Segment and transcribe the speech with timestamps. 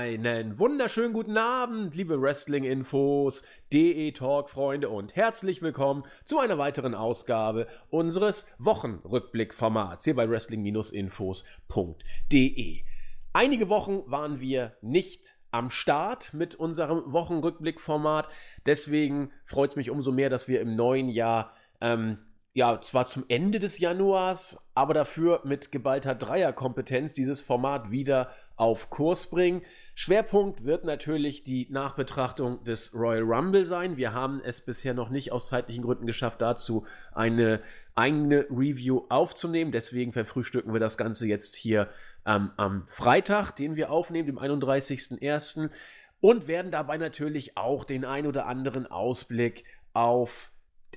[0.00, 8.50] Einen wunderschönen guten Abend, liebe Wrestling-Infos, DE-Talk-Freunde und herzlich willkommen zu einer weiteren Ausgabe unseres
[8.58, 12.82] Wochenrückblick-Formats hier bei Wrestling-Infos.de.
[13.34, 18.30] Einige Wochen waren wir nicht am Start mit unserem Wochenrückblick-Format,
[18.64, 22.16] deswegen freut es mich umso mehr, dass wir im neuen Jahr ähm,
[22.52, 28.90] ja, zwar zum Ende des Januars, aber dafür mit geballter Dreierkompetenz dieses Format wieder auf
[28.90, 29.62] Kurs bringen.
[29.94, 33.96] Schwerpunkt wird natürlich die Nachbetrachtung des Royal Rumble sein.
[33.96, 37.60] Wir haben es bisher noch nicht aus zeitlichen Gründen geschafft, dazu eine
[37.94, 39.70] eigene Review aufzunehmen.
[39.70, 41.88] Deswegen verfrühstücken wir das Ganze jetzt hier
[42.26, 45.70] ähm, am Freitag, den wir aufnehmen, dem 31.01.
[46.20, 50.50] Und werden dabei natürlich auch den ein oder anderen Ausblick auf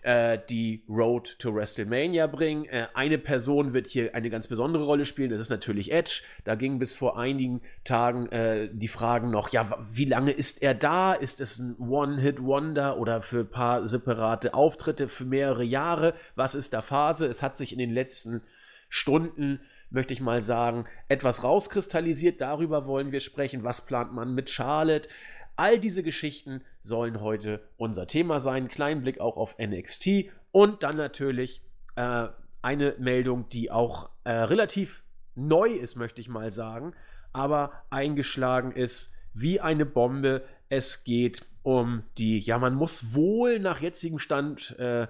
[0.03, 2.65] äh, die Road to WrestleMania bringen.
[2.65, 6.23] Äh, eine Person wird hier eine ganz besondere Rolle spielen, das ist natürlich Edge.
[6.43, 10.73] Da ging bis vor einigen Tagen äh, die Fragen noch, ja, wie lange ist er
[10.73, 11.13] da?
[11.13, 16.13] Ist es ein One-Hit-Wonder oder für ein paar separate Auftritte für mehrere Jahre?
[16.35, 17.27] Was ist da Phase?
[17.27, 18.41] Es hat sich in den letzten
[18.89, 22.41] Stunden möchte ich mal sagen, etwas rauskristallisiert.
[22.41, 23.63] Darüber wollen wir sprechen.
[23.63, 25.07] Was plant man mit Charlotte?
[25.55, 28.67] All diese Geschichten sollen heute unser Thema sein.
[28.67, 31.61] Kleinen Blick auch auf NXT und dann natürlich
[31.95, 32.27] äh,
[32.61, 35.03] eine Meldung, die auch äh, relativ
[35.35, 36.93] neu ist, möchte ich mal sagen,
[37.33, 40.43] aber eingeschlagen ist wie eine Bombe.
[40.69, 45.07] Es geht um die, ja, man muss wohl nach jetzigem Stand äh,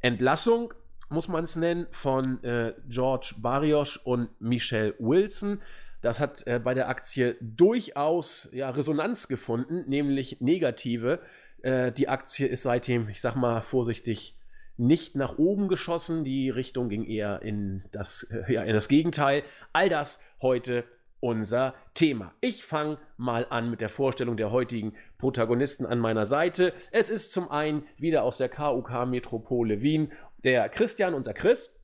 [0.00, 0.74] Entlassung,
[1.08, 5.60] muss man es nennen, von äh, George Barrios und Michelle Wilson.
[6.02, 11.20] Das hat äh, bei der Aktie durchaus ja, Resonanz gefunden, nämlich negative.
[11.62, 14.36] Äh, die Aktie ist seitdem, ich sag mal vorsichtig,
[14.76, 16.24] nicht nach oben geschossen.
[16.24, 19.44] Die Richtung ging eher in das, äh, ja, in das Gegenteil.
[19.72, 20.84] All das heute
[21.20, 22.34] unser Thema.
[22.40, 26.74] Ich fange mal an mit der Vorstellung der heutigen Protagonisten an meiner Seite.
[26.90, 30.10] Es ist zum einen wieder aus der KUK Metropole Wien
[30.42, 31.80] der Christian, unser Chris.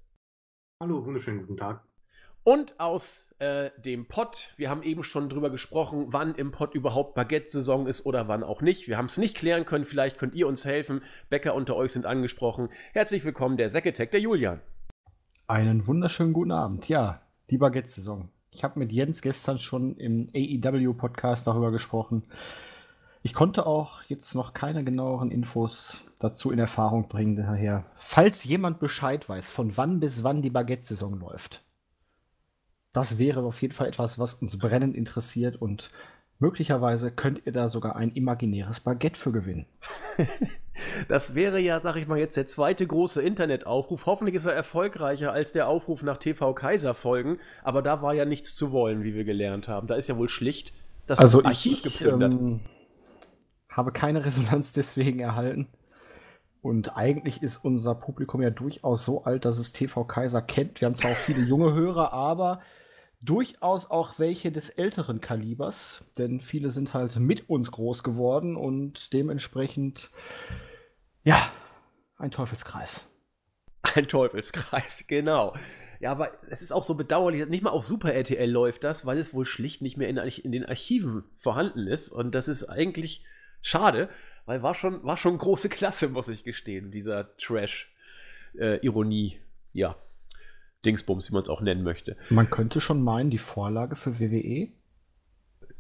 [0.83, 1.88] Hallo, wunderschönen guten Tag.
[2.49, 7.15] Und aus äh, dem Pott, wir haben eben schon drüber gesprochen, wann im Pott überhaupt
[7.15, 8.89] Baguette-Saison ist oder wann auch nicht.
[8.89, 11.03] Wir haben es nicht klären können, vielleicht könnt ihr uns helfen.
[11.29, 12.71] Bäcker unter euch sind angesprochen.
[12.95, 14.63] Herzlich willkommen, der Säcketech, der Julian.
[15.47, 16.89] Einen wunderschönen guten Abend.
[16.89, 17.21] Ja,
[17.51, 18.31] die Baguette-Saison.
[18.51, 22.23] Ich habe mit Jens gestern schon im AEW-Podcast darüber gesprochen.
[23.21, 27.37] Ich konnte auch jetzt noch keine genaueren Infos dazu in Erfahrung bringen.
[27.37, 31.68] Daher, falls jemand Bescheid weiß, von wann bis wann die Baguette-Saison läuft,
[32.99, 35.89] das wäre auf jeden Fall etwas, was uns brennend interessiert und
[36.41, 39.67] möglicherweise könnt ihr da sogar ein imaginäres Baguette für gewinnen.
[41.09, 44.07] das wäre ja, sag ich mal, jetzt der zweite große Internetaufruf.
[44.07, 48.25] Hoffentlich ist er erfolgreicher als der Aufruf nach TV Kaiser folgen, aber da war ja
[48.25, 49.87] nichts zu wollen, wie wir gelernt haben.
[49.87, 50.73] Da ist ja wohl schlicht
[51.07, 52.33] das also Archiv ich, geplündert.
[52.33, 52.61] Ähm,
[53.71, 55.69] habe keine Resonanz deswegen erhalten.
[56.63, 60.81] Und eigentlich ist unser Publikum ja durchaus so alt, dass es TV Kaiser kennt.
[60.81, 62.61] Wir haben zwar auch viele junge Hörer, aber
[63.21, 69.13] durchaus auch welche des älteren Kalibers, denn viele sind halt mit uns groß geworden und
[69.13, 70.11] dementsprechend,
[71.25, 71.51] ja,
[72.17, 73.07] ein Teufelskreis.
[73.95, 75.55] Ein Teufelskreis, genau.
[76.01, 79.19] Ja, aber es ist auch so bedauerlich, nicht mal auf Super RTL läuft das, weil
[79.19, 82.09] es wohl schlicht nicht mehr in, in den Archiven vorhanden ist.
[82.11, 83.25] Und das ist eigentlich
[83.63, 84.09] schade,
[84.47, 89.39] weil war schon, war schon große Klasse, muss ich gestehen, dieser Trash-Ironie, äh,
[89.73, 89.97] ja,
[90.89, 92.17] Dingsbums, wie man es auch nennen möchte.
[92.31, 94.69] Man könnte schon meinen, die Vorlage für WWE?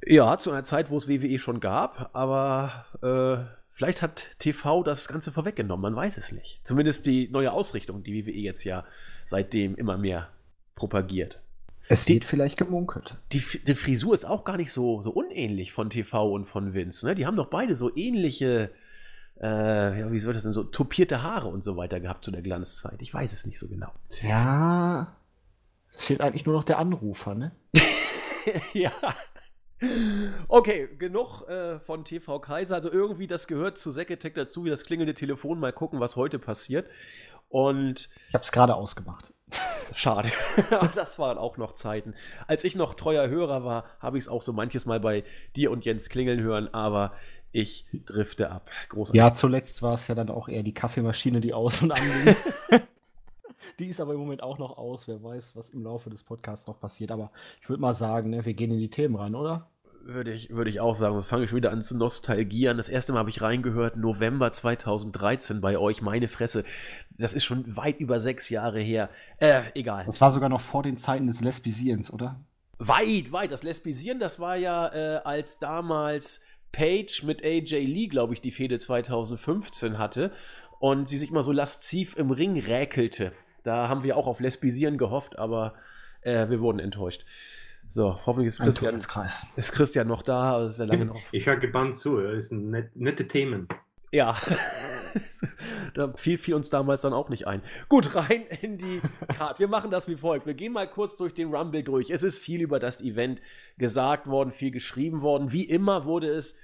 [0.06, 5.08] Ja, zu einer Zeit, wo es WWE schon gab, aber äh, vielleicht hat TV das
[5.08, 6.60] Ganze vorweggenommen, man weiß es nicht.
[6.62, 8.84] Zumindest die neue Ausrichtung, die WWE jetzt ja
[9.24, 10.28] seitdem immer mehr
[10.74, 11.40] propagiert.
[11.88, 13.16] Es wird vielleicht gemunkelt.
[13.32, 17.06] Die, die, Frisur ist auch gar nicht so, so unähnlich von TV und von Vince.
[17.06, 17.14] Ne?
[17.14, 18.70] Die haben doch beide so ähnliche,
[19.40, 22.42] äh, ja, wie soll das denn so, topierte Haare und so weiter gehabt zu der
[22.42, 23.00] Glanzzeit.
[23.00, 23.92] Ich weiß es nicht so genau.
[24.22, 25.16] Ja,
[25.90, 27.52] es fehlt eigentlich nur noch der Anrufer, ne?
[28.72, 28.92] ja.
[30.48, 32.74] Okay, genug äh, von TV Kaiser.
[32.74, 35.60] Also irgendwie, das gehört zu Seketech dazu, wie das klingelnde Telefon.
[35.60, 36.88] Mal gucken, was heute passiert.
[37.48, 39.32] Und ich habe es gerade ausgemacht.
[39.94, 40.30] Schade.
[40.70, 42.14] Aber das waren auch noch Zeiten.
[42.46, 45.24] Als ich noch treuer Hörer war, habe ich es auch so manches Mal bei
[45.56, 47.14] dir und Jens klingeln hören, aber
[47.52, 48.70] ich drifte ab.
[48.90, 49.18] Großartig.
[49.18, 52.36] Ja, zuletzt war es ja dann auch eher die Kaffeemaschine, die aus und anging.
[53.78, 55.08] die ist aber im Moment auch noch aus.
[55.08, 57.10] Wer weiß, was im Laufe des Podcasts noch passiert.
[57.10, 57.30] Aber
[57.60, 59.68] ich würde mal sagen, ne, wir gehen in die Themen rein, oder?
[60.02, 61.16] Würde ich, würde ich auch sagen.
[61.16, 62.76] Jetzt fange ich wieder an zu nostalgieren.
[62.76, 66.02] Das erste Mal habe ich reingehört, November 2013 bei euch.
[66.02, 66.64] Meine Fresse.
[67.18, 69.10] Das ist schon weit über sechs Jahre her.
[69.38, 70.04] Äh, egal.
[70.06, 72.40] Das war sogar noch vor den Zeiten des Lesbisiens, oder?
[72.78, 73.50] Weit, weit.
[73.50, 78.50] Das Lesbisieren, das war ja äh, als damals Page mit AJ Lee, glaube ich, die
[78.50, 80.32] Fehde 2015 hatte
[80.78, 83.32] und sie sich mal so lasziv im Ring räkelte.
[83.64, 85.74] Da haben wir auch auf Lesbisieren gehofft, aber
[86.22, 87.24] äh, wir wurden enttäuscht.
[87.90, 89.00] So, hoffentlich ist Christian,
[89.56, 90.66] ist Christian noch da.
[90.66, 91.20] Ist lange noch.
[91.32, 93.66] Ich höre gebannt zu, das sind net, nette Themen.
[94.10, 94.36] Ja.
[95.94, 97.62] da fiel, fiel uns damals dann auch nicht ein.
[97.88, 99.00] Gut, rein in die
[99.36, 99.58] Card.
[99.58, 100.46] Wir machen das wie folgt.
[100.46, 102.10] Wir gehen mal kurz durch den Rumble durch.
[102.10, 103.42] Es ist viel über das Event
[103.76, 105.52] gesagt worden, viel geschrieben worden.
[105.52, 106.58] Wie immer wurde es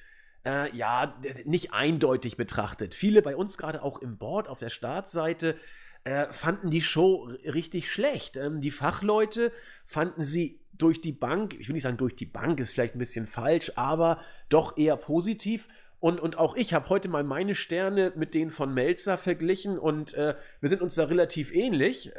[0.45, 1.15] äh, ja
[1.45, 2.95] nicht eindeutig betrachtet.
[2.95, 5.57] Viele bei uns gerade auch im Board auf der Startseite
[6.05, 8.37] äh, fanden die Show richtig schlecht.
[8.37, 9.53] Ähm, die Fachleute
[9.87, 12.99] fanden sie durch die Bank, ich will nicht sagen durch die Bank, ist vielleicht ein
[12.99, 15.69] bisschen falsch, aber doch eher positiv.
[16.05, 20.13] Und, und auch ich habe heute mal meine Sterne mit denen von Melzer verglichen und
[20.13, 22.13] äh, wir sind uns da relativ ähnlich.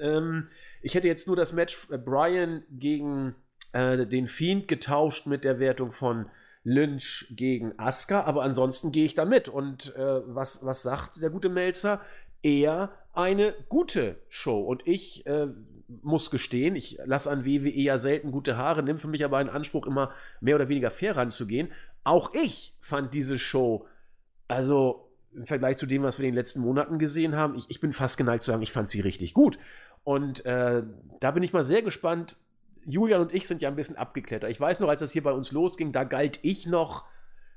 [0.00, 0.46] Ähm,
[0.80, 3.34] ich hätte jetzt nur das Match äh, Brian gegen
[3.72, 6.26] äh, den Fiend getauscht mit der Wertung von
[6.62, 9.48] Lynch gegen Asuka, aber ansonsten gehe ich da mit.
[9.48, 12.00] Und äh, was, was sagt der gute Melzer?
[12.44, 14.60] Eher eine gute Show.
[14.60, 15.48] Und ich äh,
[16.00, 19.50] muss gestehen, ich lasse an WWE ja selten gute Haare, nehme für mich aber einen
[19.50, 21.72] Anspruch, immer mehr oder weniger fair ranzugehen.
[22.04, 23.86] Auch ich fand diese Show,
[24.48, 27.80] also im Vergleich zu dem, was wir in den letzten Monaten gesehen haben, ich, ich
[27.80, 29.58] bin fast geneigt zu sagen, ich fand sie richtig gut.
[30.04, 30.82] Und äh,
[31.20, 32.36] da bin ich mal sehr gespannt.
[32.84, 34.50] Julian und ich sind ja ein bisschen abgeklettert.
[34.50, 37.04] Ich weiß noch, als das hier bei uns losging, da galt ich noch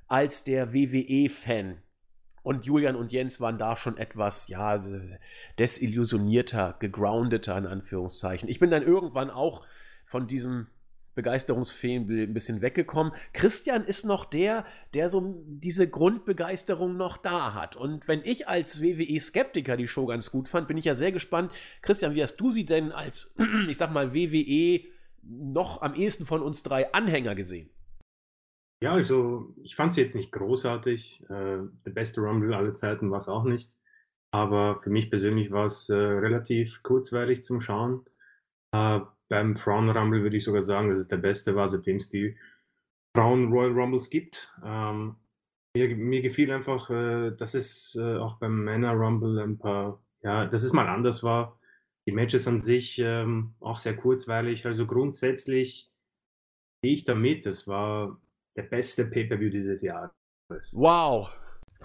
[0.07, 1.77] als der WWE-Fan.
[2.43, 4.79] Und Julian und Jens waren da schon etwas, ja,
[5.57, 8.47] desillusionierter, gegroundeter, in Anführungszeichen.
[8.47, 9.65] Ich bin dann irgendwann auch
[10.05, 10.67] von diesem
[11.15, 13.13] Begeisterungsfehl ein bisschen weggekommen.
[13.33, 17.75] Christian ist noch der, der so diese Grundbegeisterung noch da hat.
[17.75, 21.51] Und wenn ich als WWE-Skeptiker die Show ganz gut fand, bin ich ja sehr gespannt.
[21.81, 23.35] Christian, wie hast du sie denn als,
[23.69, 24.81] ich sag mal, WWE
[25.23, 27.69] noch am ehesten von uns drei Anhänger gesehen?
[28.83, 31.23] Ja, also ich fand sie jetzt nicht großartig.
[31.23, 33.75] Äh, der beste Rumble aller Zeiten war es auch nicht.
[34.31, 38.05] Aber für mich persönlich war es äh, relativ kurzweilig zum Schauen.
[38.73, 42.09] Äh, beim Frauen Rumble würde ich sogar sagen, dass es der beste war, seitdem es
[42.09, 42.37] die
[43.15, 44.53] Frauen Royal Rumbles gibt.
[44.63, 45.15] Ähm,
[45.75, 50.45] mir, mir, gefiel einfach, äh, dass es äh, auch beim Männer Rumble ein paar, ja,
[50.45, 51.59] dass es mal anders war.
[52.07, 54.65] Die Matches an sich ähm, auch sehr kurzweilig.
[54.65, 55.91] Also grundsätzlich
[56.83, 57.45] gehe ich damit.
[57.45, 58.19] Das war
[58.55, 60.11] der beste Pay-Per-View dieses Jahres.
[60.75, 61.35] Wow.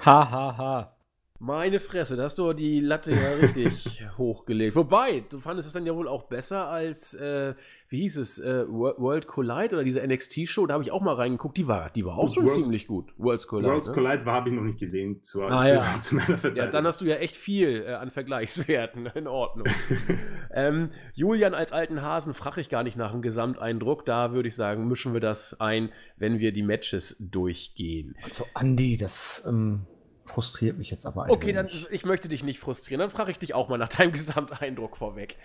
[0.05, 1.00] Ha, ha, ha.
[1.43, 4.77] Meine Fresse, da hast du die Latte ja richtig hochgelegt.
[4.77, 7.55] Wobei, du fandest es dann ja wohl auch besser als, äh,
[7.89, 11.57] wie hieß es, äh, World Collide oder diese NXT-Show, da habe ich auch mal reingeguckt,
[11.57, 13.15] die war, die war auch schon World's, ziemlich gut.
[13.17, 13.71] Worlds Collide.
[13.71, 13.95] Worlds ne?
[13.95, 15.97] Collide war, habe ich noch nicht gesehen, zu, ah, zu, ja.
[16.01, 16.57] zu, meiner Verteidigung.
[16.57, 19.67] Ja, dann hast du ja echt viel äh, an Vergleichswerten, in Ordnung.
[20.53, 24.57] ähm, Julian als alten Hasen frage ich gar nicht nach dem Gesamteindruck, da würde ich
[24.57, 25.89] sagen, mischen wir das ein,
[26.19, 28.15] wenn wir die Matches durchgehen.
[28.25, 29.43] Also Andi, das...
[29.49, 29.87] Ähm
[30.31, 33.01] frustriert mich jetzt aber Okay, dann ich möchte dich nicht frustrieren.
[33.01, 35.37] Dann frage ich dich auch mal nach deinem Gesamteindruck vorweg.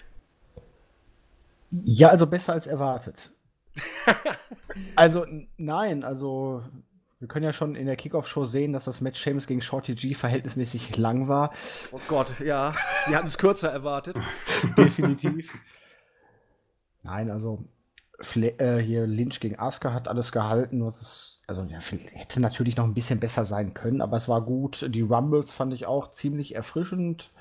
[1.71, 3.31] Ja, also besser als erwartet.
[4.95, 5.25] also
[5.57, 6.63] nein, also
[7.19, 10.13] wir können ja schon in der Kickoff-Show sehen, dass das Match Seamus gegen Shorty G
[10.13, 11.51] verhältnismäßig lang war.
[11.91, 12.73] Oh Gott, ja.
[13.07, 14.17] Wir hatten es kürzer erwartet.
[14.77, 15.53] Definitiv.
[17.03, 17.63] Nein, also
[18.21, 22.75] Fle äh, hier Lynch gegen Asuka hat alles gehalten, was es also ja, hätte natürlich
[22.75, 24.85] noch ein bisschen besser sein können, aber es war gut.
[24.89, 27.31] Die Rumbles fand ich auch ziemlich erfrischend.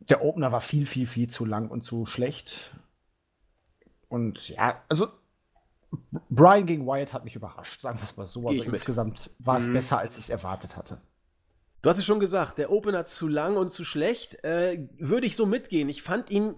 [0.00, 2.74] Der Opener war viel, viel, viel zu lang und zu schlecht.
[4.08, 5.08] Und ja, also
[6.30, 8.48] Brian gegen Wyatt hat mich überrascht, sagen wir es mal so.
[8.48, 9.74] Also insgesamt war es mhm.
[9.74, 11.00] besser, als ich es erwartet hatte.
[11.82, 14.42] Du hast es schon gesagt, der Opener zu lang und zu schlecht.
[14.44, 15.88] Äh, würde ich so mitgehen.
[15.88, 16.54] Ich fand ihn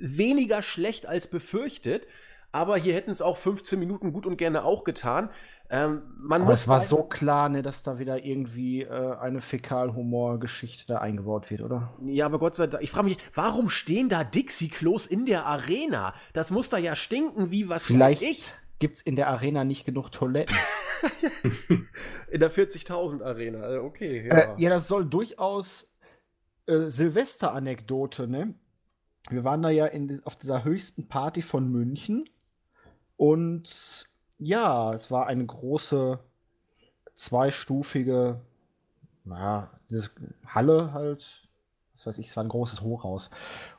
[0.00, 2.06] weniger schlecht als befürchtet.
[2.50, 5.30] Aber hier hätten es auch 15 Minuten gut und gerne auch getan.
[5.70, 10.86] Ähm, man Aber es war so klar, ne, dass da wieder irgendwie äh, eine Fäkalhumor-Geschichte
[10.86, 11.92] da eingebaut wird, oder?
[12.04, 12.82] Ja, aber Gott sei Dank.
[12.82, 16.14] Ich frage mich, warum stehen da Dixie-Klos in der Arena?
[16.32, 18.52] Das muss da ja stinken wie was Vielleicht weiß ich.
[18.78, 20.56] Gibt es in der Arena nicht genug Toiletten?
[22.30, 24.26] in der 40.000 Arena, äh, okay.
[24.26, 24.36] Ja.
[24.36, 25.92] Äh, ja, das soll durchaus
[26.66, 28.54] äh, Silvester-Anekdote, ne?
[29.28, 32.24] Wir waren da ja in, auf dieser höchsten Party von München
[33.18, 34.06] und
[34.38, 36.20] ja, es war eine große,
[37.16, 38.40] zweistufige,
[39.24, 39.70] naja,
[40.46, 41.48] Halle halt.
[41.94, 43.30] Was weiß ich, es war ein großes Hochhaus.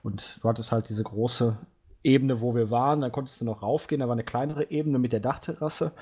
[0.04, 1.58] Und du hattest halt diese große
[2.04, 3.00] Ebene, wo wir waren.
[3.00, 4.02] Dann konntest du noch raufgehen.
[4.02, 5.94] Da war eine kleinere Ebene mit der Dachterrasse.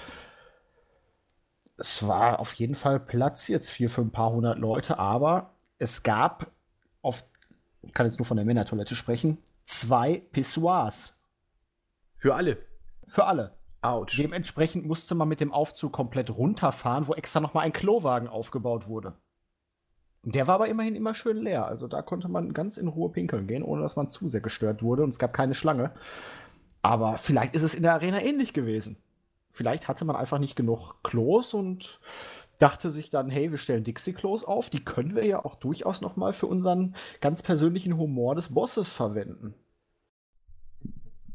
[1.78, 6.02] Es war auf jeden Fall Platz jetzt für, für ein paar hundert Leute, aber es
[6.02, 6.50] gab
[7.04, 7.24] auf,
[7.84, 11.20] ich kann jetzt nur von der Männertoilette sprechen, zwei Pissoirs.
[12.16, 12.58] Für alle.
[13.08, 13.58] Für alle.
[13.82, 14.18] Autsch.
[14.18, 19.14] Dementsprechend musste man mit dem Aufzug komplett runterfahren, wo extra nochmal ein Klowagen aufgebaut wurde.
[20.24, 21.66] Der war aber immerhin immer schön leer.
[21.66, 24.84] Also da konnte man ganz in Ruhe pinkeln gehen, ohne dass man zu sehr gestört
[24.84, 25.94] wurde und es gab keine Schlange.
[26.82, 28.98] Aber vielleicht ist es in der Arena ähnlich gewesen.
[29.50, 32.00] Vielleicht hatte man einfach nicht genug Klos und
[32.60, 34.70] dachte sich dann, hey, wir stellen Dixie-Klos auf.
[34.70, 38.92] Die können wir ja auch durchaus noch mal für unseren ganz persönlichen Humor des Bosses
[38.92, 39.54] verwenden.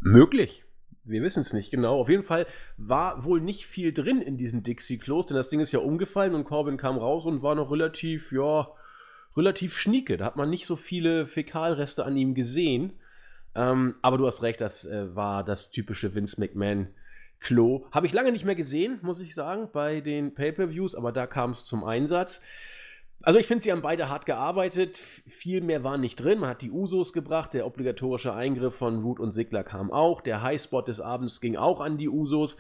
[0.01, 0.65] Möglich.
[1.05, 2.01] Wir wissen es nicht genau.
[2.01, 5.73] Auf jeden Fall war wohl nicht viel drin in diesen Dixie-Klos, denn das Ding ist
[5.73, 8.69] ja umgefallen und Corbin kam raus und war noch relativ, ja,
[9.37, 10.17] relativ schnieke.
[10.17, 12.93] Da hat man nicht so viele Fäkalreste an ihm gesehen.
[13.55, 16.89] Ähm, aber du hast recht, das äh, war das typische Vince McMahon.
[17.41, 17.87] Klo.
[17.91, 21.51] Habe ich lange nicht mehr gesehen, muss ich sagen, bei den Pay-Per-Views, aber da kam
[21.51, 22.45] es zum Einsatz.
[23.23, 24.99] Also ich finde, sie haben beide hart gearbeitet.
[24.99, 26.41] Viel mehr war nicht drin.
[26.41, 27.55] Man hat die Usos gebracht.
[27.55, 30.21] Der obligatorische Eingriff von Root und Sigler kam auch.
[30.21, 32.57] Der Highspot des Abends ging auch an die Usos.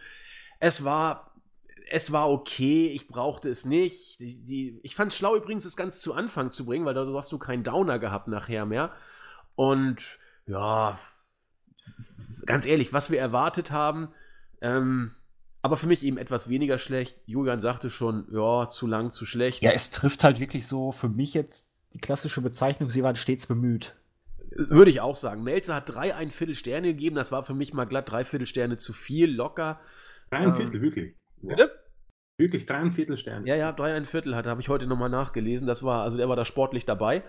[0.61, 1.33] Es war
[1.91, 4.19] es war okay, ich brauchte es nicht.
[4.19, 7.07] Die, die, ich fand es schlau übrigens, es ganz zu Anfang zu bringen, weil da
[7.13, 8.93] hast du keinen Downer gehabt nachher mehr.
[9.57, 10.99] Und ja,
[12.47, 14.09] ganz ehrlich, was wir erwartet haben,
[14.63, 15.13] ähm,
[15.63, 17.17] aber für mich eben etwas weniger schlecht.
[17.25, 19.63] Julian sagte schon, ja, zu lang, zu schlecht.
[19.63, 23.47] Ja, es trifft halt wirklich so für mich jetzt die klassische Bezeichnung, sie waren stets
[23.47, 23.95] bemüht.
[24.55, 25.45] Würde ich auch sagen.
[25.45, 27.17] Melzer hat drei ein Viertel Sterne gegeben.
[27.17, 29.81] Das war für mich mal glatt drei Viertel Sterne zu viel, locker.
[30.31, 31.15] Drei ein ähm, Viertel, wirklich.
[31.41, 31.71] Bitte?
[32.37, 33.47] Wirklich drei ein Viertel Sterne.
[33.49, 35.67] Ja, ja, drei ein Viertel hat, habe ich heute nochmal nachgelesen.
[35.67, 37.23] Das war, also der war da sportlich dabei.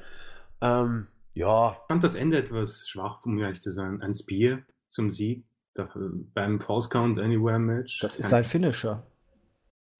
[0.60, 1.72] Ähm, ja.
[1.72, 4.02] Ich fand das Ende etwas schwach, um ehrlich zu sein.
[4.02, 4.60] Ein Spear
[4.90, 5.46] zum Sieg
[6.34, 8.00] beim False Count Anywhere Match.
[8.00, 9.06] Das ist sein Finisher.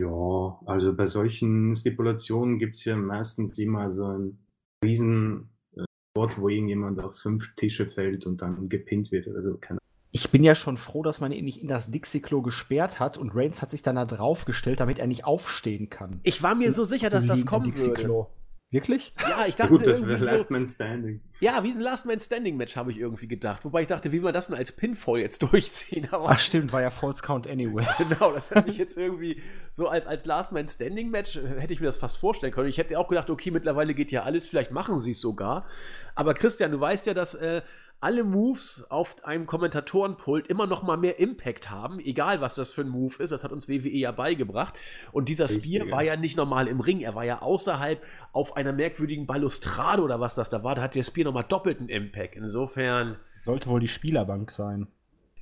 [0.02, 4.38] Ja, also bei solchen Stipulationen gibt es ja meistens immer so ein
[4.84, 9.28] riesen äh, Spot, wo irgendjemand auf fünf Tische fällt und dann gepinnt wird.
[9.28, 9.80] Also keine
[10.16, 13.32] ich bin ja schon froh, dass man ihn nicht in das Dixie-Klo gesperrt hat und
[13.34, 16.20] Reigns hat sich dann da draufgestellt, damit er nicht aufstehen kann.
[16.22, 18.28] Ich war mir so sicher, dass das kommen würde.
[18.74, 19.14] Wirklich?
[19.22, 19.72] Ja, ich dachte.
[19.72, 21.22] Gut, das wäre so, Last Man Standing.
[21.40, 23.64] Ja, wie ein Last Man Standing Match habe ich irgendwie gedacht.
[23.66, 26.08] Wobei ich dachte, wie man das denn als Pinfall jetzt durchziehen?
[26.10, 27.86] Aber Ach, stimmt, war ja False Count Anyway.
[28.00, 29.40] genau, das hätte ich jetzt irgendwie
[29.72, 32.68] so als, als Last Man Standing Match äh, hätte ich mir das fast vorstellen können.
[32.68, 35.68] Ich hätte auch gedacht, okay, mittlerweile geht ja alles, vielleicht machen sie es sogar.
[36.16, 37.62] Aber Christian, du weißt ja, dass äh,
[38.04, 42.82] alle Moves auf einem Kommentatorenpult immer noch mal mehr Impact haben, egal was das für
[42.82, 43.32] ein Move ist.
[43.32, 44.76] Das hat uns WWE ja beigebracht.
[45.14, 48.74] Und dieser Spear war ja nicht normal im Ring, er war ja außerhalb auf einer
[48.74, 50.76] merkwürdigen Balustrade oder was das da war.
[50.76, 52.36] Da hat der Spear noch mal doppelten Impact.
[52.36, 54.88] Insofern sollte wohl die Spielerbank sein.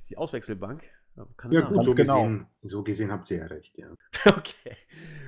[0.08, 0.84] Die Auswechselbank.
[1.36, 2.22] Kann ja, gut, so genau.
[2.22, 3.86] gesehen, so gesehen habt ihr ja recht, ja.
[4.26, 4.76] okay.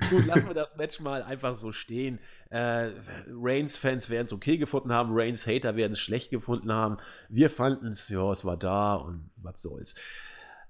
[0.09, 2.19] Gut, lassen wir das Match mal einfach so stehen.
[2.49, 2.91] Äh,
[3.27, 6.97] Reigns-Fans werden es okay gefunden haben, Reigns-Hater werden es schlecht gefunden haben.
[7.29, 9.93] Wir fanden es, ja, es war da und was soll's.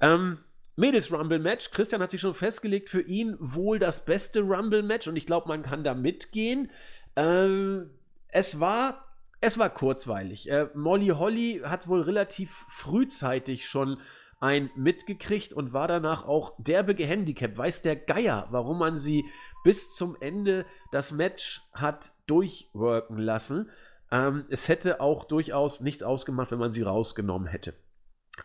[0.02, 0.40] Ähm,
[0.76, 1.72] Mädels Rumble Match.
[1.72, 5.48] Christian hat sich schon festgelegt, für ihn wohl das beste Rumble Match und ich glaube,
[5.48, 6.70] man kann da mitgehen.
[7.16, 7.90] Ähm,
[8.28, 9.06] es war,
[9.40, 10.52] es war kurzweilig.
[10.52, 13.98] Äh, Molly Holly hat wohl relativ frühzeitig schon
[14.40, 17.58] ein mitgekriegt und war danach auch derbe gehandicapt.
[17.58, 19.26] Weiß der Geier, warum man sie
[19.64, 23.70] bis zum Ende das Match hat durchworken lassen.
[24.12, 27.74] Ähm, es hätte auch durchaus nichts ausgemacht, wenn man sie rausgenommen hätte.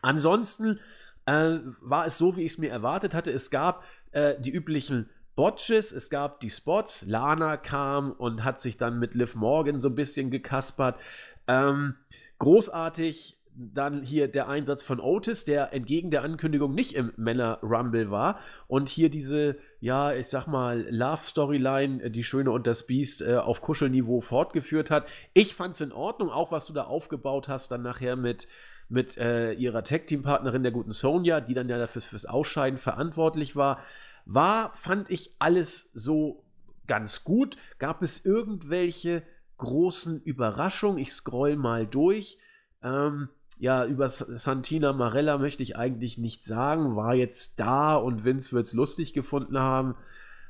[0.03, 0.81] Ansonsten
[1.27, 3.31] äh, war es so, wie ich es mir erwartet hatte.
[3.31, 7.07] Es gab äh, die üblichen Botches, es gab die Spots.
[7.07, 10.99] Lana kam und hat sich dann mit Liv Morgan so ein bisschen gekaspert.
[11.47, 11.97] Ähm,
[12.39, 18.11] großartig dann hier der Einsatz von Otis, der entgegen der Ankündigung nicht im Männer Rumble
[18.11, 18.39] war
[18.69, 23.37] und hier diese, ja, ich sag mal, Love-Storyline, äh, die Schöne und das Biest, äh,
[23.37, 25.09] auf Kuschelniveau fortgeführt hat.
[25.35, 28.49] Ich fand's in Ordnung, auch was du da aufgebaut hast, dann nachher mit,
[28.89, 33.81] mit äh, ihrer Tag-Team-Partnerin, der guten Sonja, die dann ja dafür fürs Ausscheiden verantwortlich war.
[34.27, 36.45] War, fand ich alles so
[36.87, 37.57] ganz gut.
[37.79, 39.23] Gab es irgendwelche
[39.59, 40.99] großen Überraschungen?
[40.99, 42.39] Ich scroll mal durch.
[42.83, 43.29] Ähm,
[43.61, 46.97] ja, über Santina Marella möchte ich eigentlich nicht sagen.
[46.97, 49.95] War jetzt da und Vince wird es lustig gefunden haben.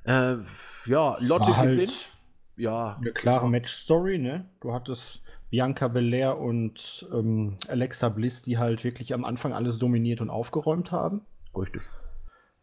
[0.05, 0.37] Äh,
[0.87, 2.09] ja, Lotte halt gewinnt.
[2.57, 2.97] Ja.
[3.00, 4.45] Eine klare Match-Story, ne?
[4.61, 10.21] Du hattest Bianca Belair und ähm, Alexa Bliss, die halt wirklich am Anfang alles dominiert
[10.21, 11.23] und aufgeräumt haben.
[11.57, 11.83] Richtig.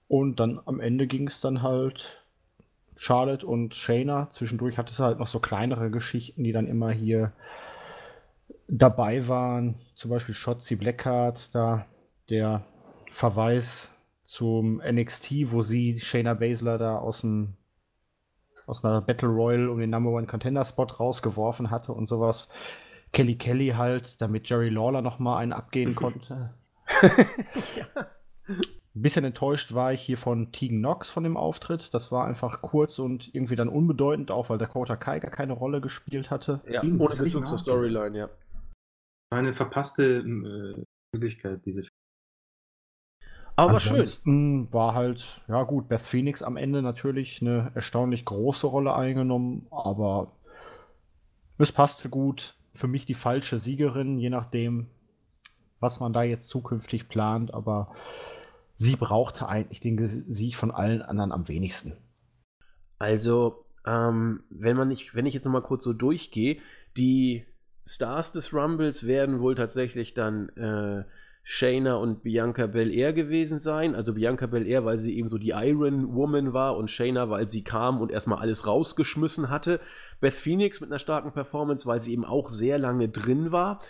[0.08, 2.24] Und dann am Ende ging es dann halt
[2.96, 4.30] Charlotte und Shayna.
[4.30, 7.34] Zwischendurch hattest du halt noch so kleinere Geschichten, die dann immer hier
[8.68, 11.86] dabei waren, zum Beispiel Shotzi Blackheart, da
[12.30, 12.66] der
[13.12, 13.90] Verweis
[14.24, 17.54] zum NXT, wo sie Shayna Baszler da aus dem
[18.66, 22.50] aus einer Battle Royal um den Number One Contender Spot rausgeworfen hatte und sowas.
[23.14, 26.54] Kelly Kelly halt, damit Jerry Lawler noch mal einen abgehen konnte.
[27.76, 28.06] ja.
[28.50, 31.94] Ein bisschen enttäuscht war ich hier von Tegan Knox von dem Auftritt.
[31.94, 35.80] Das war einfach kurz und irgendwie dann unbedeutend, auch weil Dakota Kai gar keine Rolle
[35.80, 36.62] gespielt hatte.
[36.68, 38.30] Ja, ohne Bezug zur Storyline, ja.
[39.30, 41.88] Eine verpasste äh, Möglichkeit, diese
[43.56, 44.00] Aber war schön.
[44.00, 49.68] Ansonsten war halt, ja gut, Beth Phoenix am Ende natürlich eine erstaunlich große Rolle eingenommen,
[49.72, 50.38] aber
[51.58, 52.56] es passte gut.
[52.74, 54.88] Für mich die falsche Siegerin, je nachdem,
[55.80, 57.94] was man da jetzt zukünftig plant, aber
[58.76, 61.94] sie brauchte eigentlich den Sieg von allen anderen am wenigsten.
[63.00, 66.60] Also, ähm, wenn man nicht, wenn ich jetzt noch mal kurz so durchgehe,
[66.96, 67.46] die
[67.88, 71.04] Stars des Rumbles werden wohl tatsächlich dann äh,
[71.44, 73.96] Shayna und Bianca Belair gewesen sein.
[73.96, 77.64] Also Bianca Belair, weil sie eben so die Iron Woman war und Shayna, weil sie
[77.64, 79.80] kam und erstmal alles rausgeschmissen hatte.
[80.20, 83.82] Beth Phoenix mit einer starken Performance, weil sie eben auch sehr lange drin war.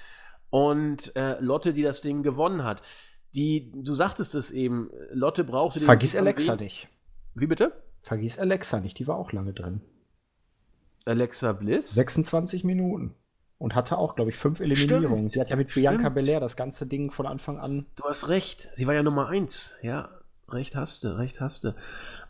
[0.51, 2.84] Und äh, Lotte, die das Ding gewonnen hat.
[3.34, 6.88] Die, du sagtest es eben, Lotte brauchte den Vergiss Alexa wen- nicht.
[7.34, 7.74] Wie bitte?
[8.00, 9.82] Vergiss Alexa nicht, die war auch lange drin.
[11.06, 11.92] Alexa Bliss?
[11.94, 13.16] 26 Minuten.
[13.60, 15.30] Und hatte auch, glaube ich, fünf Eliminierungen.
[15.30, 15.36] Stimmt.
[15.36, 16.16] Die hat ja mit Bianca Stimmt.
[16.16, 17.88] Belair das ganze Ding von Anfang an.
[17.96, 18.70] Du hast recht.
[18.74, 19.76] Sie war ja Nummer eins.
[19.82, 20.10] Ja,
[20.50, 21.76] recht hast du, recht hast du.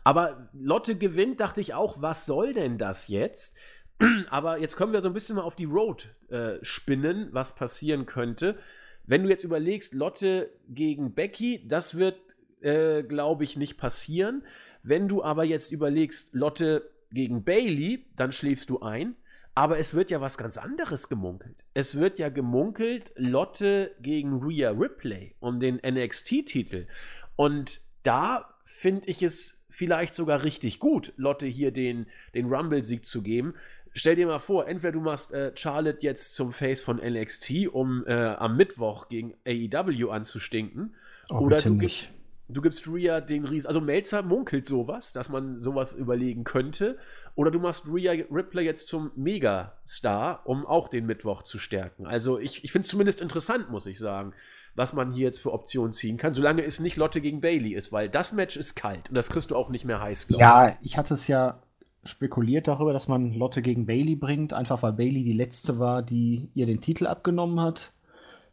[0.04, 3.58] Aber Lotte gewinnt, dachte ich auch, was soll denn das jetzt?
[4.30, 8.06] Aber jetzt können wir so ein bisschen mal auf die Road äh, spinnen, was passieren
[8.06, 8.58] könnte.
[9.04, 12.18] Wenn du jetzt überlegst, Lotte gegen Becky, das wird,
[12.60, 14.44] äh, glaube ich, nicht passieren.
[14.82, 19.16] Wenn du aber jetzt überlegst, Lotte gegen Bailey, dann schläfst du ein.
[19.58, 21.64] Aber es wird ja was ganz anderes gemunkelt.
[21.74, 26.86] Es wird ja gemunkelt, Lotte gegen Rhea Ripley um den NXT-Titel.
[27.34, 33.20] Und da finde ich es vielleicht sogar richtig gut, Lotte hier den, den Rumble-Sieg zu
[33.20, 33.54] geben.
[33.94, 38.06] Stell dir mal vor, entweder du machst äh, Charlotte jetzt zum Face von NXT, um
[38.06, 40.94] äh, am Mittwoch gegen AEW anzustinken.
[41.32, 42.10] Oh, Oder du gibst,
[42.48, 43.66] du gibst Rhea den Riesen.
[43.66, 46.98] Also Melzer munkelt sowas, dass man sowas überlegen könnte.
[47.34, 52.06] Oder du machst Rhea Ripley jetzt zum Megastar, um auch den Mittwoch zu stärken.
[52.06, 54.32] Also ich, ich finde es zumindest interessant, muss ich sagen,
[54.74, 57.92] was man hier jetzt für Optionen ziehen kann, solange es nicht Lotte gegen Bailey ist,
[57.92, 60.78] weil das Match ist kalt und das kriegst du auch nicht mehr heiß, glaube Ja,
[60.82, 61.60] ich hatte es ja
[62.04, 66.48] spekuliert darüber, dass man Lotte gegen Bailey bringt, einfach weil Bailey die letzte war, die
[66.54, 67.92] ihr den Titel abgenommen hat.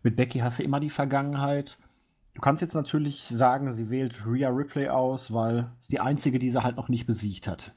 [0.04, 1.78] Mit Becky hast du immer die Vergangenheit.
[2.36, 6.50] Du kannst jetzt natürlich sagen, sie wählt Rhea Ripley aus, weil es die einzige, die
[6.50, 7.74] sie halt noch nicht besiegt hat.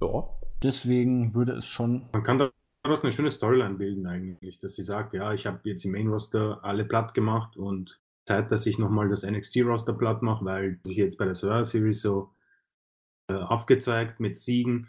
[0.00, 0.28] Ja.
[0.62, 2.06] Deswegen würde es schon.
[2.12, 2.50] Man kann
[2.82, 6.08] daraus eine schöne Storyline bilden eigentlich, dass sie sagt, ja, ich habe jetzt im Main
[6.08, 10.78] Roster alle platt gemacht und Zeit, dass ich nochmal das NXT Roster platt mache, weil
[10.84, 12.30] sich jetzt bei der Survivor Series so
[13.28, 14.88] äh, aufgezeigt mit Siegen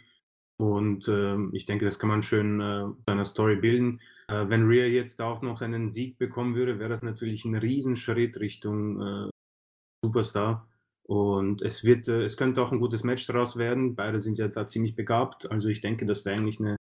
[0.58, 4.00] und ähm, ich denke, das kann man schön äh, zu einer Story bilden.
[4.28, 8.40] Äh, wenn Rhea jetzt auch noch einen Sieg bekommen würde, wäre das natürlich ein Riesenschritt
[8.40, 9.30] Richtung äh,
[10.04, 10.68] Superstar.
[11.04, 13.96] Und es wird, äh, es könnte auch ein gutes Match daraus werden.
[13.96, 15.52] Beide sind ja da ziemlich begabt.
[15.52, 16.78] Also ich denke, das wäre eigentlich eine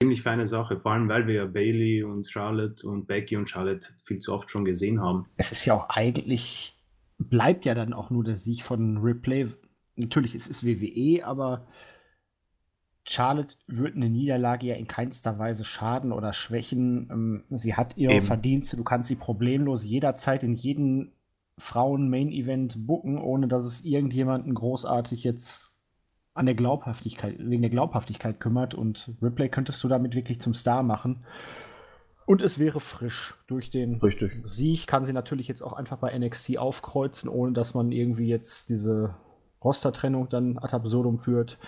[0.00, 0.78] ziemlich feine Sache.
[0.78, 4.50] Vor allem, weil wir ja Bailey und Charlotte und Becky und Charlotte viel zu oft
[4.50, 5.26] schon gesehen haben.
[5.36, 6.76] Es ist ja auch eigentlich,
[7.18, 9.48] bleibt ja dann auch nur der Sieg von Ripley.
[9.96, 11.66] Natürlich, es ist WWE, aber
[13.04, 17.08] Charlotte wird eine Niederlage ja in keinster Weise schaden oder schwächen.
[17.10, 18.24] Ähm, Sie hat ihre Eben.
[18.24, 18.76] Verdienste.
[18.76, 21.12] Du kannst sie problemlos jederzeit in jeden
[21.58, 25.72] Frauen-Main-Event booken, ohne dass es irgendjemanden großartig jetzt
[26.34, 28.74] an der Glaubhaftigkeit, wegen der Glaubhaftigkeit kümmert.
[28.74, 31.24] Und Ripley könntest du damit wirklich zum Star machen.
[32.26, 33.34] Und es wäre frisch.
[33.48, 34.40] Durch den Richtig.
[34.46, 38.68] Sieg kann sie natürlich jetzt auch einfach bei NXT aufkreuzen, ohne dass man irgendwie jetzt
[38.68, 39.16] diese
[39.64, 41.58] Rostertrennung dann ad absurdum führt.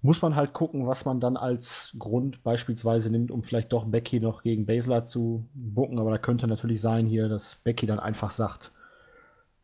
[0.00, 4.20] Muss man halt gucken, was man dann als Grund beispielsweise nimmt, um vielleicht doch Becky
[4.20, 5.98] noch gegen Baszler zu bucken.
[5.98, 8.72] Aber da könnte natürlich sein hier, dass Becky dann einfach sagt,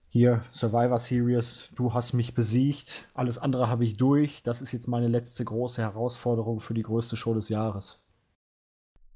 [0.09, 4.44] hier, Survivor Series, du hast mich besiegt, alles andere habe ich durch.
[4.44, 8.01] Das ist jetzt meine letzte große Herausforderung für die größte Show des Jahres.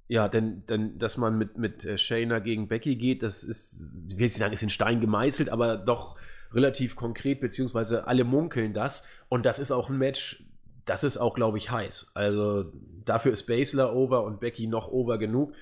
[0.08, 4.16] Ja, denn, denn dass man mit, mit äh, Shayna gegen Becky geht, das ist, ich
[4.16, 6.16] will nicht sagen, ist in Stein gemeißelt, aber doch
[6.52, 9.06] relativ konkret, beziehungsweise alle munkeln das.
[9.28, 10.47] Und das ist auch ein Match,
[10.88, 12.12] das ist auch, glaube ich, heiß.
[12.14, 12.72] Also
[13.04, 15.54] dafür ist Baszler over und Becky noch over genug.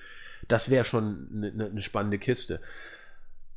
[0.47, 2.61] Das wäre schon eine ne, ne spannende Kiste.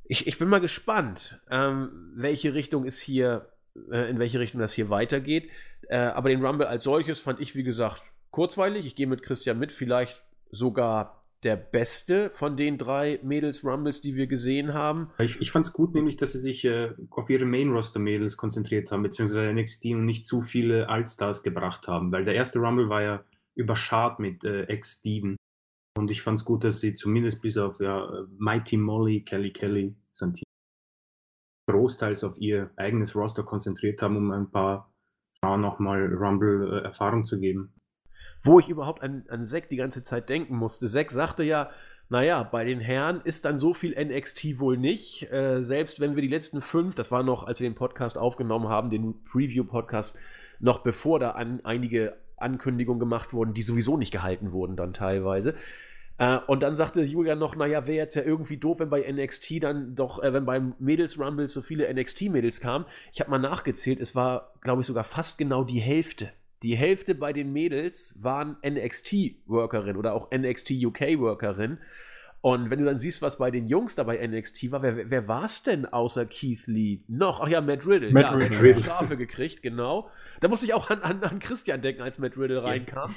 [0.04, 3.46] Ich, ich bin mal gespannt, ähm, welche Richtung es hier,
[3.92, 5.48] äh, in welche Richtung das hier weitergeht.
[5.88, 8.02] Äh, aber den Rumble als solches fand ich, wie gesagt,
[8.32, 8.86] kurzweilig.
[8.86, 14.26] Ich gehe mit Christian mit, vielleicht sogar der beste von den drei Mädels-Rumbles, die wir
[14.26, 15.10] gesehen haben.
[15.18, 19.02] Ich, ich fand es gut, nämlich, dass sie sich äh, auf ihre Main-Roster-Mädels konzentriert haben,
[19.02, 23.24] beziehungsweise NXT und nicht zu viele Allstars gebracht haben, weil der erste Rumble war ja
[23.54, 25.36] überschart mit äh, Ex-Steven.
[25.98, 29.52] Und ich fand es gut, dass sie zumindest bis auf ja, äh, Mighty Molly, Kelly
[29.52, 30.44] Kelly, Santino
[31.70, 34.92] großteils auf ihr eigenes Roster konzentriert haben, um ein paar
[35.40, 37.72] Frauen nochmal Rumble-Erfahrung zu geben.
[38.42, 40.86] Wo ich überhaupt an, an Zack die ganze Zeit denken musste.
[40.86, 41.70] Zack sagte ja,
[42.08, 45.30] naja, bei den Herren ist dann so viel NXT wohl nicht.
[45.30, 48.68] Äh, selbst wenn wir die letzten fünf, das war noch, als wir den Podcast aufgenommen
[48.68, 50.18] haben, den Preview-Podcast,
[50.58, 55.54] noch bevor da an, einige Ankündigungen gemacht wurden, die sowieso nicht gehalten wurden dann teilweise.
[56.18, 59.62] Äh, und dann sagte Julian noch, naja, wäre jetzt ja irgendwie doof, wenn bei NXT
[59.62, 62.86] dann doch, äh, wenn beim Mädels Rumble so viele NXT-Mädels kamen.
[63.12, 66.32] Ich habe mal nachgezählt, es war, glaube ich, sogar fast genau die Hälfte.
[66.62, 71.78] Die Hälfte bei den Mädels waren NXT-Workerin oder auch NXT UK-Workerin.
[72.42, 75.28] Und wenn du dann siehst, was bei den Jungs da bei NXT war, wer, wer
[75.28, 77.40] war es denn außer Keith Lee noch?
[77.42, 78.12] Ach ja, Matt Riddle.
[78.12, 78.62] Matt ja, Riddle.
[78.62, 78.82] Riddle.
[78.82, 80.10] Strafe gekriegt, genau.
[80.40, 83.14] Da musste ich auch an, an, an Christian denken, als Matt Riddle reinkam.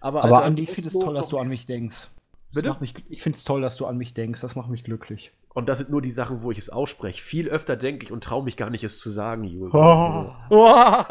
[0.00, 2.08] Aber, Aber Andi, ich finde es toll, dass du an mich denkst.
[2.54, 2.76] Bitte?
[2.80, 4.40] Mich, ich finde es toll, dass du an mich denkst.
[4.40, 5.32] Das macht mich glücklich.
[5.54, 7.22] Und das sind nur die Sachen, wo ich es ausspreche.
[7.22, 9.70] Viel öfter denke ich und traue mich gar nicht, es zu sagen, Julian.
[9.72, 10.32] Oh.
[10.50, 11.04] Oh.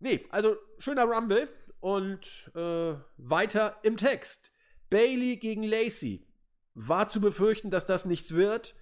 [0.00, 1.48] Nee, also schöner Rumble
[1.80, 4.52] und äh, weiter im Text.
[4.88, 6.26] Bailey gegen Lacey.
[6.74, 8.74] War zu befürchten, dass das nichts wird.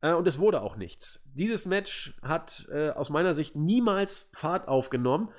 [0.00, 1.28] Äh, und es wurde auch nichts.
[1.34, 5.30] Dieses Match hat äh, aus meiner Sicht niemals Fahrt aufgenommen.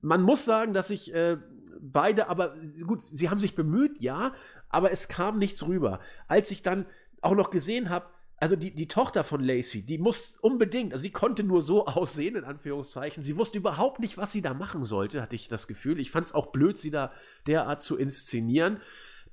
[0.00, 1.38] Man muss sagen, dass ich äh,
[1.80, 4.34] beide, aber gut, sie haben sich bemüht, ja,
[4.68, 6.00] aber es kam nichts rüber.
[6.28, 6.86] Als ich dann
[7.20, 8.06] auch noch gesehen habe,
[8.40, 12.36] also die, die Tochter von Lacey, die muss unbedingt, also die konnte nur so aussehen,
[12.36, 13.22] in Anführungszeichen.
[13.22, 16.00] Sie wusste überhaupt nicht, was sie da machen sollte, hatte ich das Gefühl.
[16.00, 17.12] Ich fand es auch blöd, sie da
[17.46, 18.80] derart zu inszenieren.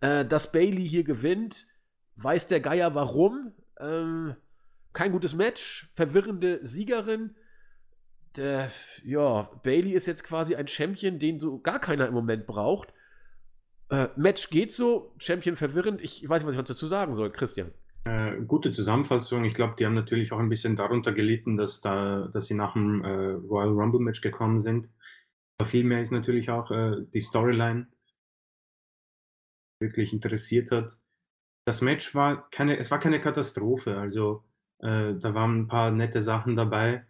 [0.02, 1.66] Äh, dass Bailey hier gewinnt,
[2.18, 3.54] weiß der Geier warum.
[3.80, 4.36] Ähm,
[4.92, 7.36] kein gutes Match, verwirrende Siegerin.
[8.36, 8.70] Der,
[9.06, 12.94] ja, Bailey ist jetzt quasi ein Champion, den so gar keiner im Moment braucht.
[13.90, 16.02] Äh, Match geht so, Champion verwirrend.
[16.02, 17.72] Ich weiß nicht, was ich dazu sagen soll, Christian.
[18.06, 19.44] Äh, gute Zusammenfassung.
[19.46, 22.74] Ich glaube, die haben natürlich auch ein bisschen darunter gelitten, dass, da, dass sie nach
[22.74, 24.90] dem äh, Royal Rumble Match gekommen sind.
[25.60, 27.88] Aber vielmehr ist natürlich auch äh, die Storyline
[29.82, 31.00] wirklich interessiert hat.
[31.66, 33.98] Das Match war keine, es war keine Katastrophe.
[33.98, 34.44] Also
[34.80, 37.06] äh, da waren ein paar nette Sachen dabei.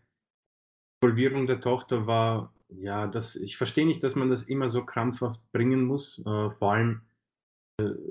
[1.03, 4.85] Die Involvierung der Tochter war, ja, das, ich verstehe nicht, dass man das immer so
[4.85, 6.19] krampfhaft bringen muss.
[6.19, 7.01] Äh, vor allem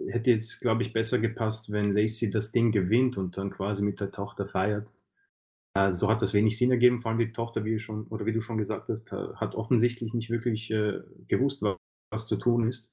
[0.08, 4.00] hätte jetzt, glaube ich, besser gepasst, wenn Lacey das Ding gewinnt und dann quasi mit
[4.00, 4.92] der Tochter feiert.
[5.76, 8.32] Äh, so hat das wenig Sinn ergeben, vor allem die Tochter, wie, schon, oder wie
[8.32, 11.76] du schon gesagt hast, hat offensichtlich nicht wirklich äh, gewusst, was,
[12.10, 12.92] was, zu tun ist.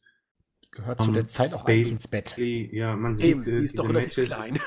[0.72, 2.36] Gehört um, zu der Zeit auch eigentlich ins Bett.
[2.38, 4.60] Ja, man sieht, eben, die ist doch relativ klein.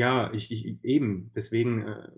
[0.00, 2.08] Ja, ich, ich, eben, deswegen, äh,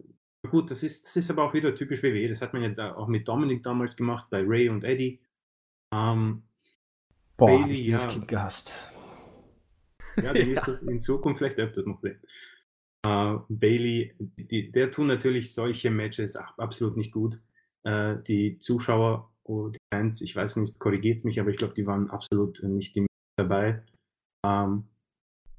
[0.48, 2.94] gut, das ist, das ist aber auch wieder typisch WWE, das hat man ja da
[2.94, 5.20] auch mit Dominik damals gemacht, bei Ray und Eddie.
[5.94, 6.42] Ähm,
[7.40, 8.74] Boah, Bailey, hab ich dieses ja, Kind gehasst.
[10.16, 12.20] Ja, den wirst du in Zukunft vielleicht öfters noch sehen.
[13.06, 17.40] Uh, Bailey, die, der tut natürlich solche Matches absolut nicht gut.
[17.88, 21.86] Uh, die Zuschauer, oh, die Fans, ich weiß nicht, korrigiert mich, aber ich glaube, die
[21.86, 22.98] waren absolut nicht
[23.38, 23.82] dabei.
[24.42, 24.86] Um,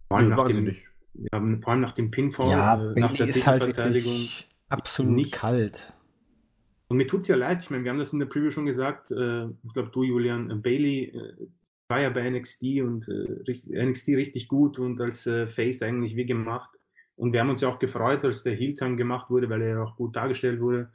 [0.08, 3.48] vor, allem nach dem, ja, vor allem nach dem Pinfall, ja, äh, nach der ist
[3.48, 3.76] halt
[4.70, 5.40] absolut nichts.
[5.40, 5.94] kalt.
[6.90, 8.66] Und mir tut es ja leid, ich meine, wir haben das in der Preview schon
[8.66, 11.48] gesagt, äh, ich glaube, du, Julian, Bailey äh,
[11.92, 16.26] war ja bei NXT und äh, NXT richtig gut und als äh, Face eigentlich wie
[16.26, 16.80] gemacht.
[17.18, 19.84] Und wir haben uns ja auch gefreut, als der Heel-Turn gemacht wurde, weil er ja
[19.84, 20.92] auch gut dargestellt wurde.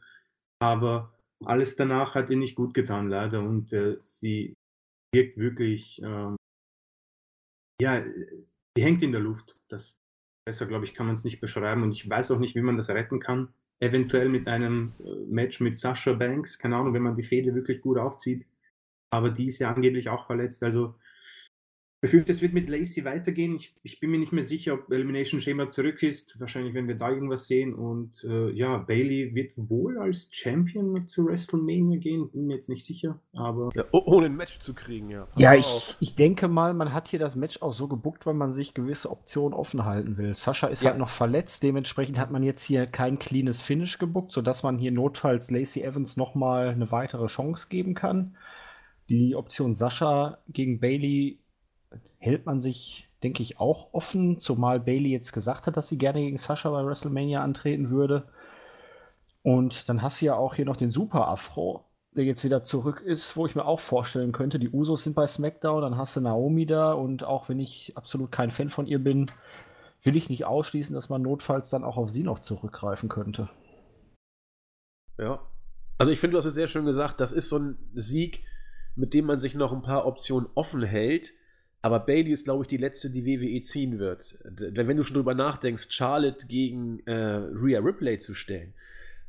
[0.60, 1.12] Aber
[1.44, 3.40] alles danach hat ihr nicht gut getan, leider.
[3.40, 4.54] Und äh, sie
[5.14, 6.36] wirkt wirklich, ähm,
[7.80, 9.54] ja, sie hängt in der Luft.
[9.68, 10.00] Das
[10.46, 11.82] besser, glaube ich, kann man es nicht beschreiben.
[11.82, 13.52] Und ich weiß auch nicht, wie man das retten kann.
[13.80, 17.82] Eventuell mit einem äh, Match mit Sasha Banks, keine Ahnung, wenn man die Fehde wirklich
[17.82, 18.46] gut aufzieht
[19.16, 20.62] aber die ist ja angeblich auch verletzt.
[20.62, 20.94] Also
[22.00, 23.56] befürchte, es wird mit Lacey weitergehen.
[23.56, 26.38] Ich, ich, bin mir nicht mehr sicher, ob Elimination Chamber zurück ist.
[26.38, 27.74] Wahrscheinlich werden wir da irgendwas sehen.
[27.74, 32.30] Und äh, ja, Bailey wird wohl als Champion zu WrestleMania gehen.
[32.30, 33.18] Bin mir jetzt nicht sicher.
[33.32, 35.26] Aber ja, ohne ein Match zu kriegen, ja.
[35.36, 38.50] Ja, ich, ich denke mal, man hat hier das Match auch so gebuckt, weil man
[38.50, 40.34] sich gewisse Optionen offen halten will.
[40.34, 40.90] Sascha ist ja.
[40.90, 41.62] halt noch verletzt.
[41.62, 46.16] Dementsprechend hat man jetzt hier kein cleanes Finish gebuckt, sodass man hier notfalls Lacey Evans
[46.16, 48.36] nochmal eine weitere Chance geben kann.
[49.08, 51.40] Die Option Sascha gegen Bailey
[52.18, 56.20] hält man sich, denke ich, auch offen, zumal Bailey jetzt gesagt hat, dass sie gerne
[56.20, 58.28] gegen Sascha bei WrestleMania antreten würde.
[59.42, 61.84] Und dann hast du ja auch hier noch den Super Afro,
[62.16, 65.26] der jetzt wieder zurück ist, wo ich mir auch vorstellen könnte, die Usos sind bei
[65.26, 68.98] SmackDown, dann hast du Naomi da und auch wenn ich absolut kein Fan von ihr
[68.98, 69.30] bin,
[70.02, 73.48] will ich nicht ausschließen, dass man notfalls dann auch auf sie noch zurückgreifen könnte.
[75.18, 75.40] Ja.
[75.98, 78.42] Also ich finde, du hast es sehr schön gesagt, das ist so ein Sieg,
[78.96, 81.32] mit dem man sich noch ein paar Optionen offen hält.
[81.82, 84.36] Aber Bailey ist, glaube ich, die letzte, die WWE ziehen wird.
[84.42, 88.74] Wenn du schon drüber nachdenkst, Charlotte gegen äh, Rhea Ripley zu stellen,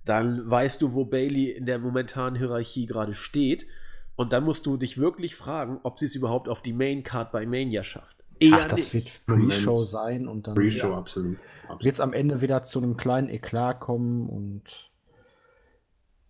[0.06, 3.68] dann weißt du, wo Bailey in der momentanen Hierarchie gerade steht.
[4.16, 7.32] Und dann musst du dich wirklich fragen, ob sie es überhaupt auf die Main Card
[7.32, 8.18] bei Mania schafft.
[8.40, 9.28] Eher Ach, das nicht.
[9.28, 11.38] wird Pre-Show sein und dann Pre-Show, ja, absolut.
[11.80, 14.64] Wird es am Ende wieder zu einem kleinen Eklat kommen und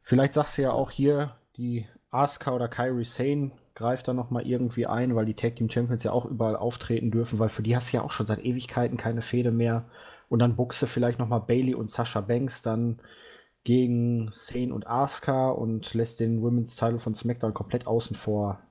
[0.02, 4.88] vielleicht sagst du ja auch hier, die Asuka oder Kyrie Sane greift da nochmal irgendwie
[4.88, 7.91] ein, weil die Tag Team Champions ja auch überall auftreten dürfen, weil für die hast
[7.91, 9.86] du ja auch schon seit Ewigkeiten keine Fehde mehr.
[10.30, 13.00] Und dann buchst vielleicht nochmal Bailey und Sasha Banks dann
[13.63, 18.62] gegen Sane und Asuka und lässt den Women's Title von SmackDown komplett außen vor.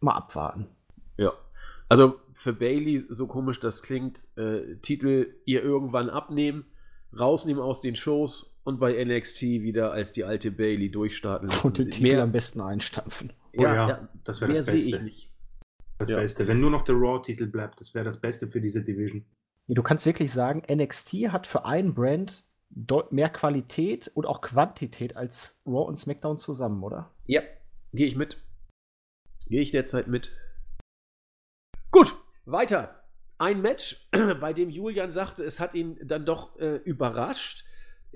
[0.00, 0.68] Mal abwarten.
[1.16, 1.32] Ja.
[1.88, 6.66] Also für Bailey, so komisch das klingt, äh, Titel ihr irgendwann abnehmen,
[7.18, 11.68] rausnehmen aus den Shows und bei NXT wieder als die alte Bailey durchstarten lassen.
[11.68, 13.32] Und den Titel Mehr, am besten einstampfen.
[13.56, 15.08] Oh ja, ja, das wäre das Beste.
[15.98, 16.16] Das ja.
[16.16, 16.48] Beste.
[16.48, 19.24] Wenn nur noch der Raw-Titel bleibt, das wäre das Beste für diese Division.
[19.68, 22.44] Du kannst wirklich sagen, NXT hat für einen Brand
[23.10, 27.12] mehr Qualität und auch Quantität als Raw und SmackDown zusammen, oder?
[27.26, 27.42] Ja,
[27.92, 28.36] gehe ich mit.
[29.48, 30.32] Gehe ich derzeit mit.
[31.92, 32.12] Gut,
[32.46, 33.04] weiter.
[33.38, 34.08] Ein Match,
[34.40, 37.64] bei dem Julian sagte, es hat ihn dann doch äh, überrascht.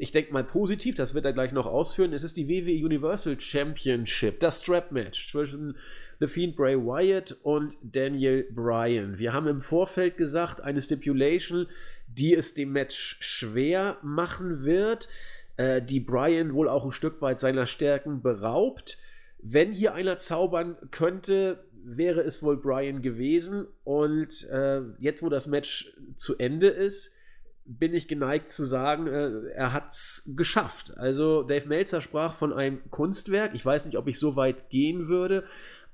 [0.02, 2.14] Ich denke mal positiv, das wird er gleich noch ausführen.
[2.14, 5.76] Es ist die WWE Universal Championship, das Strap-Match zwischen
[6.20, 9.18] The Fiend Bray Wyatt und Daniel Bryan.
[9.18, 11.66] Wir haben im Vorfeld gesagt, eine Stipulation,
[12.06, 15.10] die es dem Match schwer machen wird,
[15.58, 18.96] äh, die Bryan wohl auch ein Stück weit seiner Stärken beraubt.
[19.42, 23.66] Wenn hier einer zaubern könnte, wäre es wohl Bryan gewesen.
[23.84, 27.18] Und äh, jetzt, wo das Match zu Ende ist,
[27.64, 30.96] bin ich geneigt zu sagen, äh, er hat es geschafft.
[30.96, 33.54] Also Dave Meltzer sprach von einem Kunstwerk.
[33.54, 35.44] Ich weiß nicht, ob ich so weit gehen würde,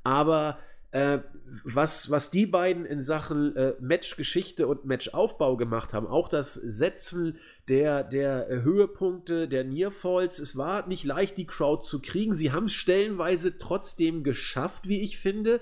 [0.02, 0.58] aber
[0.92, 1.18] äh,
[1.64, 7.38] was, was die beiden in Sachen äh, Matchgeschichte und Matchaufbau gemacht haben, auch das Setzen
[7.68, 12.32] der, der Höhepunkte, der Nearfalls, es war nicht leicht, die Crowd zu kriegen.
[12.32, 15.60] Sie haben es stellenweise trotzdem geschafft, wie ich finde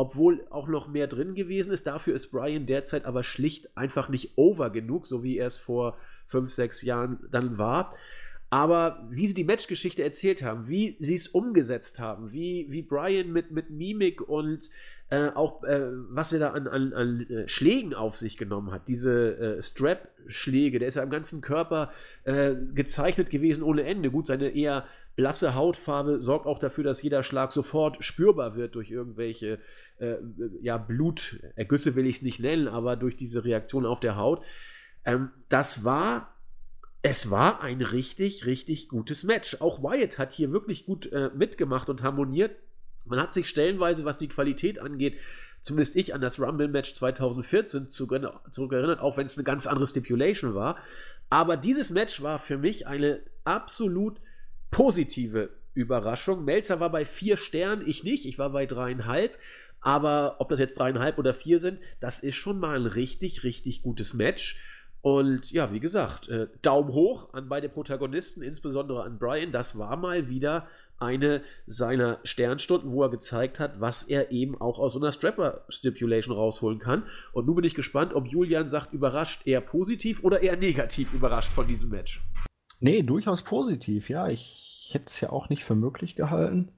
[0.00, 1.86] obwohl auch noch mehr drin gewesen ist.
[1.86, 5.98] Dafür ist Brian derzeit aber schlicht einfach nicht over genug, so wie er es vor
[6.26, 7.94] fünf, sechs Jahren dann war.
[8.48, 13.30] Aber wie sie die Matchgeschichte erzählt haben, wie sie es umgesetzt haben, wie, wie Brian
[13.30, 14.70] mit, mit Mimik und
[15.10, 18.88] äh, auch äh, was er da an, an, an äh, Schlägen auf sich genommen hat,
[18.88, 21.92] diese äh, Strap-Schläge, der ist ja am ganzen Körper
[22.24, 24.10] äh, gezeichnet gewesen ohne Ende.
[24.10, 24.86] Gut, seine eher
[25.16, 29.58] blasse Hautfarbe sorgt auch dafür, dass jeder Schlag sofort spürbar wird durch irgendwelche
[29.98, 30.16] äh,
[30.62, 34.42] ja, Blutergüsse will ich es nicht nennen, aber durch diese Reaktion auf der Haut.
[35.04, 36.34] Ähm, das war
[37.02, 39.60] es war ein richtig, richtig gutes Match.
[39.60, 42.56] Auch Wyatt hat hier wirklich gut äh, mitgemacht und harmoniert.
[43.06, 45.18] Man hat sich stellenweise, was die Qualität angeht,
[45.62, 50.76] zumindest ich an das Rumble-Match 2014 zurückerinnert, auch wenn es eine ganz andere Stipulation war.
[51.30, 54.20] Aber dieses Match war für mich eine absolut
[54.70, 56.44] positive Überraschung.
[56.44, 59.38] Melzer war bei vier Sternen, ich nicht, ich war bei dreieinhalb.
[59.80, 63.82] Aber ob das jetzt dreieinhalb oder vier sind, das ist schon mal ein richtig, richtig
[63.82, 64.60] gutes Match.
[65.02, 69.52] Und ja, wie gesagt, äh, Daumen hoch an beide Protagonisten, insbesondere an Brian.
[69.52, 74.78] Das war mal wieder eine seiner Sternstunden, wo er gezeigt hat, was er eben auch
[74.78, 77.04] aus so einer Strapper-Stipulation rausholen kann.
[77.32, 81.52] Und nun bin ich gespannt, ob Julian sagt, überrascht eher positiv oder eher negativ überrascht
[81.52, 82.20] von diesem Match.
[82.80, 84.28] Nee, durchaus positiv, ja.
[84.28, 86.72] Ich hätte es ja auch nicht für möglich gehalten.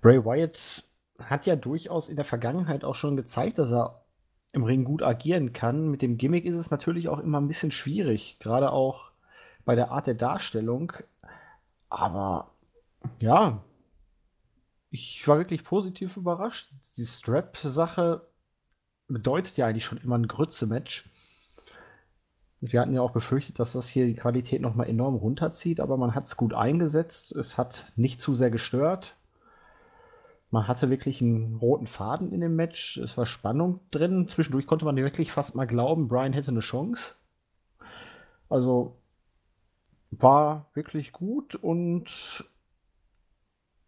[0.00, 0.84] Bray Wyatt
[1.18, 4.02] hat ja durchaus in der Vergangenheit auch schon gezeigt, dass er
[4.52, 5.88] im Ring gut agieren kann.
[5.88, 9.12] Mit dem Gimmick ist es natürlich auch immer ein bisschen schwierig, gerade auch
[9.64, 10.92] bei der Art der Darstellung.
[11.88, 12.50] Aber
[13.20, 13.62] ja,
[14.90, 16.70] ich war wirklich positiv überrascht.
[16.96, 18.26] Die Strap-Sache
[19.08, 21.08] bedeutet ja eigentlich schon immer ein Grütze-Match.
[22.64, 26.14] Wir hatten ja auch befürchtet, dass das hier die Qualität nochmal enorm runterzieht, aber man
[26.14, 27.32] hat es gut eingesetzt.
[27.32, 29.16] Es hat nicht zu sehr gestört.
[30.52, 32.98] Man hatte wirklich einen roten Faden in dem Match.
[32.98, 34.28] Es war Spannung drin.
[34.28, 37.14] Zwischendurch konnte man wirklich fast mal glauben, Brian hätte eine Chance.
[38.48, 38.96] Also
[40.12, 42.44] war wirklich gut und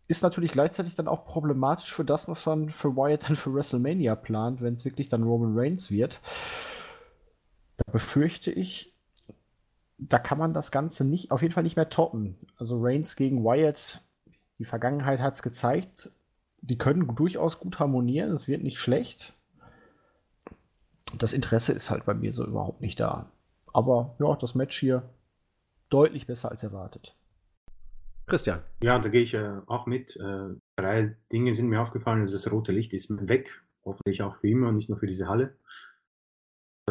[0.08, 4.16] ist natürlich gleichzeitig dann auch problematisch für das, was man für Wyatt dann für WrestleMania
[4.16, 6.20] plant, wenn es wirklich dann Roman Reigns wird.
[7.76, 8.94] Da befürchte ich,
[9.98, 12.36] da kann man das Ganze nicht, auf jeden Fall nicht mehr toppen.
[12.56, 14.02] Also Reigns gegen Wyatt,
[14.58, 16.10] die Vergangenheit hat es gezeigt,
[16.60, 19.34] die können durchaus gut harmonieren, es wird nicht schlecht.
[21.18, 23.30] Das Interesse ist halt bei mir so überhaupt nicht da.
[23.72, 25.02] Aber ja, das Match hier
[25.90, 27.16] deutlich besser als erwartet.
[28.26, 28.60] Christian.
[28.82, 30.16] Ja, da gehe ich äh, auch mit.
[30.16, 32.24] Äh, drei Dinge sind mir aufgefallen.
[32.24, 33.62] Das rote Licht ist weg.
[33.84, 35.56] hoffentlich auch für immer und nicht nur für diese Halle.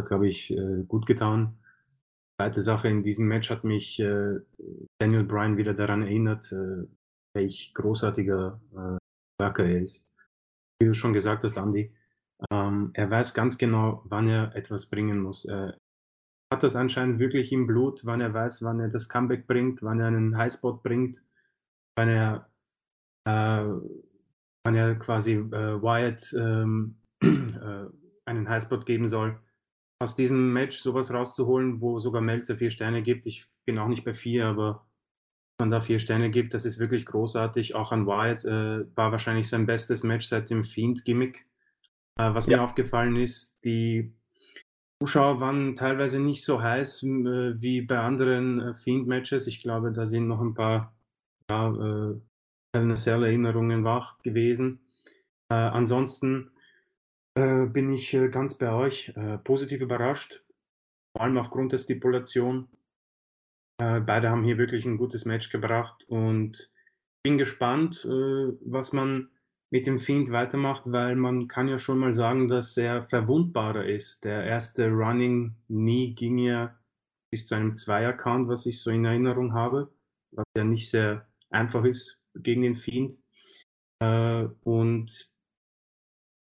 [0.01, 1.60] Glaube ich, äh, gut getan.
[2.39, 4.39] Zweite Sache in diesem Match hat mich äh,
[4.99, 6.88] Daniel Bryan wieder daran erinnert, äh,
[7.36, 8.60] welch großartiger
[9.39, 10.10] Worker er ist.
[10.79, 11.93] Wie du schon gesagt hast, Andy,
[12.51, 15.45] ähm, er weiß ganz genau, wann er etwas bringen muss.
[15.45, 15.77] Er
[16.51, 19.99] hat das anscheinend wirklich im Blut, wann er weiß, wann er das Comeback bringt, wann
[19.99, 21.23] er einen Highspot bringt,
[21.95, 22.49] wann er,
[23.25, 23.65] äh,
[24.65, 27.86] wann er quasi äh, Wyatt ähm, äh,
[28.25, 29.39] einen Highspot geben soll
[30.03, 33.25] aus diesem Match sowas rauszuholen, wo sogar Melzer vier Sterne gibt.
[33.25, 34.85] Ich bin auch nicht bei vier, aber
[35.59, 37.73] man da vier Sterne gibt, das ist wirklich großartig.
[37.73, 41.45] Auch an Wyatt äh, war wahrscheinlich sein bestes Match seit dem Fiend-Gimmick.
[42.19, 42.57] Äh, was ja.
[42.57, 44.13] mir aufgefallen ist, die
[45.01, 49.47] Zuschauer waren teilweise nicht so heiß äh, wie bei anderen äh, Fiend-Matches.
[49.47, 50.93] Ich glaube, da sind noch ein paar
[51.49, 52.19] ja, äh,
[52.75, 54.79] Erinnerungen wach gewesen.
[55.49, 56.51] Äh, ansonsten
[57.35, 59.09] äh, bin ich äh, ganz bei euch.
[59.15, 60.43] Äh, positiv überrascht,
[61.15, 62.67] vor allem aufgrund der Stipulation.
[63.79, 66.71] Beide haben hier wirklich ein gutes Match gebracht und
[67.23, 69.31] bin gespannt, was man
[69.71, 74.23] mit dem Fiend weitermacht, weil man kann ja schon mal sagen, dass er verwundbarer ist.
[74.25, 76.79] Der erste Running Knee ging ja
[77.31, 79.91] bis zu einem Zweier-Count, was ich so in Erinnerung habe,
[80.31, 83.17] was ja nicht sehr einfach ist gegen den Fiend.
[83.99, 85.32] Und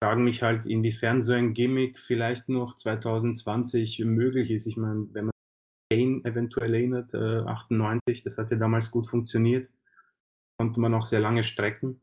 [0.03, 4.65] frage mich halt, inwiefern so ein Gimmick vielleicht noch 2020 möglich ist.
[4.67, 5.33] Ich meine, wenn man
[5.89, 9.69] Kane eventuell erinnert, äh, 98, das hat ja damals gut funktioniert,
[10.59, 12.01] konnte man auch sehr lange strecken.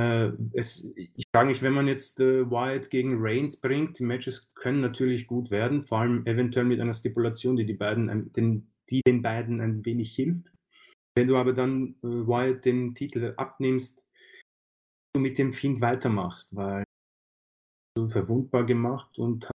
[0.00, 4.52] Äh, es, ich frage mich, wenn man jetzt äh, Wyatt gegen Reigns bringt, die Matches
[4.56, 9.00] können natürlich gut werden, vor allem eventuell mit einer Stipulation, die, die, beiden, den, die
[9.06, 10.50] den beiden ein wenig hilft.
[11.16, 14.04] Wenn du aber dann äh, Wyatt den Titel abnimmst,
[15.14, 16.85] du mit dem Fiend weitermachst, weil
[18.08, 19.52] verwundbar gemacht und hat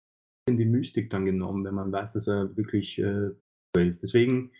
[0.47, 3.31] die Mystik dann genommen, wenn man weiß, dass er wirklich äh,
[3.77, 4.01] ist.
[4.01, 4.51] Deswegen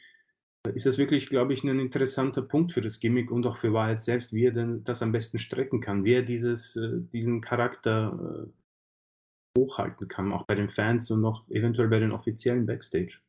[0.74, 4.02] ist das wirklich, glaube ich, ein interessanter Punkt für das Gimmick und auch für Wahrheit
[4.02, 8.48] selbst, wie er denn das am besten strecken kann, wie er dieses, äh, diesen Charakter
[8.48, 13.20] äh, hochhalten kann, auch bei den Fans und auch eventuell bei den offiziellen Backstage.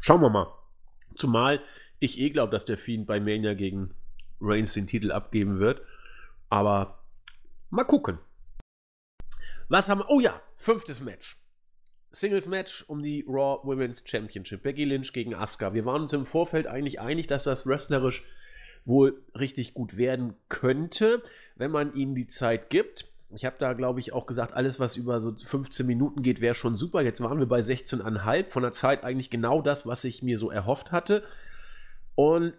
[0.00, 0.52] Schauen wir mal.
[1.14, 1.62] Zumal
[2.00, 3.94] ich eh glaube, dass der Fiend bei Mania gegen
[4.40, 5.82] Reigns den Titel abgeben wird.
[6.48, 6.97] Aber
[7.70, 8.18] Mal gucken.
[9.68, 10.08] Was haben wir?
[10.08, 11.38] Oh ja, fünftes Match.
[12.10, 14.62] Singles Match um die Raw Women's Championship.
[14.62, 15.74] Becky Lynch gegen Asuka.
[15.74, 18.24] Wir waren uns im Vorfeld eigentlich einig, dass das wrestlerisch
[18.86, 21.22] wohl richtig gut werden könnte,
[21.56, 23.06] wenn man ihnen die Zeit gibt.
[23.30, 26.54] Ich habe da, glaube ich, auch gesagt, alles, was über so 15 Minuten geht, wäre
[26.54, 27.02] schon super.
[27.02, 28.48] Jetzt waren wir bei 16,5.
[28.48, 31.22] Von der Zeit eigentlich genau das, was ich mir so erhofft hatte.
[32.14, 32.54] Und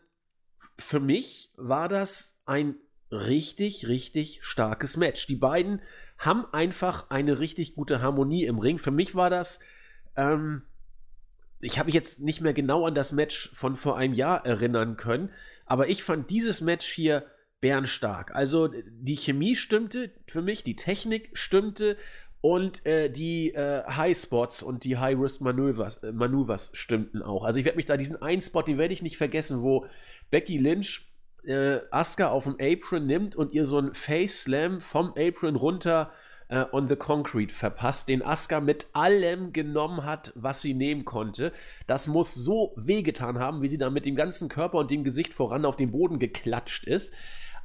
[0.78, 2.76] für mich war das ein
[3.12, 5.28] richtig, richtig starkes Match.
[5.28, 5.82] Die beiden
[6.18, 8.78] haben einfach eine richtig gute Harmonie im Ring.
[8.78, 9.62] Für mich war das,
[10.16, 10.64] ähm,
[11.62, 14.98] ich habe mich jetzt nicht mehr genau an das Match von vor einem Jahr erinnern
[14.98, 15.30] können,
[15.66, 17.26] aber ich fand dieses Match hier
[17.62, 18.34] bärenstark.
[18.34, 21.98] Also die Chemie stimmte für mich, die Technik stimmte
[22.42, 27.44] und äh, die äh, High Spots und die High Risk Manövers, äh, Manövers stimmten auch.
[27.44, 29.86] Also ich werde mich da diesen einen Spot, den werde ich nicht vergessen, wo
[30.32, 31.09] Becky Lynch
[31.46, 36.12] äh, Asuka auf dem Apron nimmt und ihr so einen Face Slam vom Apron runter
[36.50, 41.54] äh, on the Concrete verpasst, den Asuka mit allem genommen hat, was sie nehmen konnte.
[41.88, 45.34] Das muss so wehgetan haben, wie sie da mit dem ganzen Körper und dem Gesicht
[45.34, 47.14] voran auf den Boden geklatscht ist.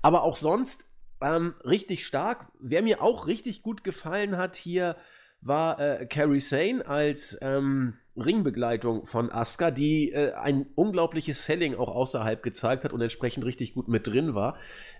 [0.02, 0.88] Aber auch sonst
[1.20, 2.46] ähm, richtig stark.
[2.60, 4.96] Wer mir auch richtig gut gefallen hat hier,
[5.44, 11.88] war äh, Carrie Sane als ähm, Ringbegleitung von Asuka, die äh, ein unglaubliches Selling auch
[11.88, 14.56] außerhalb gezeigt hat und entsprechend richtig gut mit drin war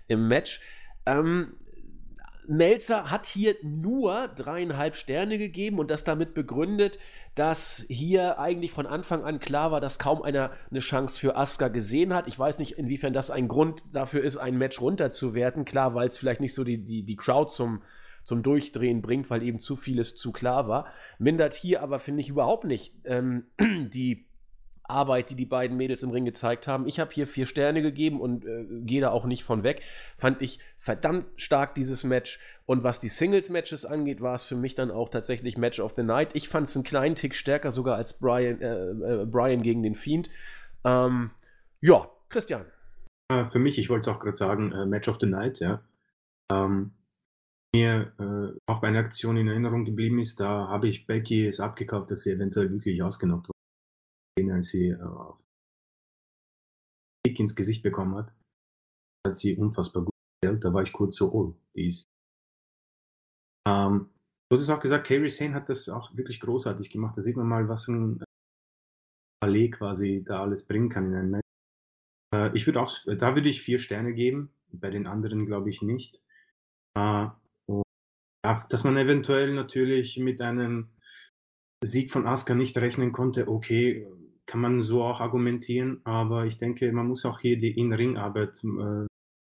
[0.07, 0.61] im Match.
[1.05, 1.55] Ähm,
[2.47, 6.99] Melzer hat hier nur dreieinhalb Sterne gegeben und das damit begründet,
[7.33, 11.69] dass hier eigentlich von Anfang an klar war, dass kaum einer eine Chance für Asuka
[11.69, 12.27] gesehen hat.
[12.27, 15.65] Ich weiß nicht, inwiefern das ein Grund dafür ist, ein Match runterzuwerten.
[15.65, 17.81] Klar, weil es vielleicht nicht so die, die, die Crowd zum,
[18.25, 20.87] zum Durchdrehen bringt, weil eben zu vieles zu klar war.
[21.19, 24.25] Mindert hier aber, finde ich, überhaupt nicht ähm, die
[24.83, 26.87] Arbeit, die die beiden Mädels im Ring gezeigt haben.
[26.87, 29.81] Ich habe hier vier Sterne gegeben und äh, gehe da auch nicht von weg.
[30.17, 32.39] Fand ich verdammt stark dieses Match.
[32.65, 36.03] Und was die Singles-Matches angeht, war es für mich dann auch tatsächlich Match of the
[36.03, 36.29] Night.
[36.33, 39.95] Ich fand es einen kleinen Tick stärker sogar als Brian, äh, äh, Brian gegen den
[39.95, 40.29] Fiend.
[40.83, 41.31] Ähm,
[41.81, 42.65] ja, Christian.
[43.27, 45.81] Für mich, ich wollte es auch gerade sagen, äh, Match of the Night, ja.
[46.51, 46.91] Ähm,
[47.75, 51.59] mir äh, auch bei einer Aktion in Erinnerung geblieben ist, da habe ich Becky es
[51.59, 55.39] abgekauft, dass sie eventuell wirklich ausgenockt wurde, als sie äh, auf
[57.25, 58.33] Kick ins Gesicht bekommen hat.
[59.27, 62.05] Hat sie unfassbar gut da war ich kurz so, oh, die ist.
[63.67, 64.11] Ähm,
[64.47, 67.17] du hast es auch gesagt, Kairi Sane hat das auch wirklich großartig gemacht.
[67.17, 68.23] Da sieht man mal, was ein
[69.41, 71.47] Ballet quasi da alles bringen kann in einem Match.
[72.33, 75.81] Äh, ich würde auch, da würde ich vier Sterne geben, bei den anderen glaube ich
[75.81, 76.21] nicht.
[76.95, 77.44] Äh, ja,
[78.69, 80.89] dass man eventuell natürlich mit einem
[81.83, 84.07] Sieg von Asuka nicht rechnen konnte, okay,
[84.45, 89.07] kann man so auch argumentieren, aber ich denke, man muss auch hier die In-Ring-Arbeit äh,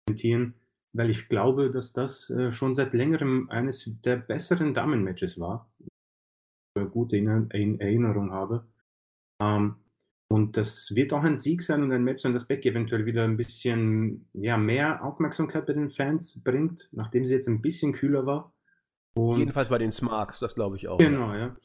[0.07, 0.55] argumentieren,
[0.93, 5.71] weil ich glaube, dass das äh, schon seit längerem eines der besseren Damen-Matches war.
[6.93, 8.67] Gut in, in Erinnerung habe.
[9.43, 9.77] Ähm,
[10.29, 13.25] und das wird auch ein Sieg sein und ein Match sein, das Becky eventuell wieder
[13.25, 18.27] ein bisschen ja, mehr Aufmerksamkeit bei den Fans bringt, nachdem sie jetzt ein bisschen kühler
[18.27, 18.53] war.
[19.17, 20.99] Und Jedenfalls bei den Smarks, das glaube ich auch.
[20.99, 21.39] Genau, ja.
[21.39, 21.57] ja.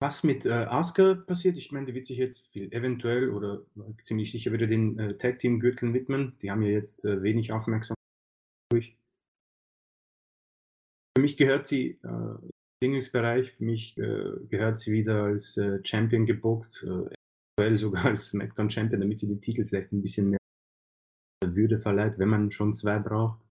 [0.00, 3.62] Was mit äh, Asuka passiert, ich meine, die wird sich jetzt eventuell oder
[4.04, 6.36] ziemlich sicher wieder den äh, Tag Team Gürteln widmen.
[6.40, 7.96] Die haben ja jetzt äh, wenig Aufmerksamkeit
[8.70, 8.96] durch.
[11.16, 12.50] Für mich gehört sie äh, im
[12.84, 17.10] Singles-Bereich, für mich äh, gehört sie wieder als äh, Champion gebuckt, äh,
[17.58, 20.38] eventuell sogar als SmackDown Champion, damit sie die Titel vielleicht ein bisschen mehr
[21.44, 23.47] Würde verleiht, wenn man schon zwei braucht.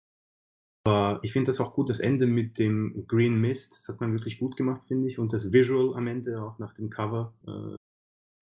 [0.86, 4.12] Aber ich finde das auch gut, das Ende mit dem Green Mist, das hat man
[4.12, 5.18] wirklich gut gemacht, finde ich.
[5.18, 7.72] Und das Visual am Ende, auch nach dem Cover, äh,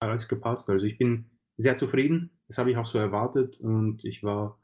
[0.01, 0.69] hat alles gepasst.
[0.69, 4.59] Also ich bin sehr zufrieden, das habe ich auch so erwartet und ich war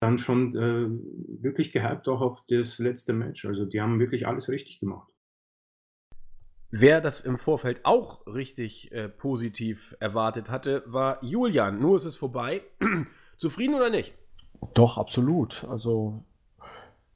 [0.00, 3.44] dann schon äh, wirklich gehypt auch auf das letzte Match.
[3.44, 5.12] Also die haben wirklich alles richtig gemacht.
[6.70, 11.78] Wer das im Vorfeld auch richtig äh, positiv erwartet hatte, war Julian.
[11.80, 12.62] Nur ist es vorbei.
[13.36, 14.14] Zufrieden oder nicht?
[14.74, 15.64] Doch, absolut.
[15.64, 16.24] Also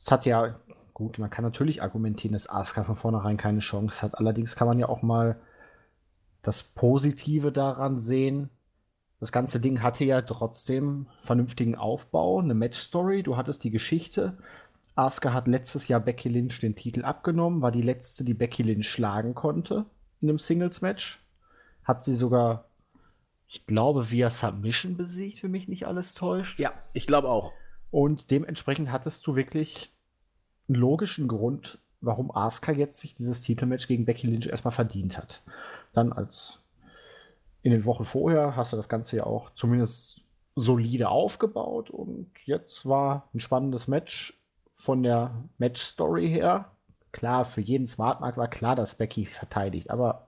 [0.02, 0.60] es hat ja,
[0.94, 4.18] gut, man kann natürlich argumentieren, dass Asuka von vornherein keine Chance hat.
[4.18, 5.40] Allerdings kann man ja auch mal
[6.42, 8.50] das Positive daran sehen.
[9.20, 13.22] Das ganze Ding hatte ja trotzdem vernünftigen Aufbau, eine Match-Story.
[13.22, 14.36] Du hattest die Geschichte.
[14.96, 18.90] Asuka hat letztes Jahr Becky Lynch den Titel abgenommen, war die letzte, die Becky Lynch
[18.90, 19.86] schlagen konnte
[20.20, 21.24] in einem Singles-Match.
[21.84, 22.68] Hat sie sogar,
[23.46, 26.58] ich glaube, via Submission besiegt, wenn mich nicht alles täuscht.
[26.58, 27.52] Ja, ich glaube auch.
[27.92, 29.91] Und dementsprechend hattest du wirklich
[30.68, 35.42] logischen Grund, warum Asuka jetzt sich dieses Titelmatch gegen Becky Lynch erstmal verdient hat.
[35.92, 36.60] Dann als
[37.62, 42.86] in den Wochen vorher hast du das Ganze ja auch zumindest solide aufgebaut und jetzt
[42.86, 44.38] war ein spannendes Match
[44.74, 46.70] von der Match-Story her.
[47.12, 50.26] Klar, für jeden Smartmarkt war klar, dass Becky verteidigt, aber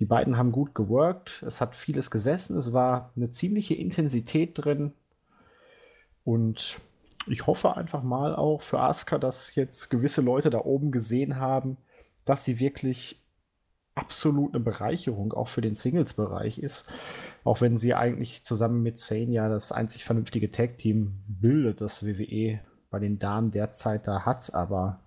[0.00, 1.42] die beiden haben gut geworkt.
[1.46, 2.56] Es hat vieles gesessen.
[2.56, 4.92] Es war eine ziemliche Intensität drin.
[6.24, 6.80] Und
[7.30, 11.76] ich hoffe einfach mal auch für Asuka, dass jetzt gewisse Leute da oben gesehen haben,
[12.24, 13.22] dass sie wirklich
[13.94, 16.88] absolut eine Bereicherung auch für den Singles-Bereich ist.
[17.44, 22.60] Auch wenn sie eigentlich zusammen mit Zane ja das einzig vernünftige Tag-Team bildet, das WWE
[22.90, 24.54] bei den Damen derzeit da hat.
[24.54, 25.00] Aber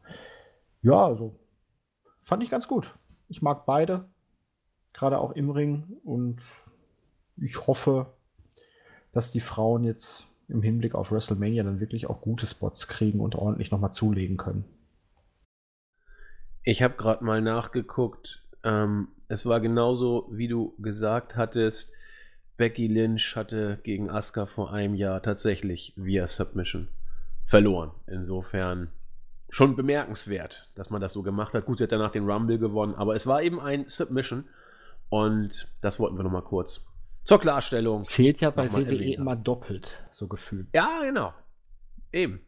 [0.81, 1.35] ja, also
[2.21, 2.93] fand ich ganz gut.
[3.29, 4.09] Ich mag beide,
[4.93, 5.97] gerade auch im Ring.
[6.03, 6.41] Und
[7.37, 8.07] ich hoffe,
[9.13, 13.35] dass die Frauen jetzt im Hinblick auf WrestleMania dann wirklich auch gute Spots kriegen und
[13.35, 14.65] ordentlich nochmal zulegen können.
[16.63, 18.43] Ich habe gerade mal nachgeguckt.
[18.63, 21.91] Ähm, es war genauso, wie du gesagt hattest.
[22.57, 26.89] Becky Lynch hatte gegen Asuka vor einem Jahr tatsächlich via Submission
[27.47, 27.91] verloren.
[28.07, 28.89] Insofern
[29.49, 31.65] schon bemerkenswert, dass man das so gemacht hat.
[31.65, 34.45] Gut, sie hat danach den Rumble gewonnen, aber es war eben ein Submission
[35.09, 36.90] und das wollten wir nochmal kurz
[37.23, 38.03] zur Klarstellung.
[38.03, 39.17] Zählt ja bei WWE erwähnt.
[39.17, 40.67] immer doppelt, so gefühlt.
[40.73, 41.33] Ja, genau.
[42.11, 42.45] Eben.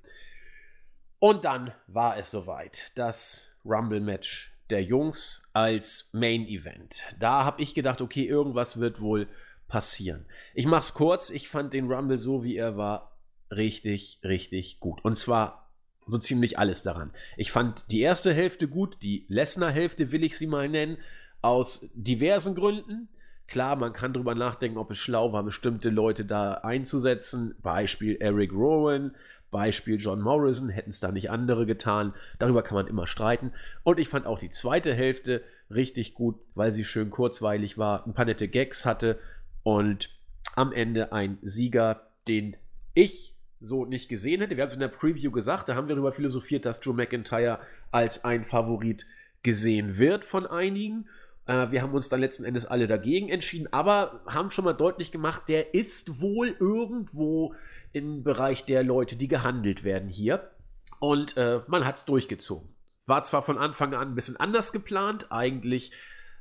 [1.19, 2.91] Und dann war es soweit.
[2.95, 7.03] Das Rumble-Match der Jungs als Main Event.
[7.19, 9.27] Da habe ich gedacht, okay, irgendwas wird wohl
[9.67, 10.25] passieren.
[10.53, 11.29] Ich mache es kurz.
[11.29, 13.17] Ich fand den Rumble so, wie er war,
[13.51, 15.03] richtig, richtig gut.
[15.03, 15.71] Und zwar
[16.05, 17.13] so ziemlich alles daran.
[17.37, 20.97] Ich fand die erste Hälfte gut, die Lesnar-Hälfte will ich sie mal nennen,
[21.41, 23.09] aus diversen Gründen.
[23.47, 27.55] Klar, man kann darüber nachdenken, ob es schlau war, bestimmte Leute da einzusetzen.
[27.61, 29.13] Beispiel Eric Rowan,
[29.51, 32.13] Beispiel John Morrison, hätten es da nicht andere getan.
[32.39, 33.51] Darüber kann man immer streiten.
[33.83, 38.13] Und ich fand auch die zweite Hälfte richtig gut, weil sie schön kurzweilig war, ein
[38.13, 39.19] paar nette Gags hatte
[39.63, 40.09] und
[40.55, 42.55] am Ende ein Sieger, den
[42.93, 44.57] ich so nicht gesehen hätte.
[44.57, 47.59] Wir haben es in der Preview gesagt, da haben wir darüber philosophiert, dass Joe McIntyre
[47.91, 49.05] als ein Favorit
[49.41, 51.07] gesehen wird von einigen.
[51.45, 55.11] Äh, wir haben uns dann letzten Endes alle dagegen entschieden, aber haben schon mal deutlich
[55.11, 57.55] gemacht, der ist wohl irgendwo
[57.91, 60.51] im Bereich der Leute, die gehandelt werden hier.
[60.99, 62.69] Und äh, man hat es durchgezogen.
[63.05, 65.31] War zwar von Anfang an ein bisschen anders geplant.
[65.31, 65.91] Eigentlich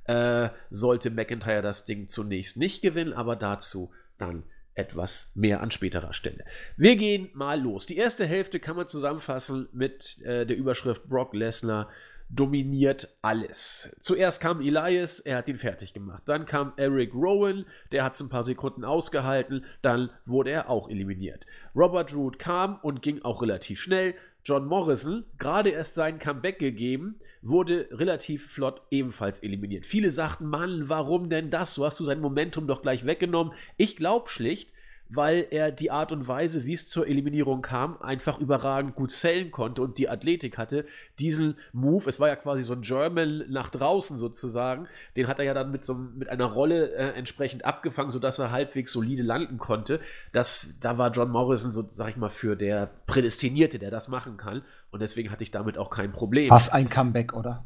[0.05, 4.45] äh, sollte McIntyre das Ding zunächst nicht gewinnen, aber dazu dann
[4.75, 6.45] etwas mehr an späterer Stelle.
[6.77, 7.87] Wir gehen mal los.
[7.87, 11.91] Die erste Hälfte kann man zusammenfassen mit äh, der Überschrift Brock Lesnar
[12.29, 13.97] dominiert alles.
[14.01, 16.23] Zuerst kam Elias, er hat ihn fertig gemacht.
[16.27, 19.65] Dann kam Eric Rowan, der hat es ein paar Sekunden ausgehalten.
[19.83, 21.47] Dann wurde er auch eliminiert.
[21.75, 24.15] Robert Root kam und ging auch relativ schnell.
[24.45, 29.87] John Morrison, gerade erst sein Comeback gegeben, wurde relativ flott ebenfalls eliminiert.
[29.87, 31.75] Viele sagten, Mann, warum denn das?
[31.75, 33.53] So hast du sein Momentum doch gleich weggenommen.
[33.77, 34.72] Ich glaube schlicht,
[35.15, 39.51] weil er die Art und Weise, wie es zur Eliminierung kam, einfach überragend gut zählen
[39.51, 40.87] konnte und die Athletik hatte.
[41.19, 45.45] Diesen Move, es war ja quasi so ein German nach draußen sozusagen, den hat er
[45.45, 49.59] ja dann mit, so, mit einer Rolle äh, entsprechend abgefangen, sodass er halbwegs solide landen
[49.59, 50.01] konnte.
[50.33, 54.37] Das, da war John Morrison, so sag ich mal, für der Prädestinierte, der das machen
[54.37, 54.63] kann.
[54.91, 56.51] Und deswegen hatte ich damit auch kein Problem.
[56.51, 57.65] Was ein Comeback, oder?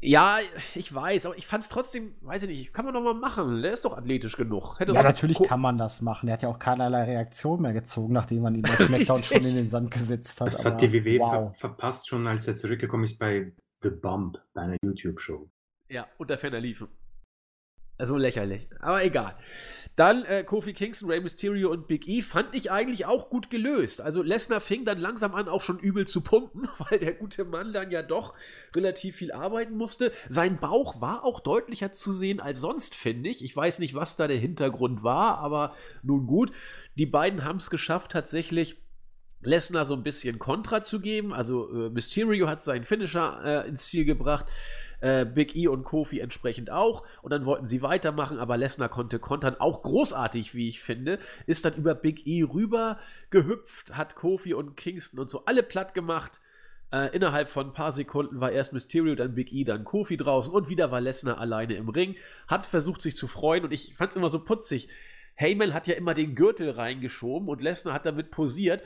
[0.00, 0.38] Ja,
[0.74, 3.62] ich weiß, aber ich fand es trotzdem, weiß ich nicht, kann man doch mal machen.
[3.62, 4.78] Der ist doch athletisch genug.
[4.78, 6.28] Hätte ja, natürlich kann man das machen.
[6.28, 9.56] Er hat ja auch keinerlei Reaktion mehr gezogen, nachdem man ihn bei SmackDown schon in
[9.56, 10.48] den Sand gesetzt hat.
[10.48, 11.30] Das aber, hat die WWE wow.
[11.30, 15.50] ver verpasst schon, als er zurückgekommen ist bei The Bump, bei einer YouTube-Show.
[15.88, 16.88] Ja, unter ferner Liefen.
[17.98, 18.68] Also lächerlich.
[18.80, 19.36] Aber egal.
[19.98, 24.00] Dann äh, Kofi Kingston, Rey Mysterio und Big E fand ich eigentlich auch gut gelöst.
[24.00, 27.72] Also Lesnar fing dann langsam an, auch schon übel zu pumpen, weil der gute Mann
[27.72, 28.34] dann ja doch
[28.76, 30.12] relativ viel arbeiten musste.
[30.28, 33.42] Sein Bauch war auch deutlicher zu sehen als sonst, finde ich.
[33.42, 35.74] Ich weiß nicht, was da der Hintergrund war, aber
[36.04, 36.52] nun gut.
[36.96, 38.76] Die beiden haben es geschafft, tatsächlich
[39.40, 41.32] Lesnar so ein bisschen Kontra zu geben.
[41.32, 44.46] Also äh, Mysterio hat seinen Finisher äh, ins Ziel gebracht
[45.00, 47.04] äh, Big E und Kofi entsprechend auch.
[47.22, 49.56] Und dann wollten sie weitermachen, aber Lesnar konnte kontern.
[49.58, 51.18] Auch großartig, wie ich finde.
[51.46, 52.98] Ist dann über Big E rüber
[53.30, 56.40] gehüpft, hat Kofi und Kingston und so alle platt gemacht.
[56.90, 60.54] Äh, innerhalb von ein paar Sekunden war erst Mysterio, dann Big E, dann Kofi draußen
[60.54, 62.16] und wieder war Lesnar alleine im Ring.
[62.46, 64.88] Hat versucht, sich zu freuen und ich fand es immer so putzig.
[65.34, 68.82] Heyman hat ja immer den Gürtel reingeschoben und Lesnar hat damit posiert.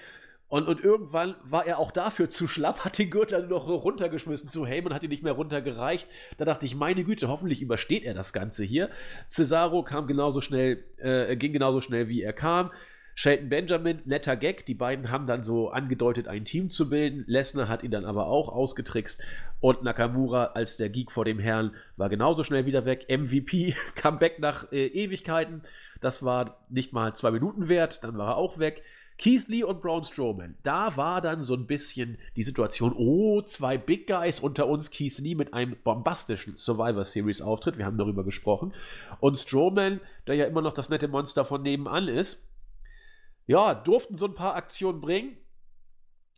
[0.53, 4.67] Und, und irgendwann war er auch dafür zu schlapp, hat den Gürtel noch runtergeschmissen zu
[4.67, 6.07] Heyman, hat ihn nicht mehr runtergereicht.
[6.37, 8.91] Da dachte ich, meine Güte, hoffentlich übersteht er das Ganze hier.
[9.31, 12.71] Cesaro kam genauso schnell, äh, ging genauso schnell, wie er kam.
[13.15, 14.67] Shelton Benjamin, netter Gag.
[14.67, 17.25] Die beiden haben dann so angedeutet, ein Team zu bilden.
[17.27, 19.23] Lesnar hat ihn dann aber auch ausgetrickst.
[19.61, 23.07] Und Nakamura als der Geek vor dem Herrn war genauso schnell wieder weg.
[23.09, 25.63] MVP kam weg nach äh, Ewigkeiten.
[26.03, 28.05] Das war nicht mal zwei Minuten wert.
[28.05, 28.83] Dann war er auch weg.
[29.19, 33.79] Keith Lee und Braun Strowman, da war dann so ein bisschen die Situation, oh, zwei
[33.79, 38.25] Big Guys unter uns, Keith Lee mit einem bombastischen Survivor Series Auftritt, wir haben darüber
[38.25, 38.73] gesprochen,
[39.21, 42.49] und Strowman, der ja immer noch das nette Monster von nebenan ist,
[43.47, 45.37] ja, durften so ein paar Aktionen bringen,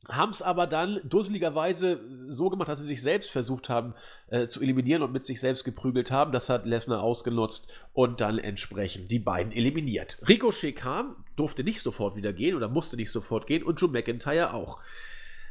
[0.09, 3.95] haben es aber dann dusseligerweise so gemacht, dass sie sich selbst versucht haben
[4.29, 6.33] äh, zu eliminieren und mit sich selbst geprügelt haben.
[6.33, 10.19] Das hat Lesnar ausgenutzt und dann entsprechend die beiden eliminiert.
[10.29, 14.53] Ricochet kam, durfte nicht sofort wieder gehen oder musste nicht sofort gehen und Joe McIntyre
[14.53, 14.81] auch.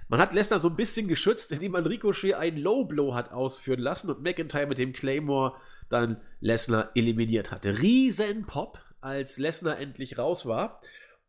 [0.10, 3.80] Man hat Lesnar so ein bisschen geschützt, indem man Ricochet einen Low Blow hat ausführen
[3.80, 5.56] lassen und McIntyre mit dem Claymore
[5.89, 7.82] dann Lesnar eliminiert hatte.
[7.82, 10.80] Riesen Pop, als Lesnar endlich raus war.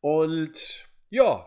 [0.01, 1.47] Und ja,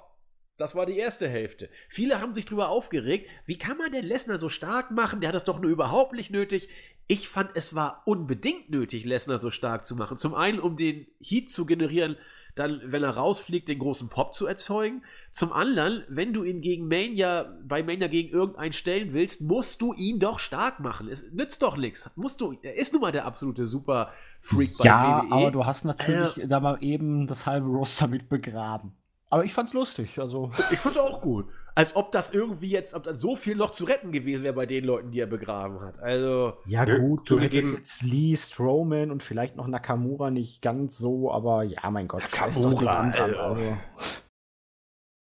[0.58, 1.70] das war die erste Hälfte.
[1.88, 5.22] Viele haben sich darüber aufgeregt, wie kann man denn Lesnar so stark machen?
[5.22, 6.70] Der hat das doch nur überhaupt nicht nötig.
[7.08, 10.18] Ich fand, es war unbedingt nötig, Lesnar so stark zu machen.
[10.18, 12.18] Zum einen, um den Heat zu generieren,
[12.58, 15.04] dann, wenn er rausfliegt, den großen Pop zu erzeugen.
[15.32, 19.94] Zum anderen, wenn du ihn gegen Mania, bei Mania gegen irgendeinen stellen willst, musst du
[19.94, 21.08] ihn doch stark machen.
[21.08, 22.12] Es nützt doch nichts.
[22.18, 25.30] Musst du, er ist nun mal der absolute Super-Freak ja, bei WWE.
[25.30, 28.94] Ja, aber du hast natürlich äh, da mal eben das halbe Roster mit begraben.
[29.30, 30.52] Aber ich fand's lustig, also.
[30.72, 31.50] Ich fand's auch gut.
[31.76, 34.66] Als ob das irgendwie jetzt, ob dann so viel noch zu retten gewesen wäre bei
[34.66, 36.00] den Leuten, die er begraben hat.
[36.00, 36.54] Also.
[36.66, 41.64] Ja, gut, du hättest jetzt Lee, Strowman und vielleicht noch Nakamura nicht ganz so, aber
[41.64, 43.78] ja, mein Gott, Nakamura, an, also.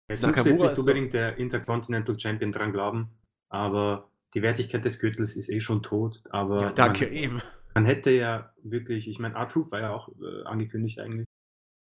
[0.09, 3.09] Es muss jetzt nicht unbedingt so der Intercontinental Champion dran glauben,
[3.49, 6.23] aber die Wertigkeit des Gürtels ist eh schon tot.
[6.29, 7.41] Aber ja, danke man, ihm.
[7.73, 11.25] Man hätte ja wirklich, ich meine, R-Truth war ja auch äh, angekündigt eigentlich.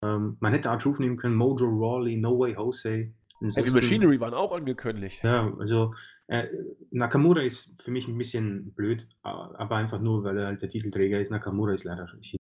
[0.03, 3.13] Ähm, man hätte Art nehmen können, Mojo Rawley, No Way Jose.
[3.55, 5.23] Heavy Machinery waren auch angekündigt.
[5.23, 5.95] Ja, also
[6.27, 6.47] äh,
[6.91, 11.19] Nakamura ist für mich ein bisschen blöd, aber einfach nur, weil er halt der Titelträger
[11.19, 11.31] ist.
[11.31, 12.37] Nakamura ist leider Ich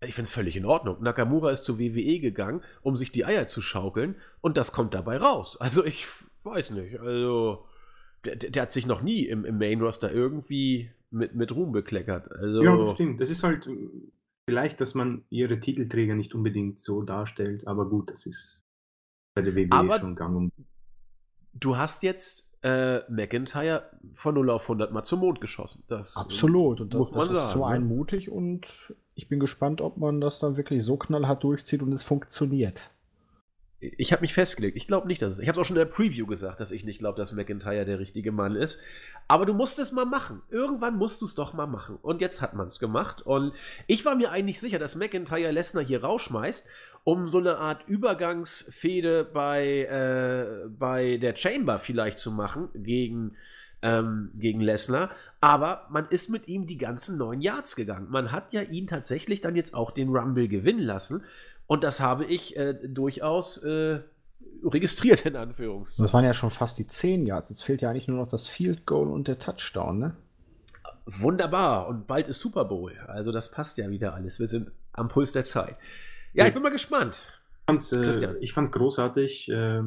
[0.00, 1.02] finde es völlig in Ordnung.
[1.02, 5.18] Nakamura ist zur WWE gegangen, um sich die Eier zu schaukeln und das kommt dabei
[5.18, 5.58] raus.
[5.60, 6.06] Also ich
[6.42, 6.98] weiß nicht.
[6.98, 7.66] Also
[8.24, 12.30] der, der hat sich noch nie im, im Main Roster irgendwie mit, mit Ruhm bekleckert.
[12.32, 13.20] Also, ja, das stimmt.
[13.20, 13.68] Das ist halt
[14.50, 18.64] vielleicht, dass man ihre Titelträger nicht unbedingt so darstellt, aber gut, das ist
[19.32, 20.52] bei der WWE aber schon gang um.
[21.52, 25.84] Du hast jetzt äh, McIntyre von 0 auf 100 mal zum Mond geschossen.
[25.86, 26.80] Das, Absolut.
[26.80, 27.66] Und das, muss man das sagen, ist so ne?
[27.66, 32.02] einmutig und ich bin gespannt, ob man das dann wirklich so knallhart durchzieht und es
[32.02, 32.90] funktioniert.
[33.80, 34.76] Ich habe mich festgelegt.
[34.76, 35.38] Ich glaube nicht, dass es.
[35.38, 37.98] Ich habe auch schon in der Preview gesagt, dass ich nicht glaube, dass McIntyre der
[37.98, 38.82] richtige Mann ist.
[39.26, 40.42] Aber du musst es mal machen.
[40.50, 41.96] Irgendwann musst du es doch mal machen.
[42.02, 43.22] Und jetzt hat man es gemacht.
[43.22, 43.54] Und
[43.86, 46.68] ich war mir eigentlich sicher, dass McIntyre Lesnar hier rausschmeißt,
[47.04, 53.36] um so eine Art Übergangsfehde bei, äh, bei der Chamber vielleicht zu machen gegen,
[53.80, 55.08] ähm, gegen Lesnar.
[55.40, 58.08] Aber man ist mit ihm die ganzen neun Yards gegangen.
[58.10, 61.24] Man hat ja ihn tatsächlich dann jetzt auch den Rumble gewinnen lassen.
[61.70, 64.00] Und das habe ich äh, durchaus äh,
[64.64, 66.04] registriert, in Anführungszeichen.
[66.04, 67.48] Das waren ja schon fast die 10 Yards.
[67.48, 70.16] Jetzt fehlt ja eigentlich nur noch das Field Goal und der Touchdown, ne?
[71.06, 71.86] Wunderbar.
[71.86, 72.98] Und bald ist Super Bowl.
[73.06, 74.40] Also das passt ja wieder alles.
[74.40, 75.76] Wir sind am Puls der Zeit.
[76.32, 77.22] Ja, ich bin mal gespannt.
[77.68, 79.48] Äh, ich fand es großartig.
[79.52, 79.82] Äh,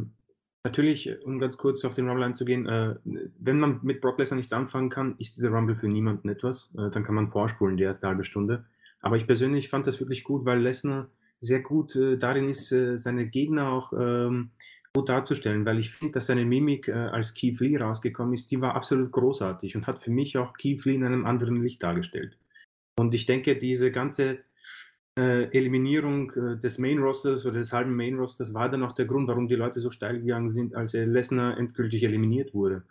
[0.64, 2.96] natürlich, um ganz kurz auf den Rumble einzugehen, äh,
[3.40, 6.74] wenn man mit Brock Lesnar nichts anfangen kann, ist dieser Rumble für niemanden etwas.
[6.78, 8.64] Äh, dann kann man vorspulen die erste halbe Stunde.
[9.02, 11.10] Aber ich persönlich fand das wirklich gut, weil Lesnar
[11.44, 14.52] sehr gut äh, darin ist, äh, seine Gegner auch ähm,
[14.94, 18.62] gut darzustellen, weil ich finde, dass seine Mimik, äh, als Keith Lee rausgekommen ist, die
[18.62, 22.38] war absolut großartig und hat für mich auch Keith Lee in einem anderen Licht dargestellt.
[22.98, 24.40] Und ich denke, diese ganze
[25.18, 29.06] äh, Eliminierung äh, des Main Rosters oder des halben Main Rosters war dann auch der
[29.06, 32.84] Grund, warum die Leute so steil gegangen sind, als Lesnar endgültig eliminiert wurde.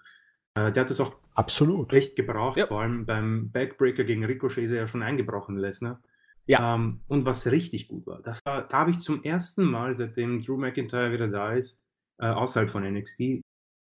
[0.55, 2.67] Äh, der hat das auch absolut recht gebraucht, ja.
[2.67, 6.01] vor allem beim Backbreaker gegen Ricochet ist er ja schon eingebrochen, Lesnar.
[6.47, 6.75] Ja.
[6.75, 10.43] Ähm, und was richtig gut war, das war da habe ich zum ersten Mal, seitdem
[10.43, 11.81] Drew McIntyre wieder da ist,
[12.19, 13.43] äh, außerhalb von NXT,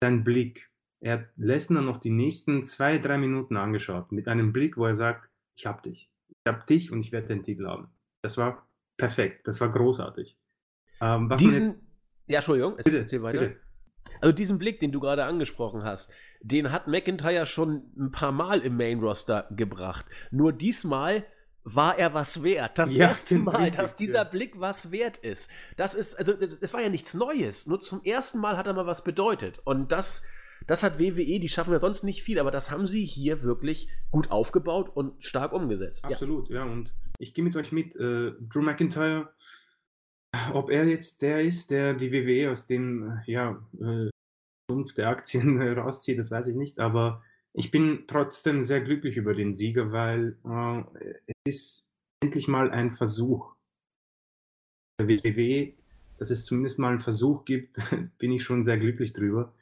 [0.01, 0.69] seinen Blick.
[1.01, 4.95] Er hat Lesnar noch die nächsten zwei, drei Minuten angeschaut, mit einem Blick, wo er
[4.95, 6.11] sagt, ich hab dich.
[6.27, 7.89] Ich hab dich und ich werde den Titel haben.
[8.21, 10.37] Das war perfekt, das war großartig.
[11.01, 11.83] Ähm, diesen, jetzt,
[12.27, 13.39] ja, Entschuldigung, bitte, erzähl weiter.
[13.39, 13.59] Bitte.
[14.21, 18.59] Also diesen Blick, den du gerade angesprochen hast, den hat McIntyre schon ein paar Mal
[18.59, 20.05] im Main Roster gebracht.
[20.31, 21.25] Nur diesmal
[21.63, 22.77] war er was wert.
[22.77, 24.23] Das ja, erste Mal, richtig, dass dieser ja.
[24.23, 25.51] Blick was wert ist.
[25.77, 27.67] Das ist, also, es war ja nichts Neues.
[27.67, 29.59] Nur zum ersten Mal hat er mal was bedeutet.
[29.65, 30.25] Und das,
[30.67, 33.89] das hat WWE, die schaffen ja sonst nicht viel, aber das haben sie hier wirklich
[34.11, 36.05] gut aufgebaut und stark umgesetzt.
[36.05, 36.65] Absolut, ja.
[36.65, 37.95] ja und ich gehe mit euch mit.
[37.95, 39.33] Äh, Drew McIntyre,
[40.53, 44.09] ob er jetzt der ist, der die WWE aus dem, ja, äh,
[44.95, 47.23] der Aktien rauszieht, das weiß ich nicht, aber
[47.53, 51.93] ich bin trotzdem sehr glücklich über den Sieger, weil äh, es ist
[52.23, 53.55] endlich mal ein Versuch.
[54.99, 55.73] Der WW,
[56.17, 57.77] dass es zumindest mal einen Versuch gibt,
[58.17, 59.53] bin ich schon sehr glücklich drüber.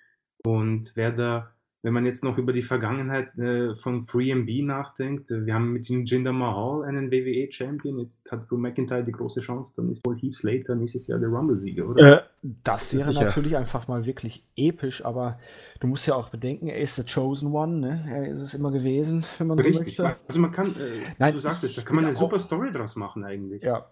[0.44, 5.46] Und wer da wenn man jetzt noch über die Vergangenheit äh, von 3MB nachdenkt, äh,
[5.46, 9.92] wir haben mit Jinder Mahal einen WWE-Champion, jetzt hat Drew McIntyre die große Chance, dann
[9.92, 12.24] ist wohl Heath Slater nächstes Jahr der Rumble-Sieger, oder?
[12.24, 12.24] Äh,
[12.64, 15.40] das wäre das natürlich einfach mal wirklich episch, aber
[15.80, 18.06] du musst ja auch bedenken, er ist der Chosen One, ne?
[18.10, 19.96] er ist es immer gewesen, wenn man Richtig.
[19.96, 20.20] so möchte.
[20.28, 22.96] Also man kann, äh, Nein, du sagst es, da kann man eine super Story draus
[22.96, 23.62] machen eigentlich.
[23.62, 23.92] Ja,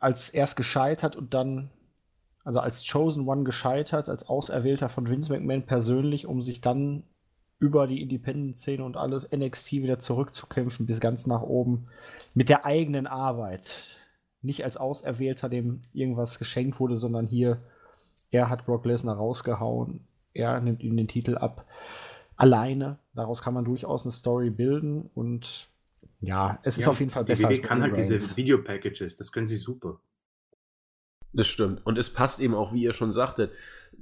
[0.00, 1.70] als erst gescheitert und dann
[2.46, 7.02] also als Chosen One gescheitert, als Auserwählter von Vince McMahon persönlich, um sich dann
[7.58, 11.88] über die Independent-Szene und alles NXT wieder zurückzukämpfen, bis ganz nach oben,
[12.34, 13.96] mit der eigenen Arbeit.
[14.42, 17.62] Nicht als Auserwählter, dem irgendwas geschenkt wurde, sondern hier,
[18.30, 21.66] er hat Brock Lesnar rausgehauen, er nimmt ihm den Titel ab.
[22.36, 25.68] Alleine, daraus kann man durchaus eine Story bilden und
[26.20, 27.48] ja, es ist ja, auf jeden Fall besser.
[27.48, 29.98] Die WWE kann halt diese Video-Packages, das können sie super.
[31.36, 31.84] Das stimmt.
[31.84, 33.52] Und es passt eben auch, wie ihr schon sagtet.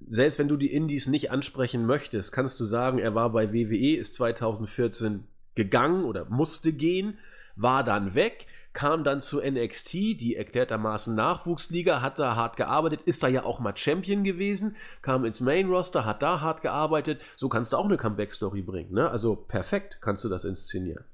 [0.09, 3.97] Selbst wenn du die Indies nicht ansprechen möchtest, kannst du sagen, er war bei WWE,
[3.97, 5.24] ist 2014
[5.57, 7.18] gegangen oder musste gehen,
[7.57, 13.22] war dann weg, kam dann zu NXT, die erklärtermaßen Nachwuchsliga, hat da hart gearbeitet, ist
[13.22, 17.20] da ja auch mal Champion gewesen, kam ins Main Roster, hat da hart gearbeitet.
[17.35, 18.93] So kannst du auch eine Comeback-Story bringen.
[18.93, 19.11] Ne?
[19.11, 21.05] Also perfekt kannst du das inszenieren.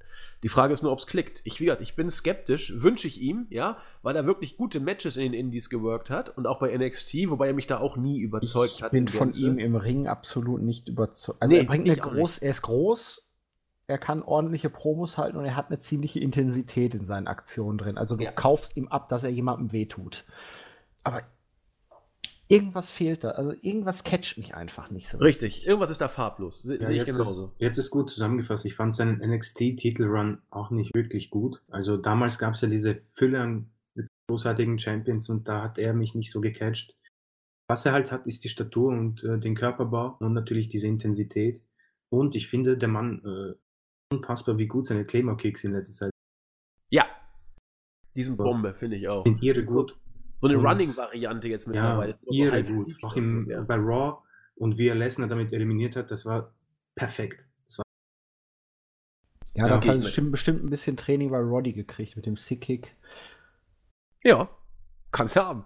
[0.43, 1.43] Die Frage ist nur, ob es klickt.
[1.45, 5.17] Ich, wie gesagt, ich bin skeptisch, wünsche ich ihm, ja, weil er wirklich gute Matches
[5.17, 8.19] in den Indies geworkt hat und auch bei NXT, wobei er mich da auch nie
[8.19, 8.89] überzeugt ich hat.
[8.89, 11.43] Ich bin von ihm im Ring absolut nicht überzeugt.
[11.43, 13.27] Also nee, er bringt eine groß, er ist groß,
[13.87, 17.99] er kann ordentliche Promos halten und er hat eine ziemliche Intensität in seinen Aktionen drin.
[17.99, 18.33] Also du ja.
[18.33, 20.25] kaufst ihm ab, dass er jemandem wehtut.
[21.03, 21.23] Aber
[22.51, 23.31] irgendwas fehlt da.
[23.31, 25.19] Also irgendwas catcht mich einfach nicht so.
[25.19, 26.63] Richtig, irgendwas ist da farblos.
[26.63, 27.47] Se ja, sehe ich genauso.
[27.47, 28.67] Ist, jetzt ist gut zusammengefasst.
[28.67, 31.63] Ich fand seinen NXT-Titelrun auch nicht wirklich gut.
[31.69, 33.71] Also damals gab es ja diese Fülle an
[34.29, 36.97] großartigen Champions und da hat er mich nicht so gecatcht.
[37.69, 41.63] Was er halt hat, ist die Statur und äh, den Körperbau und natürlich diese Intensität.
[42.13, 46.11] Und ich finde, der Mann äh, unfassbar, wie gut seine Claymore-Kicks in letzter Zeit.
[46.91, 47.07] Ja,
[48.17, 49.25] diesen Bombe, finde ich auch.
[49.25, 49.97] Sind ihre gut.
[50.41, 52.19] So eine Running-Variante jetzt mittlerweile.
[52.23, 52.97] Ja, irre gut.
[53.03, 54.23] Auch im, bei Raw
[54.57, 56.55] und wie er Lesnar damit eliminiert hat, das war
[56.95, 57.47] perfekt.
[57.67, 57.85] Das war
[59.55, 62.97] ja, ja, da hat bestimmt, bestimmt ein bisschen Training bei Roddy gekriegt mit dem Sick-Kick.
[64.25, 64.49] Ja,
[65.13, 65.65] kannst du haben.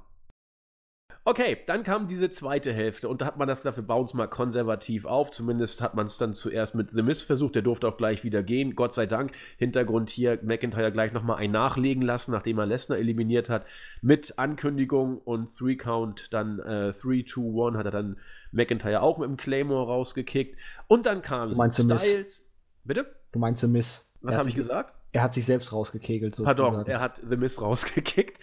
[1.27, 4.13] Okay, dann kam diese zweite Hälfte und da hat man das gesagt, wir bauen es
[4.13, 5.31] mal konservativ auf.
[5.31, 8.43] Zumindest hat man es dann zuerst mit The Miz versucht, der durfte auch gleich wieder
[8.43, 8.75] gehen.
[8.75, 9.33] Gott sei Dank.
[9.57, 13.65] Hintergrund hier, McIntyre gleich nochmal ein nachlegen lassen, nachdem er Lesnar eliminiert hat.
[14.03, 18.19] Mit Ankündigung und Three Count, dann 3, 2, 1 hat er dann
[18.53, 20.61] McIntyre auch mit dem Claymore rausgekickt.
[20.89, 22.45] Und dann kam du meinst Styles.
[22.85, 23.07] Bitte?
[23.33, 24.07] Du meinst The Miz.
[24.21, 24.93] Was habe ich gesagt?
[25.13, 26.59] Er hat sich selbst rausgekegelt, sozusagen.
[26.59, 28.41] Pardon, er hat The Miz rausgekickt.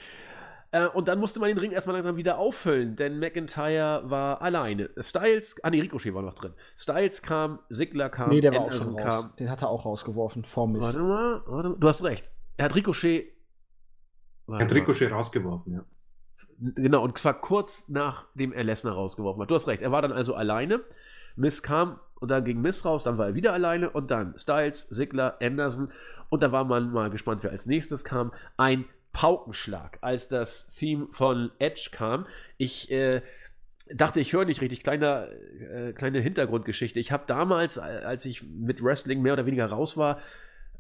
[0.71, 4.89] Äh, und dann musste man den Ring erstmal langsam wieder auffüllen, denn McIntyre war alleine.
[4.97, 6.53] Styles, ah nee, Ricochet war noch drin.
[6.77, 9.29] Styles kam, Sigler kam, nee, der war auch schon raus.
[9.37, 10.83] Den hat er auch rausgeworfen, vor Miss.
[10.83, 12.31] Warte mal, warte mal, du hast recht.
[12.55, 13.33] Er hat Ricochet.
[14.47, 15.85] Er hat Ricochet rausgeworfen, ja.
[16.75, 19.49] Genau, und zwar kurz nachdem er Lesnar rausgeworfen hat.
[19.49, 20.81] Du hast recht, er war dann also alleine.
[21.35, 24.83] Miss kam und dann ging Miss raus, dann war er wieder alleine und dann Styles,
[24.83, 25.91] Sigler, Anderson
[26.29, 28.31] und da war man mal gespannt, wer als nächstes kam.
[28.57, 32.27] Ein Paukenschlag, als das Theme von Edge kam.
[32.57, 33.21] Ich äh,
[33.93, 34.83] dachte, ich höre nicht richtig.
[34.83, 36.99] Kleine, äh, kleine Hintergrundgeschichte.
[36.99, 40.19] Ich habe damals, als ich mit Wrestling mehr oder weniger raus war,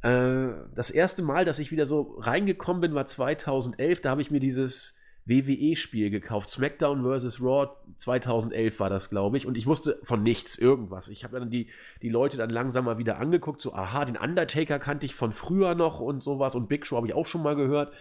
[0.01, 4.01] äh, das erste Mal, dass ich wieder so reingekommen bin, war 2011.
[4.01, 6.49] Da habe ich mir dieses WWE-Spiel gekauft.
[6.49, 7.41] SmackDown vs.
[7.41, 9.45] Raw 2011 war das, glaube ich.
[9.45, 11.09] Und ich wusste von nichts irgendwas.
[11.09, 11.67] Ich habe dann die,
[12.01, 13.61] die Leute dann langsam mal wieder angeguckt.
[13.61, 16.55] So, aha, den Undertaker kannte ich von früher noch und sowas.
[16.55, 17.93] Und Big Show habe ich auch schon mal gehört.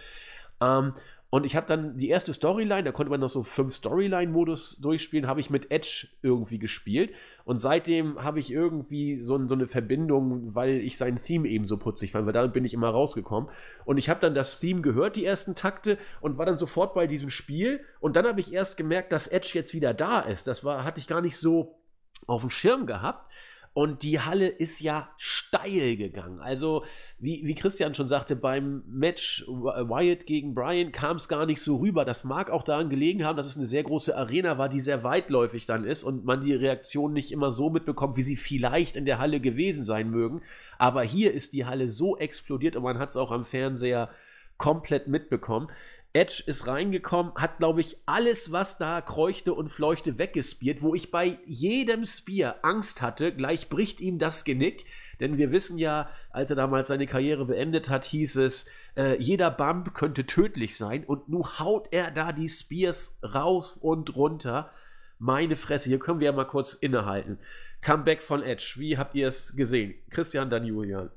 [0.59, 0.93] Ähm,
[1.31, 5.27] und ich habe dann die erste Storyline, da konnte man noch so fünf Storyline-Modus durchspielen,
[5.27, 7.13] habe ich mit Edge irgendwie gespielt.
[7.45, 11.77] Und seitdem habe ich irgendwie so, so, eine Verbindung, weil ich sein Theme eben so
[11.77, 13.49] putzig fand, weil damit bin ich immer rausgekommen.
[13.85, 17.07] Und ich habe dann das Theme gehört, die ersten Takte, und war dann sofort bei
[17.07, 17.79] diesem Spiel.
[18.01, 20.47] Und dann habe ich erst gemerkt, dass Edge jetzt wieder da ist.
[20.47, 21.79] Das war, hatte ich gar nicht so
[22.27, 23.31] auf dem Schirm gehabt.
[23.73, 26.41] Und die Halle ist ja steil gegangen.
[26.41, 26.83] Also,
[27.19, 31.77] wie, wie Christian schon sagte, beim Match Wyatt gegen Brian kam es gar nicht so
[31.77, 32.03] rüber.
[32.03, 35.03] Das mag auch daran gelegen haben, dass es eine sehr große Arena war, die sehr
[35.03, 39.05] weitläufig dann ist und man die Reaktion nicht immer so mitbekommt, wie sie vielleicht in
[39.05, 40.41] der Halle gewesen sein mögen.
[40.77, 44.09] Aber hier ist die Halle so explodiert und man hat es auch am Fernseher
[44.57, 45.69] komplett mitbekommen.
[46.13, 51.09] Edge ist reingekommen, hat, glaube ich, alles, was da kreuchte und fleuchte, weggespiert, wo ich
[51.09, 54.85] bei jedem Spear Angst hatte, gleich bricht ihm das Genick.
[55.21, 59.51] Denn wir wissen ja, als er damals seine Karriere beendet hat, hieß es, äh, jeder
[59.51, 61.05] Bump könnte tödlich sein.
[61.05, 64.71] Und nun haut er da die Spears raus und runter.
[65.17, 67.37] Meine Fresse, hier können wir ja mal kurz innehalten.
[67.81, 69.93] Comeback von Edge, wie habt ihr es gesehen?
[70.09, 71.09] Christian, dann Julian.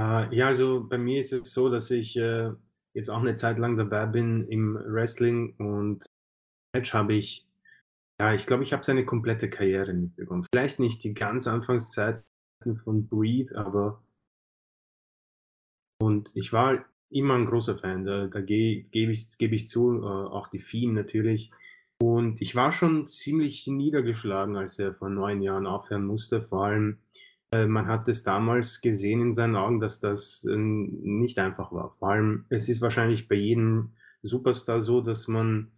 [0.00, 2.50] Uh, ja, also bei mir ist es so, dass ich äh,
[2.96, 6.06] jetzt auch eine Zeit lang dabei bin im Wrestling und
[6.74, 7.46] Edge habe ich,
[8.18, 10.46] ja, ich glaube, ich habe seine komplette Karriere mitbekommen.
[10.50, 12.24] Vielleicht nicht die ganz Anfangszeiten
[12.82, 14.02] von Breed, aber
[16.00, 20.06] und ich war immer ein großer Fan, da, da gebe ich, geb ich zu, äh,
[20.06, 21.50] auch die Fiend natürlich.
[22.02, 26.98] Und ich war schon ziemlich niedergeschlagen, als er vor neun Jahren aufhören musste, vor allem
[27.50, 31.94] man hat es damals gesehen in seinen Augen, dass das äh, nicht einfach war.
[31.98, 33.92] Vor allem, es ist wahrscheinlich bei jedem
[34.22, 35.70] Superstar so, dass man,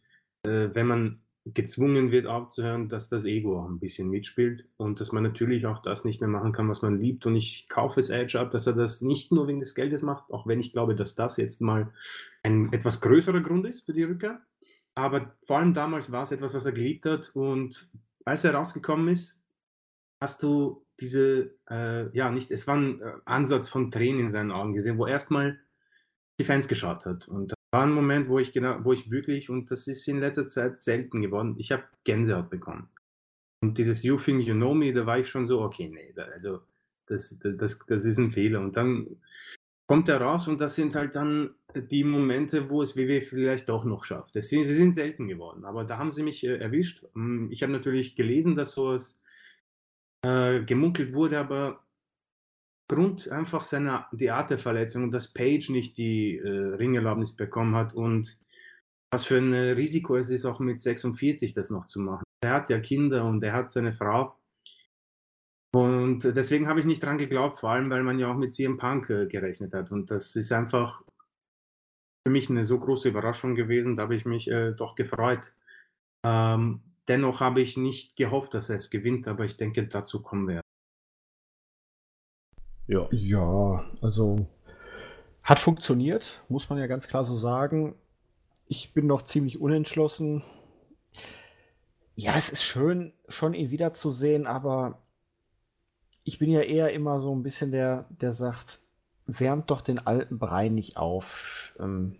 [0.42, 1.20] äh, wenn man
[1.54, 5.80] gezwungen wird aufzuhören, dass das Ego auch ein bisschen mitspielt und dass man natürlich auch
[5.80, 7.26] das nicht mehr machen kann, was man liebt.
[7.26, 10.30] Und ich kaufe es Edge ab, dass er das nicht nur wegen des Geldes macht,
[10.30, 11.92] auch wenn ich glaube, dass das jetzt mal
[12.42, 14.40] ein etwas größerer Grund ist für die Rückkehr.
[14.94, 17.30] Aber vor allem damals war es etwas, was er geliebt hat.
[17.34, 17.88] Und
[18.24, 19.44] als er rausgekommen ist,
[20.20, 24.50] hast du diese, äh, ja, nicht, es war ein äh, Ansatz von Tränen in seinen
[24.50, 25.58] Augen gesehen, wo erstmal
[26.38, 27.28] die Fans geschaut hat.
[27.28, 30.20] Und das war ein Moment, wo ich genau, wo ich wirklich, und das ist in
[30.20, 32.88] letzter Zeit selten geworden, ich habe Gänsehaut bekommen.
[33.60, 36.24] Und dieses You Think You Know Me, da war ich schon so, okay, nee, da,
[36.24, 36.60] also
[37.06, 38.60] das, das, das ist ein Fehler.
[38.60, 39.16] Und dann
[39.86, 43.84] kommt er raus und das sind halt dann die Momente, wo es WW vielleicht doch
[43.84, 44.36] noch schafft.
[44.36, 47.04] Das sind, sie sind selten geworden, aber da haben sie mich äh, erwischt.
[47.14, 49.18] Hm, ich habe natürlich gelesen, dass sowas
[50.24, 51.84] äh, gemunkelt wurde, aber
[52.90, 58.38] Grund einfach seiner Theaterverletzung und dass Page nicht die äh, Ringerlaubnis bekommen hat und
[59.10, 62.24] was für ein Risiko es ist, auch mit 46 das noch zu machen.
[62.42, 64.36] Er hat ja Kinder und er hat seine Frau.
[65.74, 68.78] Und deswegen habe ich nicht dran geglaubt, vor allem weil man ja auch mit CM
[68.78, 69.92] Punk äh, gerechnet hat.
[69.92, 71.02] Und das ist einfach
[72.26, 75.54] für mich eine so große Überraschung gewesen, da habe ich mich äh, doch gefreut.
[76.24, 80.46] Ähm, Dennoch habe ich nicht gehofft, dass er es gewinnt, aber ich denke, dazu kommen
[80.46, 80.60] wir.
[82.86, 83.08] Ja.
[83.10, 84.46] Ja, also
[85.42, 87.94] hat funktioniert, muss man ja ganz klar so sagen.
[88.66, 90.42] Ich bin noch ziemlich unentschlossen.
[92.16, 94.98] Ja, es ist schön, schon ihn wiederzusehen, aber
[96.24, 98.80] ich bin ja eher immer so ein bisschen der, der sagt,
[99.24, 101.74] wärmt doch den alten Brei nicht auf.
[101.80, 102.16] Ähm,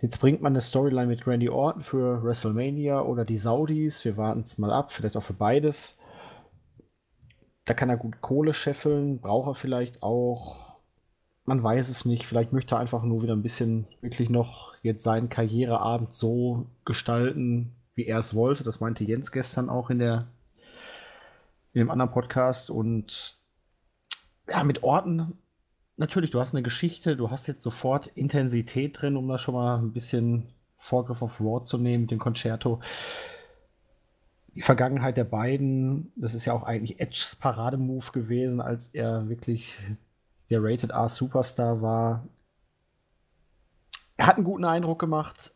[0.00, 4.04] jetzt bringt man eine Storyline mit Randy Orton für WrestleMania oder die Saudis.
[4.04, 5.98] Wir warten es mal ab, vielleicht auch für beides.
[7.64, 10.76] Da kann er gut Kohle scheffeln, braucht er vielleicht auch.
[11.46, 12.26] Man weiß es nicht.
[12.26, 17.74] Vielleicht möchte er einfach nur wieder ein bisschen wirklich noch jetzt seinen Karriereabend so gestalten,
[17.94, 18.64] wie er es wollte.
[18.64, 20.28] Das meinte Jens gestern auch in der
[21.74, 22.70] in dem anderen Podcast.
[22.70, 23.36] Und
[24.48, 25.38] ja, mit Orten,
[25.96, 29.78] natürlich, du hast eine Geschichte, du hast jetzt sofort Intensität drin, um da schon mal
[29.78, 32.80] ein bisschen Vorgriff auf Raw zu nehmen mit dem Concerto
[34.54, 39.78] die Vergangenheit der beiden, das ist ja auch eigentlich Edges Parademove gewesen, als er wirklich
[40.48, 42.28] der Rated R Superstar war.
[44.16, 45.52] Er hat einen guten Eindruck gemacht.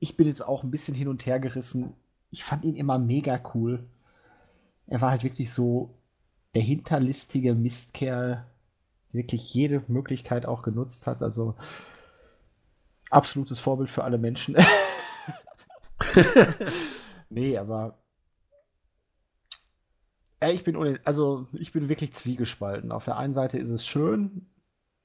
[0.00, 1.94] Ich bin jetzt auch ein bisschen hin und her gerissen.
[2.30, 3.88] Ich fand ihn immer mega cool.
[4.86, 5.94] Er war halt wirklich so
[6.54, 8.46] der hinterlistige Mistkerl, der
[9.12, 11.22] wirklich jede Möglichkeit auch genutzt hat.
[11.22, 11.54] Also
[13.10, 14.56] absolutes Vorbild für alle Menschen.
[17.30, 17.98] nee, aber.
[20.40, 22.90] Ja, ich bin, also ich bin wirklich zwiegespalten.
[22.90, 24.46] Auf der einen Seite ist es schön,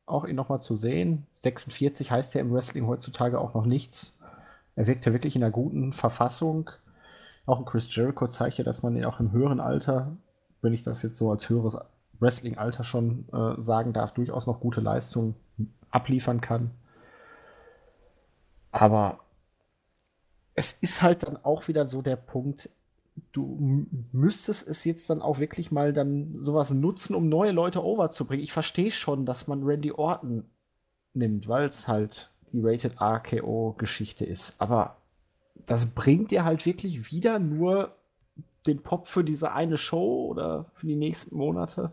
[0.08, 1.28] auch ihn nochmal zu sehen.
[1.36, 4.18] 46 heißt ja im Wrestling heutzutage auch noch nichts.
[4.76, 6.72] Er wirkt ja wirklich in einer guten Verfassung.
[7.46, 10.18] Auch ein Chris Jericho zeigt ja, dass man ihn auch im höheren Alter,
[10.62, 11.78] wenn ich das jetzt so als höheres
[12.20, 15.36] Wrestling-Alter schon äh, sagen darf, durchaus noch gute Leistungen
[15.92, 16.72] abliefern kann.
[18.72, 19.20] Aber
[20.56, 22.70] es ist halt dann auch wieder so der Punkt,
[23.32, 28.44] du müsstest es jetzt dann auch wirklich mal dann sowas nutzen, um neue Leute overzubringen.
[28.44, 30.46] Ich verstehe schon, dass man Randy Orton
[31.14, 34.60] nimmt, weil es halt die Rated RKO-Geschichte ist.
[34.60, 34.98] Aber
[35.66, 37.96] das bringt dir halt wirklich wieder nur
[38.68, 41.92] den Pop für diese eine Show oder für die nächsten Monate,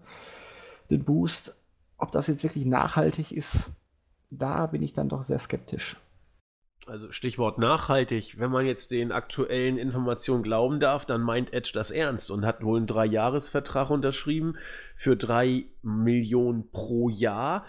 [0.91, 1.57] den Boost.
[1.97, 3.71] Ob das jetzt wirklich nachhaltig ist,
[4.31, 5.97] da bin ich dann doch sehr skeptisch.
[6.87, 8.39] Also Stichwort nachhaltig.
[8.39, 12.63] Wenn man jetzt den aktuellen Informationen glauben darf, dann meint Edge das ernst und hat
[12.63, 14.57] wohl einen Dreijahresvertrag unterschrieben
[14.95, 17.65] für drei Millionen pro Jahr.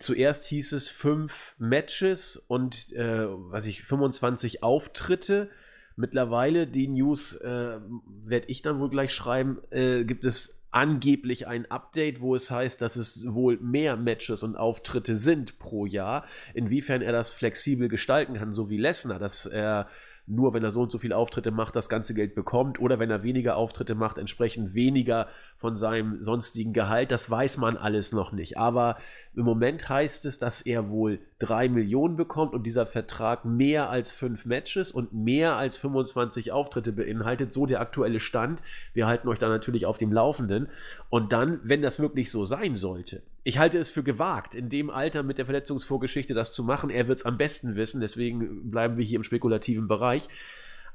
[0.00, 5.48] Zuerst hieß es fünf Matches und äh, was ich 25 Auftritte.
[5.96, 7.78] Mittlerweile die News äh,
[8.24, 9.58] werde ich dann wohl gleich schreiben.
[9.70, 14.56] Äh, gibt es angeblich ein Update, wo es heißt, dass es wohl mehr Matches und
[14.56, 16.26] Auftritte sind pro Jahr.
[16.52, 19.88] Inwiefern er das flexibel gestalten kann, so wie Lesnar, dass er
[20.26, 23.10] nur wenn er so und so viele Auftritte macht, das ganze Geld bekommt oder wenn
[23.10, 27.12] er weniger Auftritte macht, entsprechend weniger von seinem sonstigen Gehalt.
[27.12, 28.58] Das weiß man alles noch nicht.
[28.58, 28.96] Aber
[29.34, 34.12] im Moment heißt es, dass er wohl drei Millionen bekommt und dieser Vertrag mehr als
[34.12, 37.52] fünf Matches und mehr als 25 Auftritte beinhaltet.
[37.52, 38.62] So der aktuelle Stand.
[38.94, 40.68] Wir halten euch da natürlich auf dem Laufenden.
[41.08, 44.90] Und dann, wenn das wirklich so sein sollte, ich halte es für gewagt, in dem
[44.90, 46.90] Alter mit der Verletzungsvorgeschichte das zu machen.
[46.90, 50.28] Er wird es am besten wissen, deswegen bleiben wir hier im spekulativen Bereich.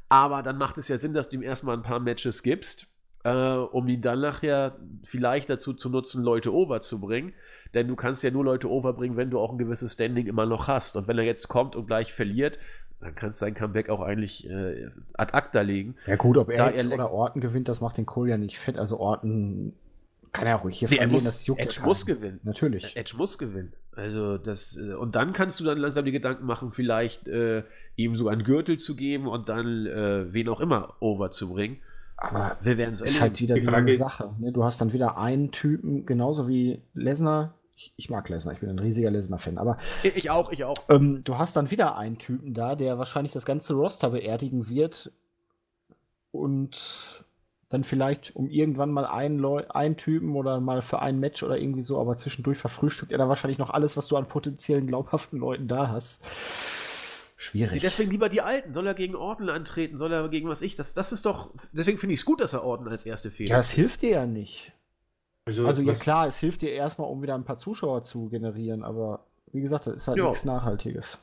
[0.10, 2.88] Aber dann macht es ja Sinn, dass du ihm erstmal ein paar Matches gibst,
[3.24, 4.76] äh, um ihn dann nachher
[5.06, 7.32] vielleicht dazu zu nutzen, Leute over zu bringen.
[7.74, 10.68] Denn du kannst ja nur Leute overbringen, wenn du auch ein gewisses Standing immer noch
[10.68, 10.98] hast.
[10.98, 12.60] Und wenn er jetzt kommt und gleich verliert,
[13.00, 15.96] dann kannst du sein Comeback auch eigentlich äh, ad acta legen.
[16.06, 18.38] Ja gut, ob er da jetzt er oder Orten gewinnt, das macht den Cole ja
[18.38, 18.78] nicht fett.
[18.78, 19.74] Also Orten
[20.34, 22.40] kann er ruhig hier nee, verlieren, muss, das juckt Edge muss gewinnen.
[22.44, 22.96] Natürlich.
[22.96, 23.74] Edge muss gewinnen.
[23.94, 27.64] Also das, äh, und dann kannst du dann langsam die Gedanken machen, vielleicht äh,
[27.96, 31.82] ihm so einen Gürtel zu geben und dann äh, wen auch immer over zu bringen.
[32.16, 34.34] Aber wir werden es Ist halt wieder die Frage, Sache.
[34.40, 34.52] Ne?
[34.52, 37.56] Du hast dann wieder einen Typen, genauso wie Lesnar.
[37.76, 39.80] Ich, ich mag Lesnar, ich bin ein riesiger Lesnar-Fan, aber.
[40.04, 40.78] Ich auch, ich auch.
[40.88, 45.12] Ähm, du hast dann wieder einen Typen da, der wahrscheinlich das ganze Roster beerdigen wird.
[46.30, 47.26] Und
[47.72, 51.58] dann vielleicht um irgendwann mal einen, Leu einen Typen oder mal für ein Match oder
[51.58, 55.40] irgendwie so, aber zwischendurch verfrühstückt er dann wahrscheinlich noch alles, was du an potenziellen glaubhaften
[55.40, 56.24] Leuten da hast.
[57.38, 57.82] Schwierig.
[57.82, 58.74] Deswegen lieber die Alten.
[58.74, 59.98] Soll er gegen Orden antreten?
[59.98, 60.76] Soll er gegen was ich?
[60.76, 61.52] Das, das ist doch.
[61.72, 63.50] Deswegen finde ich es gut, dass er Orden als erste fehlt.
[63.50, 64.74] Ja, das hilft dir ja nicht.
[65.46, 68.84] Also, also ja klar, es hilft dir erstmal, um wieder ein paar Zuschauer zu generieren,
[68.84, 70.30] aber wie gesagt, das ist halt jo.
[70.30, 71.18] nichts Nachhaltiges.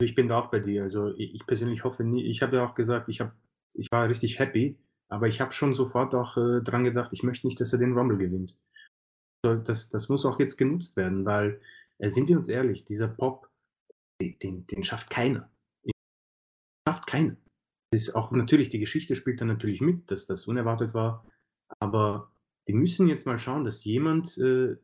[0.00, 0.82] Ich bin da auch bei dir.
[0.82, 2.24] Also ich persönlich hoffe nie.
[2.24, 3.32] Ich habe ja auch gesagt, ich, hab,
[3.74, 4.76] ich war richtig happy,
[5.08, 7.96] aber ich habe schon sofort auch äh, dran gedacht, ich möchte nicht, dass er den
[7.96, 8.56] Rumble gewinnt.
[9.42, 11.60] Das, das muss auch jetzt genutzt werden, weil,
[11.98, 13.48] äh, sind wir uns ehrlich, dieser Pop,
[14.20, 15.50] den, den schafft keiner.
[15.84, 15.92] Den
[16.88, 17.36] schafft keiner.
[17.90, 21.24] Das ist auch natürlich, die Geschichte spielt dann natürlich mit, dass das unerwartet war,
[21.78, 22.30] aber
[22.68, 24.76] die müssen jetzt mal schauen, dass jemand äh,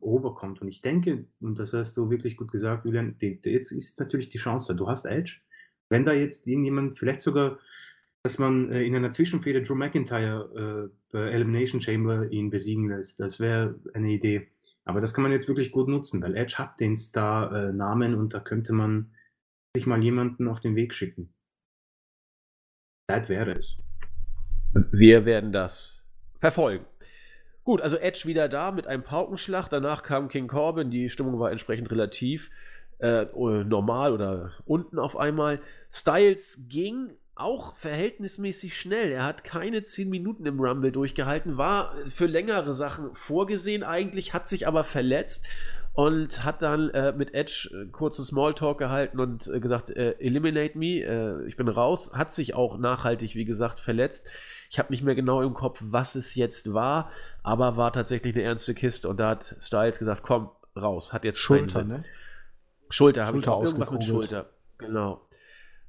[0.00, 0.60] overkommt.
[0.60, 4.00] Und ich denke, und das hast du wirklich gut gesagt, Julian, die, die, jetzt ist
[4.00, 4.76] natürlich die Chance da.
[4.76, 5.40] Du hast Edge,
[5.88, 7.60] Wenn da jetzt irgendjemand, vielleicht sogar,
[8.22, 13.20] dass man äh, in einer Zwischenfehde Drew McIntyre äh, bei Elimination Chamber ihn besiegen lässt,
[13.20, 14.48] das wäre eine Idee.
[14.84, 18.40] Aber das kann man jetzt wirklich gut nutzen, weil Edge hat den Star-Namen und da
[18.40, 19.12] könnte man
[19.74, 21.32] sich mal jemanden auf den Weg schicken.
[23.10, 23.76] Zeit wäre es.
[24.92, 26.08] Wir werden das
[26.38, 26.86] verfolgen.
[27.64, 29.68] Gut, also Edge wieder da mit einem Paukenschlag.
[29.68, 30.90] Danach kam King Corbin.
[30.90, 32.50] Die Stimmung war entsprechend relativ
[32.98, 35.60] äh, normal oder unten auf einmal.
[35.90, 37.10] Styles ging
[37.40, 39.10] auch verhältnismäßig schnell.
[39.10, 44.48] Er hat keine 10 Minuten im Rumble durchgehalten, war für längere Sachen vorgesehen eigentlich, hat
[44.48, 45.46] sich aber verletzt
[45.94, 50.78] und hat dann äh, mit Edge äh, kurzen Smalltalk gehalten und äh, gesagt, äh, eliminate
[50.78, 54.26] me, äh, ich bin raus, hat sich auch nachhaltig, wie gesagt, verletzt.
[54.70, 57.10] Ich habe nicht mehr genau im Kopf, was es jetzt war,
[57.42, 61.38] aber war tatsächlich eine ernste Kiste und da hat Styles gesagt, komm, raus, hat jetzt
[61.38, 62.04] Schulter, ne?
[62.88, 64.50] Schulter, habe ich auch irgendwas mit Schulter.
[64.78, 65.20] Genau.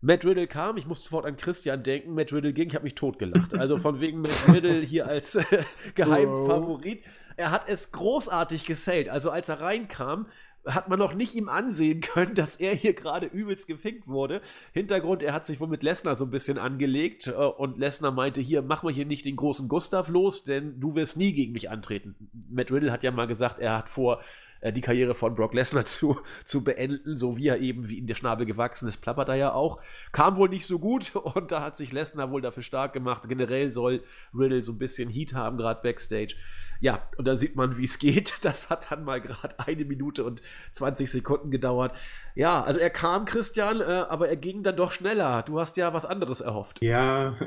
[0.01, 2.95] Matt Riddle kam, ich musste sofort an Christian denken, Matt Riddle ging, ich habe mich
[2.95, 3.53] totgelacht.
[3.53, 5.43] Also von wegen Matt Riddle hier als äh,
[5.95, 7.03] Geheimfavorit.
[7.37, 9.09] Er hat es großartig gesellt.
[9.09, 10.25] Also als er reinkam,
[10.65, 14.41] hat man noch nicht ihm ansehen können, dass er hier gerade übelst gefickt wurde.
[14.73, 18.41] Hintergrund, er hat sich wohl mit Lesnar so ein bisschen angelegt äh, und Lesnar meinte,
[18.41, 21.69] hier, mach mal hier nicht den großen Gustav los, denn du wirst nie gegen mich
[21.69, 22.15] antreten.
[22.49, 24.21] Matt Riddle hat ja mal gesagt, er hat vor,
[24.61, 28.07] äh, die Karriere von Brock Lesnar zu, zu beenden, so wie er eben wie in
[28.07, 29.81] der Schnabel gewachsen ist, plappert er ja auch.
[30.11, 33.27] Kam wohl nicht so gut und da hat sich Lesnar wohl dafür stark gemacht.
[33.27, 34.03] Generell soll
[34.33, 36.35] Riddle so ein bisschen Heat haben, gerade Backstage.
[36.79, 38.33] Ja, und da sieht man, wie es geht.
[38.41, 40.41] Das hat dann mal gerade eine Minute und
[40.71, 41.95] 20 Sekunden gedauert.
[42.33, 45.43] Ja, also er kam, Christian, äh, aber er ging dann doch schneller.
[45.43, 46.81] Du hast ja was anderes erhofft.
[46.81, 47.37] Ja,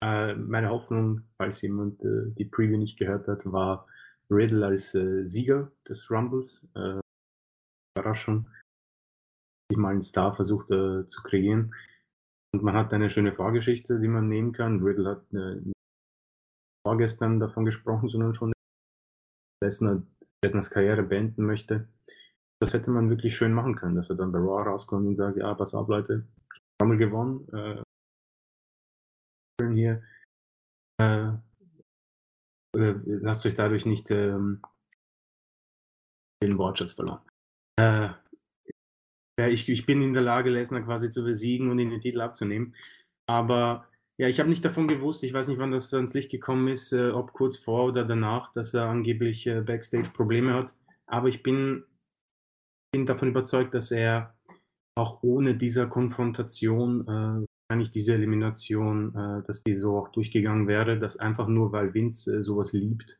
[0.00, 3.86] äh, meine Hoffnung, falls jemand äh, die Preview nicht gehört hat, war
[4.30, 6.66] Riddle als äh, Sieger des Rumbles.
[6.74, 7.00] Äh,
[7.96, 8.48] Überraschung.
[9.70, 11.74] Ich mal einen Star versucht äh, zu kreieren.
[12.54, 14.82] Und man hat eine schöne Vorgeschichte, die man nehmen kann.
[14.82, 15.62] Riddle hat eine
[16.86, 18.52] vorgestern davon gesprochen, sondern schon
[19.62, 20.02] Lesnar,
[20.42, 21.88] Lesners Karriere beenden möchte.
[22.60, 25.36] Das hätte man wirklich schön machen können, dass er dann bei Raw rauskommt und sagt,
[25.36, 26.26] ja, pass auf, Leute,
[26.80, 27.46] habe gewonnen.
[27.52, 27.82] Äh,
[29.74, 30.02] hier.
[31.00, 31.32] Äh,
[32.78, 34.62] äh, lasst euch dadurch nicht ähm,
[36.42, 37.20] den Wortschatz verloren.
[37.78, 38.10] Äh,
[39.38, 42.20] ja, ich, ich bin in der Lage, Lesnar quasi zu besiegen und ihn den Titel
[42.20, 42.74] abzunehmen.
[43.28, 43.86] Aber
[44.20, 46.92] ja, ich habe nicht davon gewusst, ich weiß nicht, wann das ans Licht gekommen ist,
[46.92, 50.74] äh, ob kurz vor oder danach, dass er angeblich äh, Backstage Probleme hat.
[51.06, 51.84] Aber ich bin,
[52.92, 54.34] bin davon überzeugt, dass er
[54.96, 60.98] auch ohne dieser Konfrontation, äh, wahrscheinlich diese Elimination, äh, dass die so auch durchgegangen wäre,
[60.98, 63.18] dass einfach nur, weil Vince äh, sowas liebt.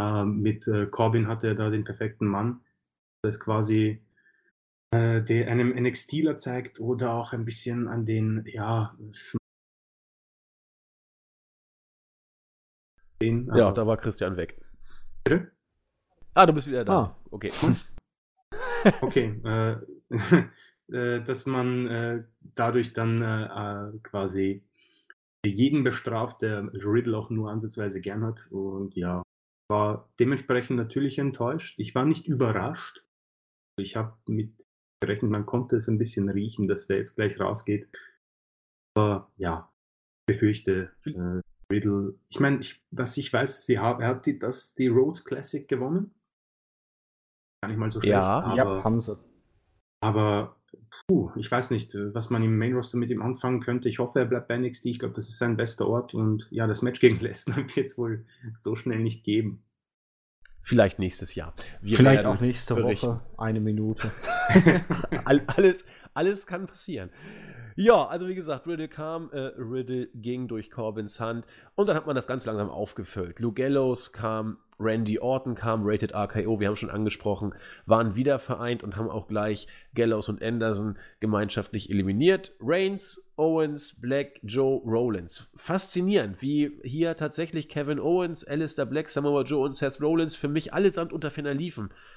[0.00, 2.60] Äh, mit äh, Corbin hatte er da den perfekten Mann.
[3.22, 4.02] Das ist quasi
[4.94, 8.96] äh, der einem NXTler zeigt oder auch ein bisschen an den, ja,
[13.20, 13.50] sehen.
[13.54, 14.58] Ja, da war Christian weg.
[15.24, 15.52] Bitte?
[16.32, 16.92] Ah, du bist wieder da.
[16.92, 17.16] Ah.
[17.30, 17.50] Okay.
[19.02, 19.38] okay.
[19.44, 20.44] Äh, äh,
[20.88, 24.64] dass man äh, dadurch dann äh, äh, quasi
[25.44, 28.48] jeden bestraft, der Riddle auch nur ansatzweise gern hat.
[28.50, 29.22] Und ja,
[29.70, 31.78] war dementsprechend natürlich enttäuscht.
[31.78, 33.04] Ich war nicht überrascht.
[33.78, 34.62] Ich habe mit
[35.00, 37.88] gerechnet, man konnte es ein bisschen riechen, dass der jetzt gleich rausgeht.
[38.96, 39.72] Aber ja,
[40.26, 41.40] befürchte, äh,
[41.72, 45.24] Riddle, ich meine, ich, was ich weiß, sie hat, er hat die, das, die Rhodes
[45.24, 46.14] Classic gewonnen.
[47.62, 48.12] Gar nicht mal so schlecht.
[48.12, 49.18] Ja, aber, ja, haben sie.
[50.02, 50.57] Aber
[51.08, 53.88] puh, ich weiß nicht, was man im Main Roster mit ihm anfangen könnte.
[53.88, 54.86] Ich hoffe, er bleibt bei NXT.
[54.86, 56.14] Ich glaube, das ist sein bester Ort.
[56.14, 59.64] Und ja, das Match gegen Lesnar wird es wohl so schnell nicht geben.
[60.62, 61.54] Vielleicht nächstes Jahr.
[61.80, 63.06] Wir Vielleicht auch nächste berichten.
[63.06, 64.12] Woche eine Minute.
[65.24, 67.08] alles, alles kann passieren.
[67.80, 72.08] Ja, also wie gesagt, Riddle kam, äh, Riddle ging durch Corbins Hand und dann hat
[72.08, 73.38] man das ganz langsam aufgefüllt.
[73.38, 77.54] Lou Gallows kam, Randy Orton kam, Rated RKO, wir haben schon angesprochen,
[77.86, 82.50] waren wieder vereint und haben auch gleich Gallows und Anderson gemeinschaftlich eliminiert.
[82.58, 85.48] Reigns, Owens, Black, Joe, Rollins.
[85.54, 90.74] Faszinierend, wie hier tatsächlich Kevin Owens, Alistair Black, Samoa Joe und Seth Rollins für mich
[90.74, 91.56] allesamt unter ferner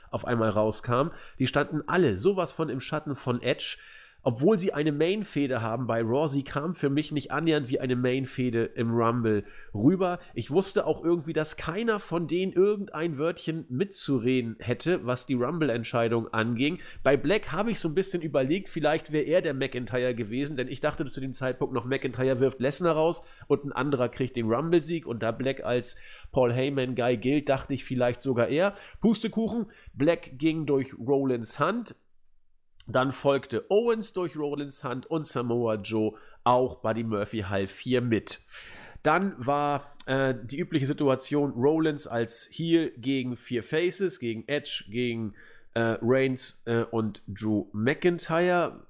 [0.09, 1.13] auf einmal rauskamen.
[1.37, 3.77] Die standen alle sowas von im Schatten von Edge
[4.23, 7.95] obwohl sie eine Main-Fehde haben bei Raw, sie kam für mich nicht annähernd wie eine
[7.95, 9.43] Main-Fehde im Rumble
[9.73, 10.19] rüber.
[10.33, 16.27] Ich wusste auch irgendwie, dass keiner von denen irgendein Wörtchen mitzureden hätte, was die Rumble-Entscheidung
[16.33, 16.79] anging.
[17.03, 20.67] Bei Black habe ich so ein bisschen überlegt, vielleicht wäre er der McIntyre gewesen, denn
[20.67, 24.51] ich dachte zu dem Zeitpunkt noch, McIntyre wirft Lesnar raus und ein anderer kriegt den
[24.51, 25.99] Rumble-Sieg und da Black als
[26.31, 28.75] Paul Heyman-Guy gilt, dachte ich vielleicht sogar er.
[29.01, 31.95] Pustekuchen, Black ging durch Rollins Hand,
[32.87, 36.13] Dann folgte Owens durch Rollins Hand und Samoa Joe
[36.43, 38.41] auch Buddy Murphy half 4 mit.
[39.03, 45.33] Dann war äh, die übliche Situation Rollins als Heel gegen vier Faces, gegen Edge, gegen
[45.73, 48.85] äh, Reigns äh, und Drew McIntyre.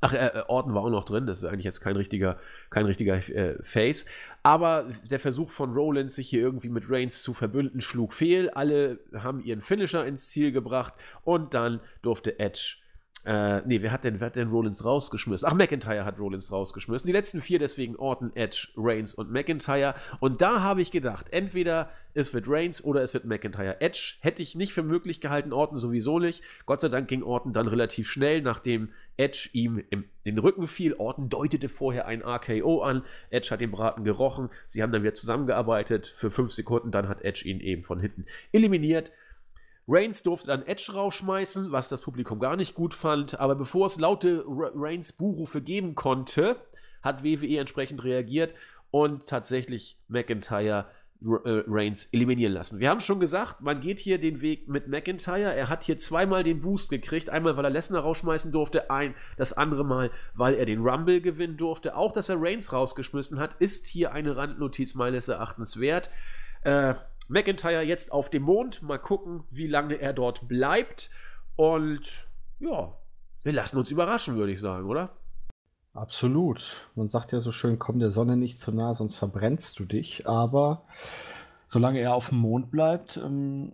[0.00, 2.38] Ach, äh, äh, Orton war auch noch drin, das ist eigentlich jetzt kein richtiger,
[2.70, 4.06] kein richtiger äh, Face.
[4.42, 8.50] Aber der Versuch von Rollins, sich hier irgendwie mit Reigns zu verbünden, schlug fehl.
[8.50, 10.94] Alle haben ihren Finisher ins Ziel gebracht
[11.24, 12.76] und dann durfte Edge
[13.24, 15.48] äh, nee, wer hat, denn, wer hat denn Rollins rausgeschmissen?
[15.50, 17.06] Ach, McIntyre hat Rollins rausgeschmissen.
[17.06, 19.94] Die letzten vier deswegen Orton, Edge, Reigns und McIntyre.
[20.20, 23.80] Und da habe ich gedacht, entweder es wird Reigns oder es wird McIntyre.
[23.80, 26.42] Edge hätte ich nicht für möglich gehalten, Orton sowieso nicht.
[26.64, 30.68] Gott sei Dank ging Orton dann relativ schnell, nachdem Edge ihm im, in den Rücken
[30.68, 30.94] fiel.
[30.94, 33.02] Orton deutete vorher ein RKO an.
[33.30, 34.48] Edge hat den Braten gerochen.
[34.66, 36.92] Sie haben dann wieder zusammengearbeitet für fünf Sekunden.
[36.92, 39.10] Dann hat Edge ihn eben von hinten eliminiert.
[39.88, 43.40] Reigns durfte dann Edge rausschmeißen, was das Publikum gar nicht gut fand.
[43.40, 46.56] Aber bevor es laute Reigns Buhrufe geben konnte,
[47.02, 48.54] hat WWE entsprechend reagiert
[48.90, 50.86] und tatsächlich McIntyre
[51.20, 52.78] äh, Reigns eliminieren lassen.
[52.78, 55.54] Wir haben schon gesagt, man geht hier den Weg mit McIntyre.
[55.54, 57.30] Er hat hier zweimal den Boost gekriegt.
[57.30, 61.56] Einmal, weil er Lesnar rausschmeißen durfte, ein, das andere Mal, weil er den Rumble gewinnen
[61.56, 61.96] durfte.
[61.96, 66.10] Auch, dass er Reigns rausgeschmissen hat, ist hier eine Randnotiz meines Erachtens wert.
[66.62, 66.94] Äh,
[67.28, 68.82] McIntyre jetzt auf dem Mond.
[68.82, 71.10] Mal gucken, wie lange er dort bleibt.
[71.56, 72.24] Und
[72.58, 72.98] ja,
[73.42, 75.16] wir lassen uns überraschen, würde ich sagen, oder?
[75.94, 76.62] Absolut.
[76.94, 80.26] Man sagt ja so schön, komm der Sonne nicht zu nah, sonst verbrennst du dich.
[80.26, 80.84] Aber
[81.68, 83.72] solange er auf dem Mond bleibt ähm,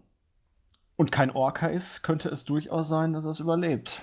[0.97, 4.03] und kein Orca ist, könnte es durchaus sein, dass er es überlebt.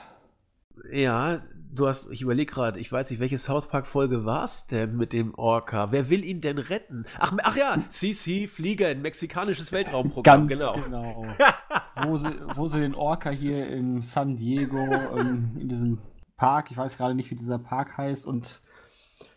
[0.91, 1.41] Ja,
[1.73, 5.13] du hast, ich überlege gerade, ich weiß nicht, welche South Park-Folge war es denn mit
[5.13, 5.91] dem Orca?
[5.91, 7.05] Wer will ihn denn retten?
[7.19, 10.73] Ach, ach ja, CC Flieger, ein mexikanisches Weltraumprogramm, Ganz genau.
[10.83, 11.25] genau.
[12.03, 15.99] wo, sie, wo sie den Orca hier in San Diego, ähm, in diesem
[16.37, 18.61] Park, ich weiß gerade nicht, wie dieser Park heißt, und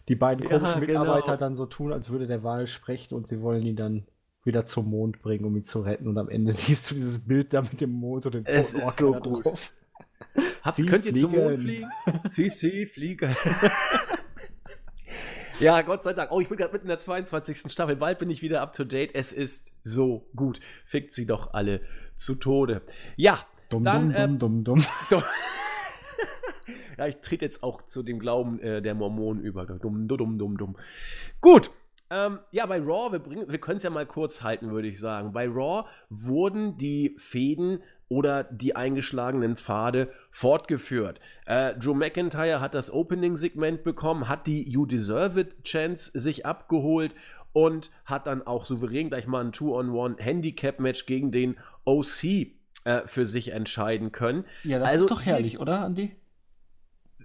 [0.09, 1.37] die beiden komischen ja, Mitarbeiter genau.
[1.37, 4.07] dann so tun, als würde der Wal sprechen und sie wollen ihn dann
[4.45, 6.09] wieder zum Mond bringen, um ihn zu retten.
[6.09, 8.99] Und am Ende siehst du dieses Bild da mit dem Mond und dem Es ist
[8.99, 9.47] so gut.
[9.47, 9.72] Drauf.
[10.62, 11.90] Habt, Sie könnt ihr zum Mond fliegen?
[12.28, 13.36] Sie, sie, fliegen.
[15.60, 16.32] ja, Gott sei Dank.
[16.32, 17.70] Oh, ich bin gerade mitten in der 22.
[17.70, 17.96] Staffel.
[17.96, 19.10] Bald bin ich wieder up to date.
[19.14, 20.60] Es ist so gut.
[20.86, 21.82] Fickt sie doch alle
[22.16, 22.82] zu Tode.
[23.16, 25.22] Ja, dumm, dann, dumm, ähm, dumm, dumm, dumm.
[26.98, 29.66] ja, ich trete jetzt auch zu dem Glauben äh, der Mormonen über.
[29.66, 30.76] Dumm, dumm, dumm, dumm.
[31.40, 31.70] Gut.
[32.10, 35.32] Ähm, ja, bei Raw, wir, wir können es ja mal kurz halten, würde ich sagen.
[35.32, 41.20] Bei Raw wurden die Fäden oder die eingeschlagenen Pfade fortgeführt.
[41.46, 47.14] Äh, Drew McIntyre hat das Opening-Segment bekommen, hat die You Deserve It Chance sich abgeholt
[47.52, 52.24] und hat dann auch souverän gleich mal ein Two-on-One-Handicap-Match gegen den OC
[52.84, 54.44] äh, für sich entscheiden können.
[54.64, 56.16] Ja, das also, ist doch herrlich, oder, Andy?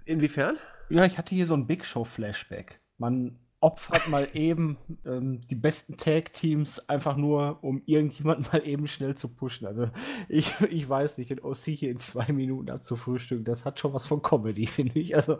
[0.04, 0.56] Inwiefern?
[0.88, 2.80] Ja, ich hatte hier so ein Big Show-Flashback.
[2.96, 9.14] Man opfert mal eben ähm, die besten Tag-Teams einfach nur, um irgendjemanden mal eben schnell
[9.14, 9.66] zu pushen.
[9.66, 9.90] Also
[10.28, 14.06] ich, ich weiß nicht, den OC hier in zwei Minuten abzufrühstücken, das hat schon was
[14.06, 15.14] von Comedy, finde ich.
[15.14, 15.38] Also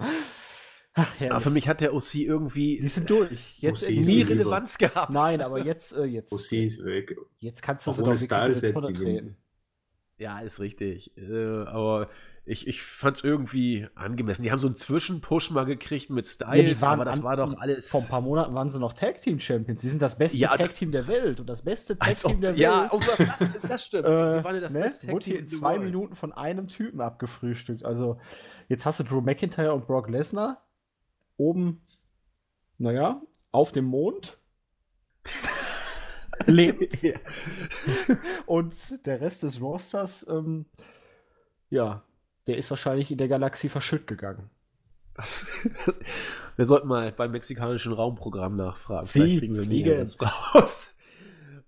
[0.94, 3.58] Ach, ja, für mich hat der OC irgendwie die sind durch.
[3.58, 4.88] Jetzt OC nie Relevanz über.
[4.88, 5.12] gehabt.
[5.12, 7.16] Nein, aber jetzt äh, jetzt OC ist weg.
[7.38, 9.22] Jetzt kannst du so ohne Styles jetzt die.
[10.18, 11.16] Ja, ist richtig.
[11.16, 12.10] Äh, aber
[12.50, 14.42] ich, ich fand es irgendwie angemessen.
[14.42, 17.88] Die haben so einen Zwischenpush mal gekriegt mit Styles, ja, aber das war doch alles.
[17.88, 19.82] Vor ein paar Monaten waren sie noch Tag Team Champions.
[19.82, 22.56] Sie sind das beste ja, Tag Team der Welt und das beste Tag Team der
[22.56, 22.92] ja, Welt.
[22.92, 24.06] Ja, oh, das, das stimmt.
[24.06, 24.80] äh, sie waren ja das ne?
[24.80, 25.84] beste Tag Wurde hier in zwei World.
[25.84, 27.84] Minuten von einem Typen abgefrühstückt.
[27.84, 28.18] Also
[28.68, 30.60] jetzt hast du Drew McIntyre und Brock Lesnar
[31.36, 31.82] oben,
[32.78, 33.22] naja,
[33.52, 34.38] auf dem Mond.
[36.46, 36.98] lebt.
[38.46, 40.66] und der Rest des Rosters, ähm,
[41.68, 42.02] ja,
[42.50, 44.50] der ist wahrscheinlich in der Galaxie verschütt gegangen.
[45.14, 45.46] Das,
[46.56, 49.06] wir sollten mal beim mexikanischen Raumprogramm nachfragen.
[49.06, 50.04] Sie Vielleicht kriegen wir Fliege.
[50.52, 50.88] raus.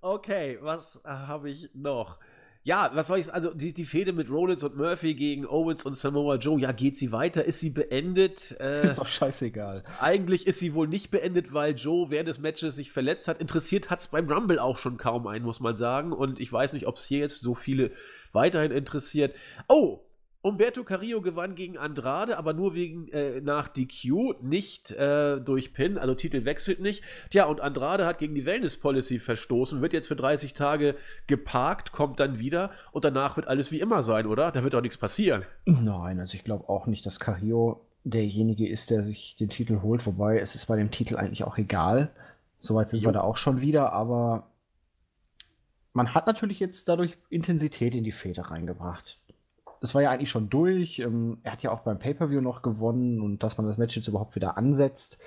[0.04, 2.18] Okay, was äh, habe ich noch?
[2.64, 5.96] Ja, was soll ich Also die, die Fehde mit Rollins und Murphy gegen Owens und
[5.96, 7.44] Samoa Joe, ja, geht sie weiter?
[7.44, 8.56] Ist sie beendet?
[8.58, 9.84] Äh, ist doch scheißegal.
[10.00, 13.38] Eigentlich ist sie wohl nicht beendet, weil Joe während des Matches sich verletzt hat.
[13.40, 16.12] Interessiert hat es beim Rumble auch schon kaum einen, muss man sagen.
[16.12, 17.92] Und ich weiß nicht, ob es hier jetzt so viele
[18.32, 19.36] weiterhin interessiert.
[19.68, 20.00] Oh,
[20.42, 25.98] Umberto Carrillo gewann gegen Andrade, aber nur wegen äh, nach DQ, nicht äh, durch Pin,
[25.98, 27.04] also Titel wechselt nicht.
[27.30, 30.96] Tja, und Andrade hat gegen die Wellness Policy verstoßen, wird jetzt für 30 Tage
[31.28, 34.50] geparkt, kommt dann wieder und danach wird alles wie immer sein, oder?
[34.50, 35.44] Da wird doch nichts passieren.
[35.64, 40.04] Nein, also ich glaube auch nicht, dass Carrillo derjenige ist, der sich den Titel holt,
[40.06, 42.10] wobei es ist bei dem Titel eigentlich auch egal.
[42.58, 43.08] Soweit sind jo.
[43.08, 44.48] wir da auch schon wieder, aber
[45.92, 49.20] man hat natürlich jetzt dadurch Intensität in die Fehde reingebracht
[49.82, 51.00] das war ja eigentlich schon durch.
[51.00, 54.06] Ähm, er hat ja auch beim Pay-Per-View noch gewonnen und dass man das Match jetzt
[54.06, 55.18] überhaupt wieder ansetzt.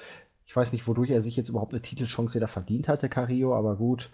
[0.45, 3.75] Ich weiß nicht, wodurch er sich jetzt überhaupt eine Titelchance wieder verdient hatte, Cario, aber
[3.75, 4.11] gut.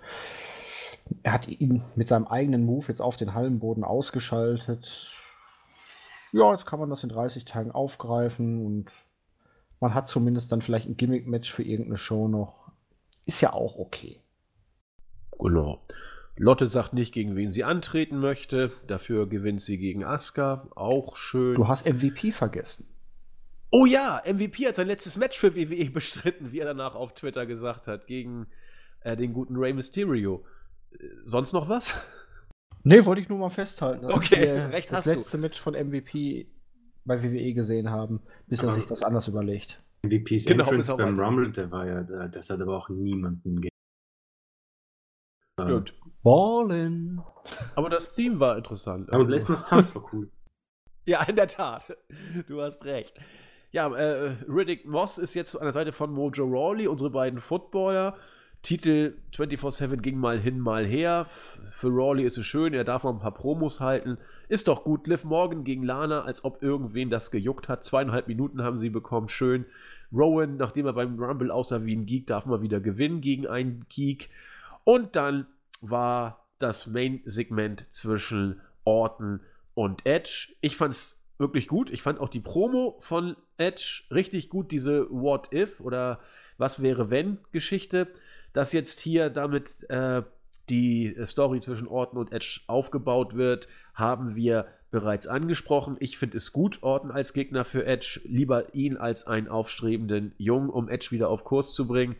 [1.22, 5.12] Er hat ihn mit seinem eigenen Move jetzt auf den Hallenboden ausgeschaltet.
[6.32, 8.92] Ja, jetzt kann man das in 30 Tagen aufgreifen und
[9.80, 12.72] man hat zumindest dann vielleicht ein Gimmick-Match für irgendeine Show noch.
[13.28, 14.20] Ist ja auch okay.
[15.38, 15.82] Genau.
[16.42, 18.72] Lotte sagt nicht, gegen wen sie antreten möchte.
[18.88, 20.68] Dafür gewinnt sie gegen Asuka.
[20.76, 21.54] Auch schön.
[21.56, 22.88] Du hast MVP vergessen.
[23.70, 27.46] Oh ja, MVP hat sein letztes Match für WWE bestritten, wie er danach auf Twitter
[27.46, 28.48] gesagt hat, gegen
[29.02, 30.44] äh, den guten Rey Mysterio.
[30.94, 31.94] Äh, sonst noch was?
[32.84, 34.06] Nee, wollte ich nur mal festhalten.
[34.08, 35.44] okay, recht das hast letzte du.
[35.44, 36.48] Match von MVP
[37.06, 39.84] bei WWE gesehen haben, bis er sich das anders überlegt.
[40.02, 41.16] MVPs Genau, Entrance beim.
[41.20, 43.70] Rumble, der war ja, das hat aber auch niemanden ge
[45.60, 45.86] Ähm,
[46.24, 46.34] Gut.
[46.70, 47.22] Ballin.
[47.76, 49.10] Aber das Theme war interessant.
[49.12, 50.30] Ja, und Lesners Tanz war cool.
[51.04, 51.98] Ja, in der Tat.
[52.48, 53.20] Du hast recht.
[53.72, 58.18] Ja, äh, Riddick Moss ist jetzt an der Seite von Mojo Rawley, unsere beiden Footballer.
[58.62, 61.26] Titel 24-7 ging mal hin, mal her.
[61.72, 64.20] Für Rawley ist es schön, er darf noch ein paar Promos halten.
[64.48, 65.08] Ist doch gut.
[65.08, 67.84] Liv Morgan gegen Lana, als ob irgendwen das gejuckt hat.
[67.84, 69.66] Zweieinhalb Minuten haben sie bekommen, schön.
[70.14, 73.88] Rowan, nachdem er beim Rumble aussah wie ein Geek, darf mal wieder gewinnen gegen einen
[73.90, 74.30] Geek.
[74.84, 75.48] Und dann
[75.82, 79.42] war das Main-Segment zwischen Orton
[79.74, 80.54] und Edge.
[80.62, 81.90] Ich fand's wirklich gut.
[81.90, 86.20] Ich fand auch die Promo von Edge richtig gut, diese What If oder
[86.58, 88.08] Was wäre wenn Geschichte.
[88.54, 90.24] Dass jetzt hier damit äh,
[90.70, 95.96] die Story zwischen Orton und Edge aufgebaut wird, haben wir bereits angesprochen.
[96.00, 98.22] Ich finde es gut, Orton als Gegner für Edge.
[98.26, 102.18] Lieber ihn als einen aufstrebenden Jungen, um Edge wieder auf Kurs zu bringen.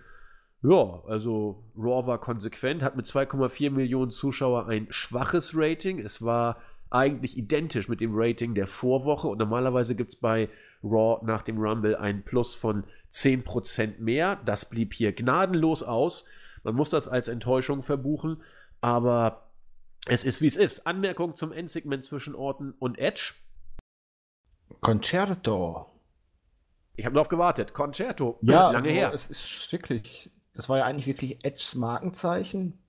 [0.64, 6.00] Ja, also Raw war konsequent, hat mit 2,4 Millionen Zuschauer ein schwaches Rating.
[6.00, 6.58] Es war
[6.92, 10.50] eigentlich identisch mit dem Rating der Vorwoche und normalerweise gibt es bei
[10.84, 14.40] Raw nach dem Rumble ein Plus von 10% mehr.
[14.46, 16.26] Das blieb hier gnadenlos aus.
[16.64, 18.44] Man muss das als Enttäuschung verbuchen,
[18.82, 19.48] aber
[20.08, 20.86] es ist wie es ist.
[20.86, 23.34] Anmerkung zum Endsegment zwischen Orton und Edge.
[24.80, 25.88] Concerto.
[26.96, 27.74] Ich habe noch gewartet.
[27.74, 28.38] Concerto.
[28.42, 29.14] Ja, lange also, her.
[29.14, 32.80] Es ist wirklich, das war ja eigentlich wirklich Edges Markenzeichen.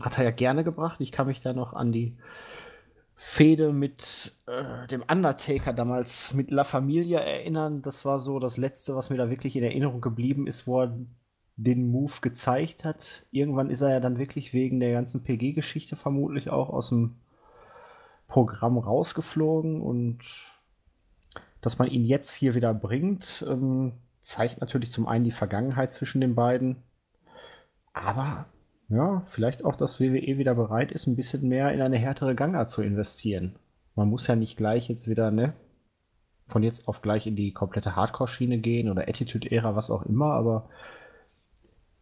[0.00, 1.00] Hat er ja gerne gebracht.
[1.00, 2.16] Ich kann mich da noch an die
[3.14, 7.82] Fehde mit äh, dem Undertaker damals mit La Familia erinnern.
[7.82, 10.96] Das war so das Letzte, was mir da wirklich in Erinnerung geblieben ist, wo er
[11.56, 13.26] den Move gezeigt hat.
[13.32, 17.16] Irgendwann ist er ja dann wirklich wegen der ganzen PG-Geschichte vermutlich auch aus dem
[18.28, 20.20] Programm rausgeflogen und
[21.60, 26.20] dass man ihn jetzt hier wieder bringt, ähm, zeigt natürlich zum einen die Vergangenheit zwischen
[26.20, 26.76] den beiden,
[27.98, 28.46] aber
[28.88, 32.70] ja, vielleicht auch, dass WWE wieder bereit ist, ein bisschen mehr in eine härtere Gangart
[32.70, 33.56] zu investieren.
[33.94, 35.52] Man muss ja nicht gleich jetzt wieder, ne,
[36.46, 40.68] von jetzt auf gleich in die komplette Hardcore-Schiene gehen oder Attitude-Ära, was auch immer, aber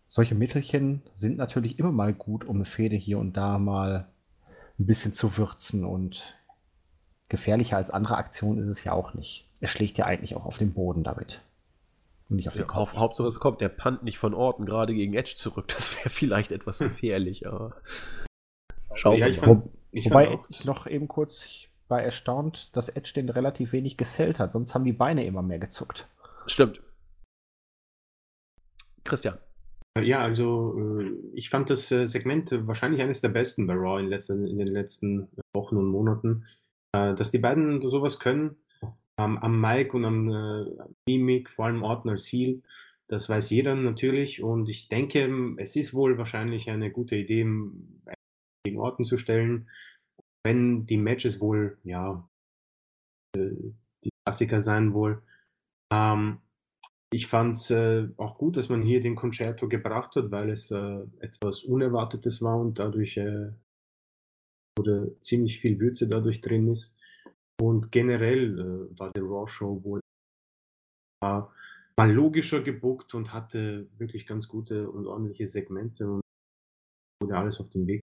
[0.07, 4.07] solche Mittelchen sind natürlich immer mal gut, um eine Fehde hier und da mal
[4.79, 6.39] ein bisschen zu würzen und
[7.29, 9.49] gefährlicher als andere Aktionen ist es ja auch nicht.
[9.61, 11.43] Er schlägt ja eigentlich auch auf den Boden damit.
[12.29, 12.91] Und nicht auf den Kopf.
[12.91, 15.67] Haupt, Hauptsache es kommt der Punt nicht von Orten gerade gegen Edge zurück.
[15.75, 17.77] Das wäre vielleicht etwas gefährlich, aber.
[18.95, 19.47] Schauen Ja, wir ich mal.
[19.47, 23.71] fand- Wo, Ich wobei ich noch eben kurz ich war erstaunt, dass Edge den relativ
[23.73, 24.51] wenig gesellt hat.
[24.51, 26.09] Sonst haben die Beine immer mehr gezuckt.
[26.47, 26.81] Stimmt.
[29.05, 29.39] Christian.
[30.03, 34.01] Ja, also äh, ich fand das äh, Segment äh, wahrscheinlich eines der besten bei Raw
[34.01, 36.45] in, letzten, in den letzten Wochen und Monaten.
[36.93, 38.57] Dass die beiden sowas können,
[39.19, 42.63] ähm, am Mic und am äh, Mimik, vor allem Orton als Heel,
[43.09, 44.43] das weiß jeder natürlich.
[44.43, 48.03] Und ich denke, es ist wohl wahrscheinlich eine gute Idee, m,
[48.65, 49.69] gegen Orton zu stellen,
[50.45, 52.29] wenn die Matches wohl, ja,
[53.37, 53.73] äh,
[54.05, 55.23] die Klassiker sein wohl.
[55.93, 56.39] Ähm,
[57.13, 60.71] ich fand es äh, auch gut, dass man hier den Concerto gebracht hat, weil es
[60.71, 63.53] äh, etwas Unerwartetes war und dadurch äh,
[64.77, 66.97] wurde ziemlich viel Würze dadurch drin ist.
[67.61, 70.01] Und generell äh, war die Raw Show wohl
[71.99, 76.21] war logischer gebuckt und hatte wirklich ganz gute und ordentliche Segmente und
[77.23, 78.03] wurde alles auf den Weg.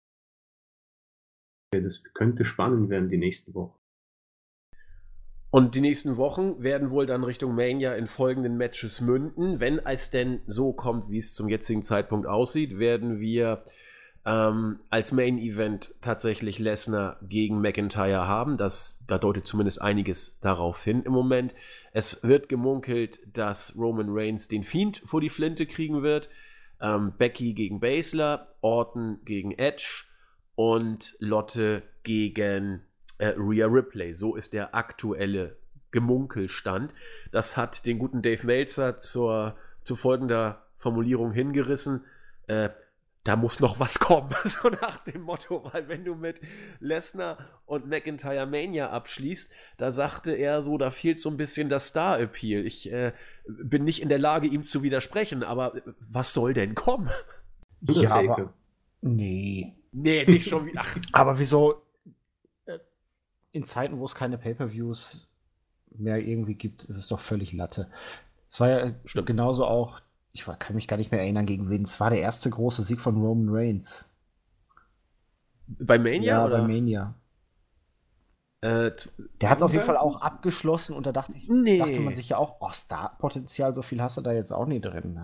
[1.72, 3.78] Das könnte spannend werden die nächsten Wochen.
[5.52, 9.60] Und die nächsten Wochen werden wohl dann Richtung Mania in folgenden Matches münden.
[9.60, 13.64] Wenn es denn so kommt, wie es zum jetzigen Zeitpunkt aussieht, werden wir
[14.26, 18.58] ähm, als Main Event tatsächlich Lesnar gegen McIntyre haben.
[18.58, 21.54] Das, da deutet zumindest einiges darauf hin im Moment.
[21.94, 26.30] Es wird gemunkelt, dass Roman Reigns den Fiend vor die Flinte kriegen wird.
[26.82, 30.04] Ähm, Becky gegen Baszler, Orton gegen Edge
[30.56, 32.82] und Lotte gegen
[33.20, 34.12] äh, Rhea Ripley.
[34.14, 35.56] So ist der aktuelle
[35.92, 36.94] Gemunkelstand.
[37.32, 42.04] Das hat den guten Dave Meltzer zur, zu folgender Formulierung hingerissen.
[42.48, 42.70] Äh,
[43.26, 46.40] da muss noch was kommen, so nach dem Motto, weil wenn du mit
[46.80, 51.88] Lesnar und McIntyre Mania abschließt, da sagte er so, da fehlt so ein bisschen das
[51.88, 52.66] Star-Appeal.
[52.66, 53.14] Ich äh,
[53.48, 57.10] bin nicht in der Lage, ihm zu widersprechen, aber was soll denn kommen?
[57.82, 58.54] Ja, aber,
[59.02, 59.76] nee.
[59.92, 60.84] Nee, nicht schon wieder.
[61.12, 61.82] aber wieso
[62.68, 62.78] äh,
[63.54, 65.28] in Zeiten, wo es keine Pay-Per-Views
[65.98, 67.90] mehr irgendwie gibt, ist es doch völlig Latte.
[68.52, 69.26] Es war ja Stimmt.
[69.26, 70.00] genauso auch
[70.36, 71.84] ich kann mich gar nicht mehr erinnern, gegen wen.
[71.84, 74.06] Es war der erste große Sieg von Roman Reigns.
[75.68, 76.22] Bei Mania?
[76.22, 76.60] Ja, oder?
[76.60, 77.16] bei Mania.
[78.60, 78.92] Äh,
[79.40, 81.78] der hat es auf jeden Fall auch abgeschlossen und da dachte, ich, nee.
[81.78, 84.84] dachte man sich ja auch, oh, Startpotenzial, so viel hast du da jetzt auch nicht
[84.84, 85.18] drin.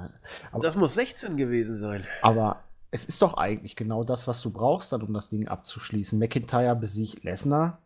[0.52, 2.06] Aber, das muss 16 gewesen sein.
[2.22, 6.20] Aber es ist doch eigentlich genau das, was du brauchst, dann, um das Ding abzuschließen.
[6.20, 7.80] McIntyre besiegt Lesnar,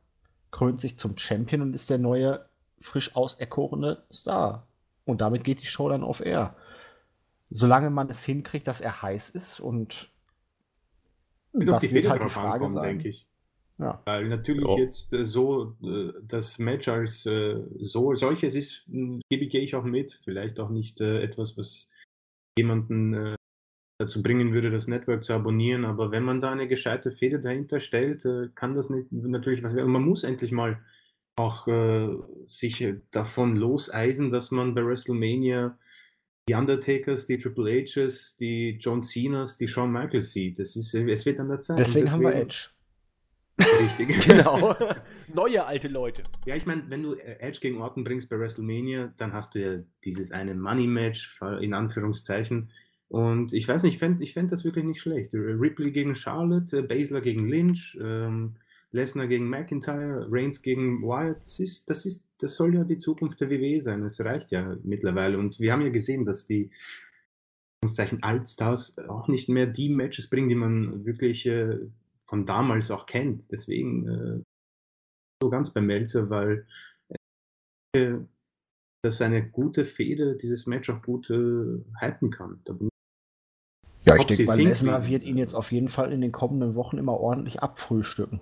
[0.52, 2.45] krönt sich zum Champion und ist der neue,
[2.80, 4.68] frisch auserkorene Star.
[5.06, 6.56] Und damit geht die Show dann auf Air
[7.56, 10.11] solange man es hinkriegt, dass er heiß ist und
[11.53, 13.27] wird das wird halt die Frage ankommen, denke ich.
[13.77, 14.02] Ja.
[14.06, 14.77] Weil natürlich oh.
[14.77, 19.84] jetzt äh, so äh, das Match als äh, so solches ist, hm, gebe ich auch
[19.84, 20.19] mit.
[20.23, 21.91] Vielleicht auch nicht äh, etwas, was
[22.57, 23.36] jemanden äh,
[23.99, 25.84] dazu bringen würde, das Network zu abonnieren.
[25.84, 29.76] Aber wenn man da eine gescheite Feder dahinter stellt, äh, kann das nicht, natürlich was
[29.76, 29.88] werden.
[29.88, 30.82] Und man muss endlich mal
[31.38, 31.68] auch
[32.45, 35.77] sich davon loseisen, dass man bei WrestleMania
[36.47, 40.59] die Undertakers, die Triple H's, die John Cenas, die Shawn Michaels sieht.
[40.59, 41.80] Das ist, es wird an der Zeit.
[41.80, 42.69] Deswegen, deswegen haben wir Edge.
[43.57, 44.19] Richtig.
[44.27, 44.76] genau.
[45.34, 46.23] Neue alte Leute.
[46.45, 49.84] Ja, ich meine, wenn du Edge gegen Orton bringst bei WrestleMania, dann hast du ja
[50.03, 52.69] dieses eine Money-Match, in Anführungszeichen.
[53.07, 55.34] Und ich weiß nicht, ich fände ich fänd das wirklich nicht schlecht.
[55.34, 58.57] Ripley gegen Charlotte, Baszler gegen Lynch, ähm,
[58.91, 63.41] Lesnar gegen McIntyre, Reigns gegen Wyatt, das ist, das ist, das soll ja die Zukunft
[63.41, 64.03] der WWE sein.
[64.03, 65.37] Es reicht ja mittlerweile.
[65.37, 66.71] Und wir haben ja gesehen, dass die
[68.21, 71.77] Altstars auch nicht mehr die Matches bringen, die man wirklich äh,
[72.25, 73.51] von damals auch kennt.
[73.51, 74.43] Deswegen äh,
[75.41, 76.65] so ganz beim Melzer, weil
[77.95, 78.15] äh,
[79.03, 82.59] dass eine gute Fehde dieses Match auch gut äh, halten kann.
[84.07, 87.19] ja, ich denke, Lesnar wird ihn jetzt auf jeden Fall in den kommenden Wochen immer
[87.19, 88.41] ordentlich abfrühstücken.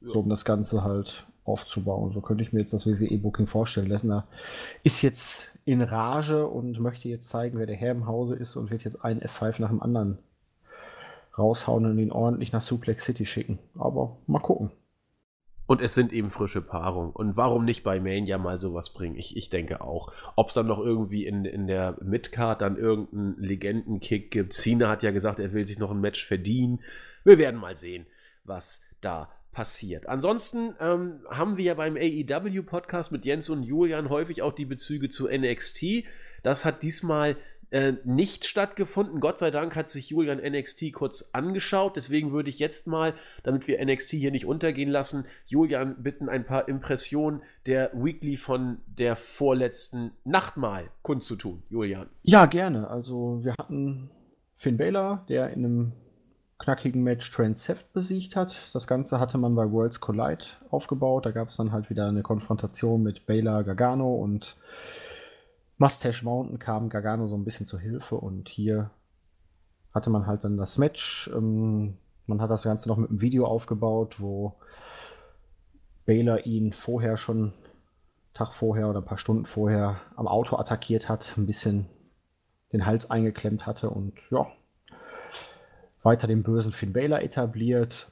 [0.00, 0.10] Ja.
[0.10, 2.12] So um das Ganze halt aufzubauen.
[2.12, 3.88] So könnte ich mir jetzt das WWE-Booking vorstellen.
[3.88, 4.26] Lesnar
[4.82, 8.70] ist jetzt in Rage und möchte jetzt zeigen, wer der Herr im Hause ist und
[8.70, 10.18] wird jetzt einen F5 nach dem anderen
[11.36, 13.58] raushauen und ihn ordentlich nach Suplex City schicken.
[13.78, 14.70] Aber mal gucken.
[15.66, 17.12] Und es sind eben frische Paarungen.
[17.12, 19.14] Und warum nicht bei Mania mal sowas bringen?
[19.16, 20.12] Ich, ich denke auch.
[20.34, 24.52] Ob es dann noch irgendwie in, in der Midcard dann irgendeinen Legendenkick gibt.
[24.52, 26.80] Cena hat ja gesagt, er will sich noch ein Match verdienen.
[27.22, 28.06] Wir werden mal sehen,
[28.42, 30.08] was da passiert.
[30.08, 35.08] Ansonsten ähm, haben wir ja beim AEW-Podcast mit Jens und Julian häufig auch die Bezüge
[35.08, 36.04] zu NXT.
[36.42, 37.36] Das hat diesmal
[37.70, 39.20] äh, nicht stattgefunden.
[39.20, 41.96] Gott sei Dank hat sich Julian NXT kurz angeschaut.
[41.96, 46.44] Deswegen würde ich jetzt mal, damit wir NXT hier nicht untergehen lassen, Julian bitten, ein
[46.44, 51.62] paar Impressionen der Weekly von der vorletzten Nacht mal kundzutun.
[51.70, 52.08] Julian.
[52.22, 52.88] Ja, gerne.
[52.88, 54.10] Also wir hatten
[54.56, 55.92] Finn Baylor, der in einem
[56.60, 57.58] knackigen Match Trent
[57.92, 58.70] besiegt hat.
[58.74, 61.26] Das Ganze hatte man bei Worlds Collide aufgebaut.
[61.26, 64.56] Da gab es dann halt wieder eine Konfrontation mit Baylor Gargano und
[65.78, 68.90] Mustache Mountain kam Gargano so ein bisschen zur Hilfe und hier
[69.94, 71.30] hatte man halt dann das Match.
[71.34, 71.96] Ähm,
[72.26, 74.54] man hat das Ganze noch mit einem Video aufgebaut, wo
[76.04, 77.54] Baylor ihn vorher schon,
[78.34, 81.86] Tag vorher oder ein paar Stunden vorher am Auto attackiert hat, ein bisschen
[82.74, 84.46] den Hals eingeklemmt hatte und ja,
[86.02, 88.10] weiter den bösen Finn Balor etabliert.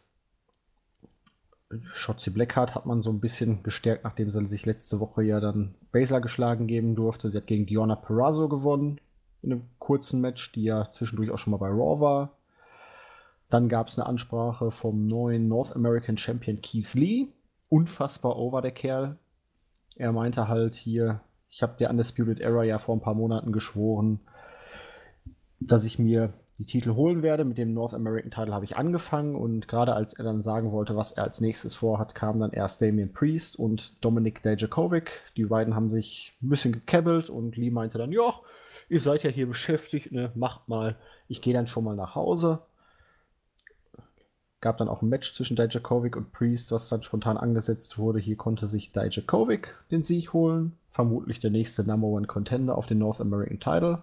[1.93, 5.75] Shotzi Blackheart hat man so ein bisschen gestärkt, nachdem sie sich letzte Woche ja dann
[5.93, 7.31] Baszler geschlagen geben durfte.
[7.31, 9.01] Sie hat gegen Diona Perazzo gewonnen
[9.43, 12.33] in einem kurzen Match, die ja zwischendurch auch schon mal bei Raw war.
[13.51, 17.29] Dann gab es eine Ansprache vom neuen North American Champion Keith Lee.
[17.69, 19.17] Unfassbar over der Kerl.
[19.97, 21.21] Er meinte halt hier,
[21.51, 24.21] ich habe der Undisputed Era ja vor ein paar Monaten geschworen,
[25.61, 27.45] dass ich mir die Titel holen werde.
[27.45, 30.97] Mit dem North American Title habe ich angefangen und gerade als er dann sagen wollte,
[30.97, 35.23] was er als nächstes vorhat, kam dann erst Damien Priest und Dominik Dajakovic.
[35.37, 38.35] Die beiden haben sich ein bisschen gekebbelt und Lee meinte dann, ja,
[38.89, 40.97] ihr seid ja hier beschäftigt, ne, macht mal,
[41.29, 42.61] ich gehe dann schon mal nach Hause.
[44.61, 48.19] Gab dann auch ein Match zwischen Dajakovic und Priest, was dann spontan angesetzt wurde.
[48.19, 50.73] Hier konnte sich Dajakovic den Sieg holen.
[50.89, 54.03] Vermutlich der nächste Number One Contender auf den North American Title.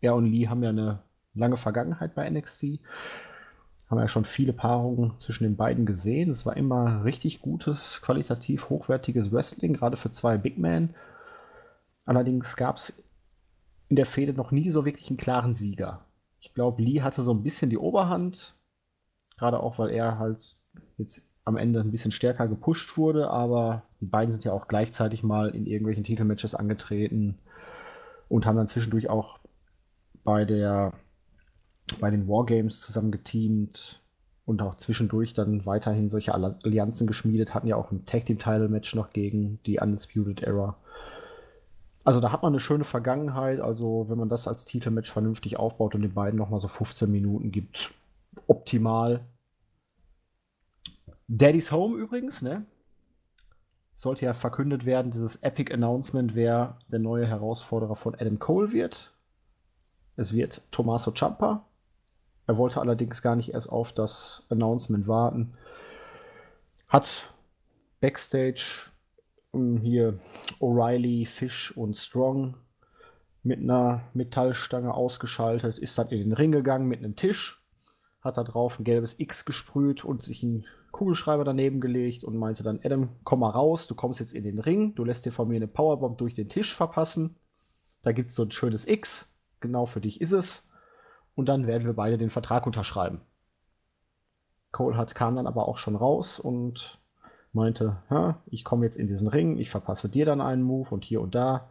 [0.00, 1.00] Er und Lee haben ja eine
[1.36, 2.80] lange Vergangenheit bei NXT.
[3.88, 6.30] haben wir ja schon viele Paarungen zwischen den beiden gesehen.
[6.30, 10.94] Es war immer richtig gutes, qualitativ hochwertiges Wrestling, gerade für zwei Big Men.
[12.04, 13.02] Allerdings gab es
[13.88, 16.04] in der Fehde noch nie so wirklich einen klaren Sieger.
[16.40, 18.54] Ich glaube, Lee hatte so ein bisschen die Oberhand,
[19.36, 20.56] gerade auch, weil er halt
[20.96, 25.22] jetzt am Ende ein bisschen stärker gepusht wurde, aber die beiden sind ja auch gleichzeitig
[25.22, 27.38] mal in irgendwelchen Titelmatches angetreten
[28.28, 29.38] und haben dann zwischendurch auch
[30.24, 30.92] bei der
[32.00, 34.02] bei den Wargames zusammen geteamt
[34.44, 38.68] und auch zwischendurch dann weiterhin solche Allianzen geschmiedet, hatten ja auch ein Tag Team Title
[38.68, 40.76] Match noch gegen die Undisputed Era.
[42.04, 45.96] Also da hat man eine schöne Vergangenheit, also wenn man das als Titelmatch vernünftig aufbaut
[45.96, 47.92] und den beiden nochmal so 15 Minuten gibt,
[48.46, 49.26] optimal.
[51.26, 52.64] Daddy's Home übrigens, ne?
[53.96, 59.12] Sollte ja verkündet werden, dieses Epic Announcement, wer der neue Herausforderer von Adam Cole wird.
[60.14, 61.65] Es wird Tommaso Ciampa.
[62.46, 65.54] Er wollte allerdings gar nicht erst auf das Announcement warten.
[66.88, 67.34] Hat
[68.00, 68.90] Backstage
[69.50, 70.18] um, hier
[70.60, 72.54] O'Reilly, Fish und Strong
[73.42, 77.64] mit einer Metallstange ausgeschaltet, ist dann in den Ring gegangen mit einem Tisch,
[78.20, 82.62] hat da drauf ein gelbes X gesprüht und sich einen Kugelschreiber daneben gelegt und meinte
[82.62, 85.48] dann, Adam, komm mal raus, du kommst jetzt in den Ring, du lässt dir von
[85.48, 87.36] mir eine Powerbomb durch den Tisch verpassen.
[88.02, 90.65] Da gibt es so ein schönes X, genau für dich ist es
[91.36, 93.20] und dann werden wir beide den Vertrag unterschreiben.
[94.72, 96.98] Cole hat, kam dann aber auch schon raus und
[97.52, 98.02] meinte,
[98.46, 101.34] ich komme jetzt in diesen Ring, ich verpasse dir dann einen Move und hier und
[101.34, 101.70] da.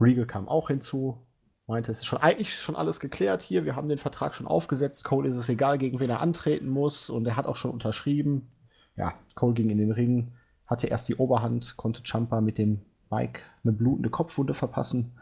[0.00, 1.18] Regal kam auch hinzu,
[1.66, 5.04] meinte, es ist schon eigentlich schon alles geklärt hier, wir haben den Vertrag schon aufgesetzt,
[5.04, 8.50] Cole ist es egal, gegen wen er antreten muss und er hat auch schon unterschrieben.
[8.96, 10.32] Ja, Cole ging in den Ring,
[10.66, 15.18] hatte erst die Oberhand, konnte Champa mit dem Mike eine blutende Kopfwunde verpassen,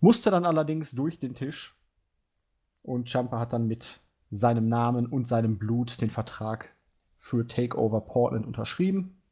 [0.00, 1.74] musste dann allerdings durch den Tisch
[2.82, 4.00] und Champa hat dann mit
[4.30, 6.70] seinem Namen und seinem Blut den Vertrag
[7.18, 9.22] für Takeover Portland unterschrieben.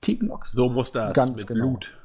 [0.00, 1.68] Tegan So muss das ganz mit genau.
[1.68, 1.98] Blut.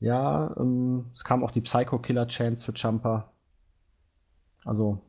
[0.00, 3.32] Ja, ähm, es kam auch die Psycho Killer Chance für Champa.
[4.64, 5.00] Also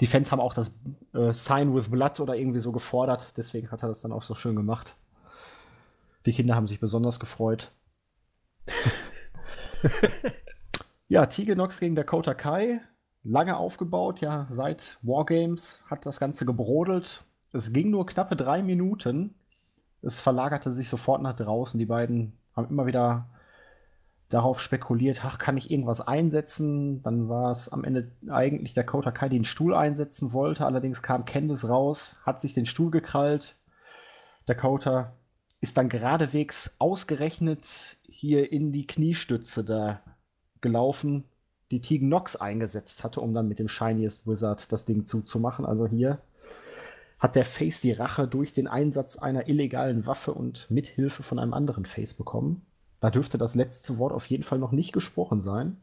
[0.00, 0.72] die Fans haben auch das
[1.14, 3.32] äh, Sign with Blood oder irgendwie so gefordert.
[3.36, 4.96] Deswegen hat er das dann auch so schön gemacht.
[6.26, 7.72] Die Kinder haben sich besonders gefreut.
[11.10, 12.82] Ja, Tigenox gegen Dakota Kai.
[13.24, 17.24] Lange aufgebaut, ja, seit Wargames hat das Ganze gebrodelt.
[17.50, 19.34] Es ging nur knappe drei Minuten.
[20.02, 21.78] Es verlagerte sich sofort nach draußen.
[21.78, 23.30] Die beiden haben immer wieder
[24.28, 27.02] darauf spekuliert, ach, kann ich irgendwas einsetzen?
[27.02, 30.66] Dann war es am Ende eigentlich Dakota Kai, den Stuhl einsetzen wollte.
[30.66, 33.56] Allerdings kam Candice raus, hat sich den Stuhl gekrallt.
[34.44, 35.14] Dakota
[35.62, 40.02] ist dann geradewegs ausgerechnet hier in die Kniestütze da
[40.60, 41.24] gelaufen,
[41.70, 45.66] die Tegan Nox eingesetzt hatte, um dann mit dem Shiniest Wizard das Ding zuzumachen.
[45.66, 46.20] Also hier
[47.18, 51.52] hat der Face die Rache durch den Einsatz einer illegalen Waffe und Mithilfe von einem
[51.52, 52.62] anderen Face bekommen.
[53.00, 55.76] Da dürfte das letzte Wort auf jeden Fall noch nicht gesprochen sein.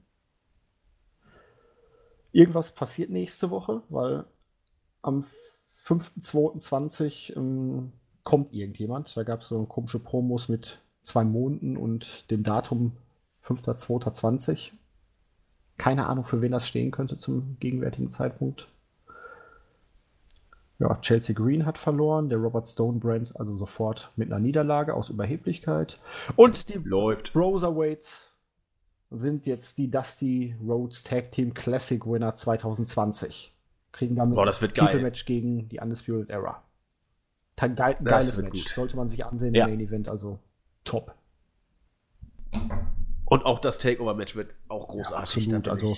[2.32, 4.26] Irgendwas passiert nächste Woche, weil
[5.02, 5.22] am
[5.86, 7.92] 5.2.20 ähm,
[8.24, 9.16] kommt irgendjemand.
[9.16, 12.98] Da gab es so komische Promos mit zwei Monden und dem Datum
[13.48, 14.72] 5.2.20.
[15.78, 18.68] Keine Ahnung, für wen das stehen könnte zum gegenwärtigen Zeitpunkt.
[20.80, 25.10] Ja, Chelsea Green hat verloren, der Robert Stone Brand also sofort mit einer Niederlage aus
[25.10, 26.00] Überheblichkeit.
[26.36, 27.32] Und die Läuft.
[27.34, 28.32] Broserweights
[29.10, 33.54] sind jetzt die Dusty Rhodes Tag Team Classic Winner 2020.
[33.94, 36.62] Kriegen damit Boah, das wird Titelmatch gegen die Undisputed Era.
[37.56, 38.66] Ge geiles Match.
[38.66, 38.74] Gut.
[38.76, 39.66] Sollte man sich ansehen ja.
[39.66, 40.40] im Main Event, also
[40.84, 41.16] top.
[43.26, 45.48] Und auch das Takeover-Match wird auch großartig.
[45.48, 45.70] Ja, absolut.
[45.70, 45.98] Also,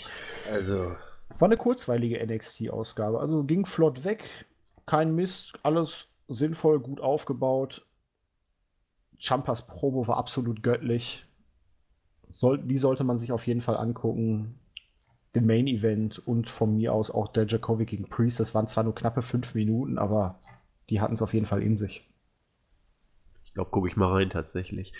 [0.52, 0.96] also,
[1.40, 3.20] war eine kurzweilige NXT-Ausgabe.
[3.20, 4.24] Also ging flott weg,
[4.86, 7.86] kein Mist, alles sinnvoll, gut aufgebaut.
[9.20, 11.26] Champas Promo war absolut göttlich.
[12.32, 14.60] Soll, die sollte man sich auf jeden Fall angucken.
[15.36, 18.40] Den Main Event und von mir aus auch der Jakovic gegen Priest.
[18.40, 20.40] Das waren zwar nur knappe fünf Minuten, aber
[20.90, 22.08] die hatten es auf jeden Fall in sich.
[23.46, 24.94] Ich glaube, gucke ich mal rein tatsächlich.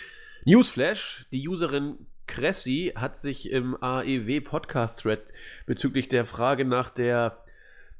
[0.44, 5.32] Newsflash: Die Userin Cressy hat sich im AEW Podcast Thread
[5.66, 7.38] bezüglich der Frage nach der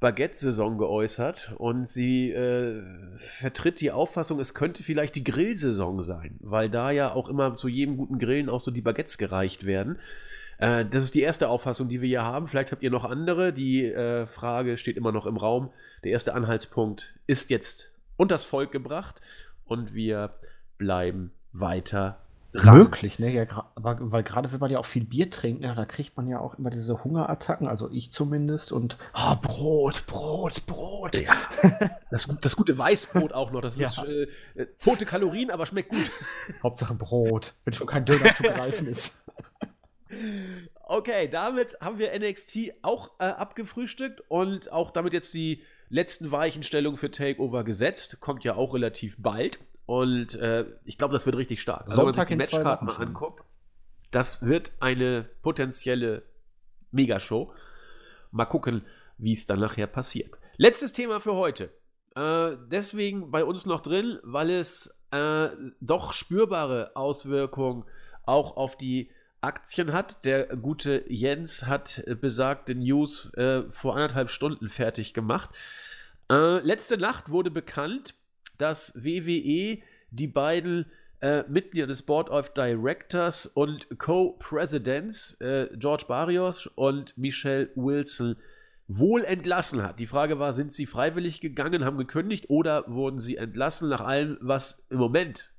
[0.00, 2.80] Baguette-Saison geäußert und sie äh,
[3.18, 7.66] vertritt die Auffassung, es könnte vielleicht die Grillsaison sein, weil da ja auch immer zu
[7.66, 9.98] jedem guten Grillen auch so die Baguettes gereicht werden.
[10.58, 12.46] Äh, das ist die erste Auffassung, die wir hier haben.
[12.46, 13.52] Vielleicht habt ihr noch andere.
[13.52, 15.70] Die äh, Frage steht immer noch im Raum.
[16.04, 19.20] Der erste Anhaltspunkt ist jetzt unters Volk gebracht
[19.64, 20.30] und wir
[20.76, 22.20] bleiben weiter
[22.54, 22.78] ran.
[22.78, 23.30] Möglich, ne?
[23.30, 26.28] Ja, aber, weil gerade wenn man ja auch viel Bier trinkt, ne, da kriegt man
[26.28, 28.72] ja auch immer diese Hungerattacken, also ich zumindest.
[28.72, 31.16] Und oh, Brot, Brot, Brot.
[31.20, 31.34] Ja.
[32.10, 33.60] Das, das gute Weißbrot auch noch.
[33.60, 33.88] Das ja.
[33.88, 36.10] ist äh, äh, tote Kalorien, aber schmeckt gut.
[36.62, 39.22] Hauptsache Brot, wenn schon kein Döner zu greifen ist.
[40.84, 46.96] Okay, damit haben wir NXT auch äh, abgefrühstückt und auch damit jetzt die letzten Weichenstellungen
[46.96, 48.20] für Takeover gesetzt.
[48.20, 49.58] Kommt ja auch relativ bald.
[49.88, 51.84] Und äh, ich glaube, das wird richtig stark.
[51.88, 53.42] Also, wenn man sich die Matchkarten mal anguckt,
[54.10, 56.24] das wird eine potenzielle
[56.90, 57.54] Megashow.
[58.30, 58.84] Mal gucken,
[59.16, 60.30] wie es dann nachher passiert.
[60.58, 61.70] Letztes Thema für heute.
[62.14, 65.48] Äh, deswegen bei uns noch drin, weil es äh,
[65.80, 67.86] doch spürbare Auswirkungen
[68.26, 69.10] auch auf die
[69.40, 70.22] Aktien hat.
[70.26, 75.48] Der gute Jens hat besagte News äh, vor anderthalb Stunden fertig gemacht.
[76.30, 78.14] Äh, letzte Nacht wurde bekannt,
[78.58, 79.78] dass WWE
[80.10, 80.86] die beiden
[81.20, 88.36] äh, Mitglieder des Board of Directors und Co-Presidents, äh, George Barrios und Michelle Wilson,
[88.86, 89.98] wohl entlassen hat.
[89.98, 93.88] Die Frage war, sind sie freiwillig gegangen, haben gekündigt oder wurden sie entlassen?
[93.90, 95.50] Nach allem, was im Moment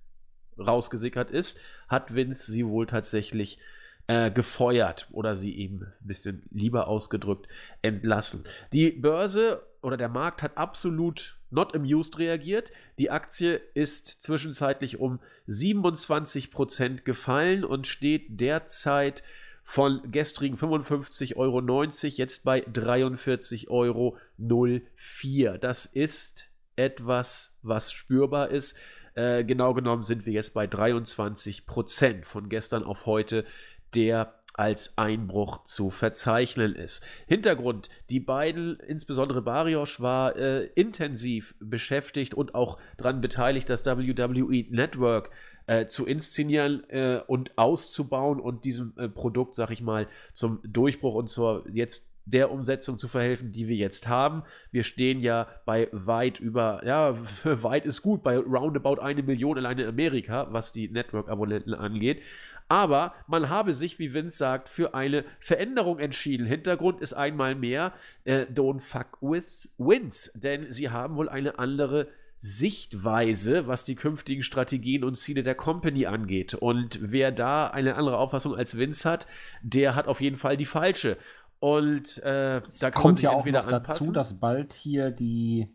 [0.57, 3.59] rausgesickert ist, hat Vince sie wohl tatsächlich
[4.07, 7.47] äh, gefeuert oder sie eben ein bisschen lieber ausgedrückt
[7.81, 8.45] entlassen.
[8.73, 12.71] Die Börse oder der Markt hat absolut not amused reagiert.
[12.97, 19.23] Die Aktie ist zwischenzeitlich um 27% gefallen und steht derzeit
[19.63, 21.61] von gestrigen 55,90 Euro
[22.07, 24.17] jetzt bei 43,04 Euro.
[25.59, 28.79] Das ist etwas, was spürbar ist.
[29.13, 33.45] Äh, genau genommen sind wir jetzt bei 23% von gestern auf heute
[33.93, 37.07] der als Einbruch zu verzeichnen ist.
[37.27, 44.65] Hintergrund, die beiden, insbesondere Barrios, war äh, intensiv beschäftigt und auch daran beteiligt, das WWE
[44.69, 45.31] Network
[45.65, 51.15] äh, zu inszenieren äh, und auszubauen und diesem äh, Produkt, sag ich mal, zum Durchbruch
[51.15, 54.43] und zur jetzt der Umsetzung zu verhelfen, die wir jetzt haben.
[54.71, 59.83] Wir stehen ja bei weit über, ja, weit ist gut, bei roundabout eine Million alleine
[59.83, 62.21] in Amerika, was die Network-Abonnenten angeht.
[62.69, 66.45] Aber man habe sich, wie Vince sagt, für eine Veränderung entschieden.
[66.45, 67.93] Hintergrund ist einmal mehr
[68.23, 72.07] äh, Don't fuck with wins, denn sie haben wohl eine andere
[72.41, 76.53] Sichtweise, was die künftigen Strategien und Ziele der Company angeht.
[76.53, 79.27] Und wer da eine andere Auffassung als Vince hat,
[79.61, 81.17] der hat auf jeden Fall die falsche.
[81.59, 85.67] Und äh, da kommt ja auch noch dazu, dass bald hier die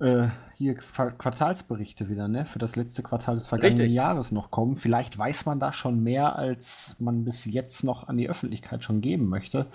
[0.00, 2.44] äh, hier Quartalsberichte wieder, ne?
[2.44, 3.94] Für das letzte Quartal des vergangenen Richtig.
[3.94, 4.76] Jahres noch kommen.
[4.76, 9.00] Vielleicht weiß man da schon mehr, als man bis jetzt noch an die Öffentlichkeit schon
[9.00, 9.66] geben möchte.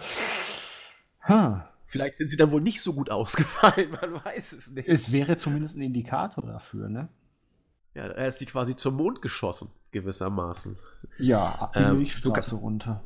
[1.28, 1.58] Huh.
[1.86, 4.88] Vielleicht sind sie dann wohl nicht so gut ausgefallen, man weiß es nicht.
[4.88, 7.10] Es wäre zumindest ein Indikator dafür, ne?
[7.94, 10.78] Ja, er ist sie quasi zum Mond geschossen, gewissermaßen.
[11.20, 13.04] Ja, ab die ähm, Milchstraße runter.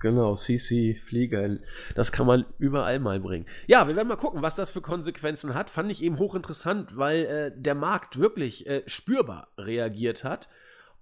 [0.00, 1.56] Genau, CC Flieger.
[1.94, 3.46] Das kann man überall mal bringen.
[3.66, 5.70] Ja, wir werden mal gucken, was das für Konsequenzen hat.
[5.70, 10.48] Fand ich eben hochinteressant, weil äh, der Markt wirklich äh, spürbar reagiert hat.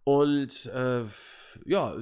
[0.05, 1.05] Und äh,
[1.65, 1.97] ja,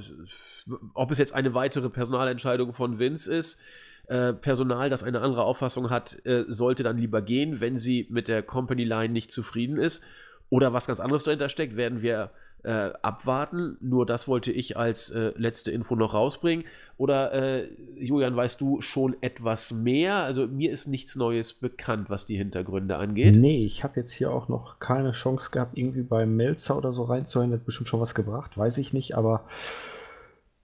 [0.95, 3.61] ob es jetzt eine weitere Personalentscheidung von Vince ist,
[4.09, 8.29] äh, Personal, das eine andere Auffassung hat, äh, sollte dann lieber gehen, wenn sie mit
[8.29, 10.05] der Company Line nicht zufrieden ist.
[10.51, 12.31] Oder was ganz anderes dahinter steckt, werden wir
[12.65, 13.77] äh, abwarten.
[13.81, 16.65] Nur das wollte ich als äh, letzte Info noch rausbringen.
[16.97, 20.17] Oder äh, Julian, weißt du schon etwas mehr?
[20.17, 23.37] Also mir ist nichts Neues bekannt, was die Hintergründe angeht.
[23.37, 27.05] Nee, ich habe jetzt hier auch noch keine Chance gehabt, irgendwie bei Melzer oder so
[27.05, 27.53] reinzuhören.
[27.53, 29.45] Hat bestimmt schon was gebracht, weiß ich nicht, aber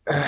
[0.05, 0.23] äh,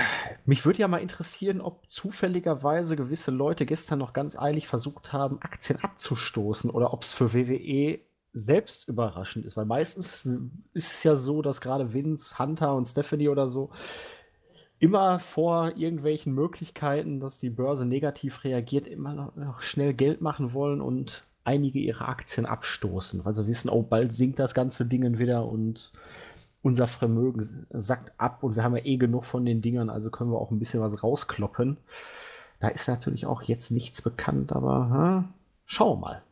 [0.44, 5.40] mich würde ja mal interessieren, ob zufälligerweise gewisse Leute gestern noch ganz eilig versucht haben,
[5.40, 8.01] Aktien abzustoßen oder ob es für WWE
[8.32, 10.24] selbst überraschend ist, weil meistens
[10.73, 13.70] ist es ja so, dass gerade Vince, Hunter und Stephanie oder so
[14.78, 20.81] immer vor irgendwelchen Möglichkeiten, dass die Börse negativ reagiert, immer noch schnell Geld machen wollen
[20.81, 25.47] und einige ihre Aktien abstoßen, weil sie wissen, oh, bald sinkt das ganze Ding wieder
[25.47, 25.93] und
[26.62, 30.31] unser Vermögen sackt ab und wir haben ja eh genug von den Dingern, also können
[30.31, 31.77] wir auch ein bisschen was rauskloppen.
[32.59, 35.28] Da ist natürlich auch jetzt nichts bekannt, aber hm,
[35.66, 36.23] schauen wir mal.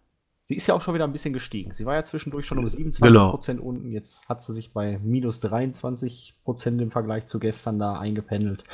[0.49, 1.73] Sie ist ja auch schon wieder ein bisschen gestiegen.
[1.75, 3.31] Sie war ja zwischendurch schon um 27 genau.
[3.33, 3.93] Prozent unten.
[3.93, 8.65] Jetzt hat sie sich bei minus 23 Prozent im Vergleich zu gestern da eingependelt.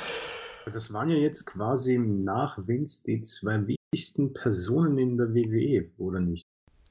[0.71, 6.21] Das waren ja jetzt quasi nach Vince die zwei wichtigsten Personen in der WWE, oder
[6.21, 6.43] nicht?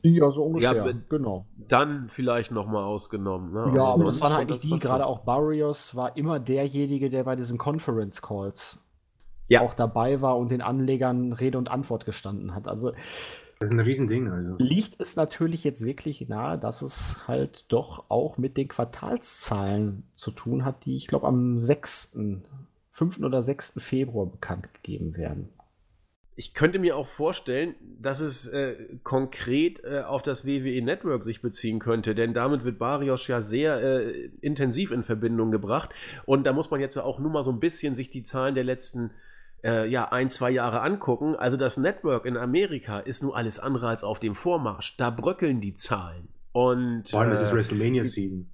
[0.03, 1.47] Ja, so ungefähr, ja, genau.
[1.67, 3.55] Dann vielleicht nochmal ausgenommen.
[3.55, 3.73] Ne?
[3.75, 7.57] Ja, aber das waren eigentlich die, gerade auch Barrios war immer derjenige, der bei diesen
[7.57, 8.79] Conference Calls
[9.49, 9.63] ja.
[9.63, 12.69] auch dabei war und den Anlegern Rede und Antwort gestanden hat.
[12.69, 12.93] Also
[13.65, 14.29] Das ist ein Riesending.
[14.29, 14.57] Also.
[14.59, 20.33] Liegt es natürlich jetzt wirklich nahe, dass es halt doch auch mit den Quartalszahlen zu
[20.33, 22.15] tun hat, die ich glaube am 6.,
[22.91, 23.21] 5.
[23.21, 23.77] oder 6.
[23.79, 25.49] Februar bekannt gegeben werden.
[26.37, 31.41] Ich könnte mir auch vorstellen, dass es äh, konkret äh, auf das WWE Network sich
[31.41, 35.89] beziehen könnte, denn damit wird Barrios ja sehr äh, intensiv in Verbindung gebracht.
[36.27, 38.65] Und da muss man jetzt auch nur mal so ein bisschen sich die Zahlen der
[38.65, 39.13] letzten äh,
[39.69, 41.37] ja, ein, zwei Jahre angucken.
[41.37, 44.97] Also das Network in Amerika ist nur alles andere als auf dem Vormarsch.
[44.97, 46.29] Da bröckeln die Zahlen.
[46.53, 48.49] Und, Vor allem ist es äh, WrestleMania-Season.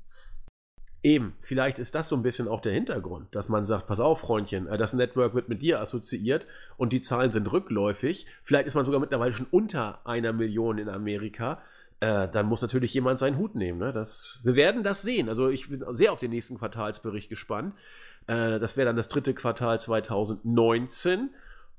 [1.02, 4.20] Eben, vielleicht ist das so ein bisschen auch der Hintergrund, dass man sagt, pass auf,
[4.20, 6.46] Freundchen, äh, das Network wird mit dir assoziiert
[6.76, 8.26] und die Zahlen sind rückläufig.
[8.42, 11.62] Vielleicht ist man sogar mittlerweile schon unter einer Million in Amerika.
[12.00, 13.78] Äh, dann muss natürlich jemand seinen Hut nehmen.
[13.78, 13.92] Ne?
[13.92, 15.28] Das, wir werden das sehen.
[15.28, 17.74] Also ich bin sehr auf den nächsten Quartalsbericht gespannt.
[18.26, 21.30] Äh, das wäre dann das dritte Quartal 2019.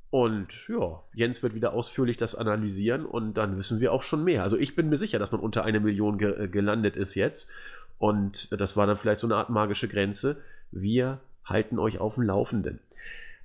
[0.10, 4.44] Und ja, Jens wird wieder ausführlich das analysieren und dann wissen wir auch schon mehr.
[4.44, 7.50] Also ich bin mir sicher, dass man unter eine Million ge äh, gelandet ist jetzt.
[7.98, 10.42] Und das war dann vielleicht so eine Art magische Grenze.
[10.72, 12.80] Wir halten euch auf dem Laufenden.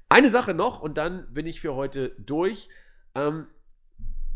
[0.08, 2.68] Eine Sache noch und dann bin ich für heute durch.
[3.14, 3.46] Ähm,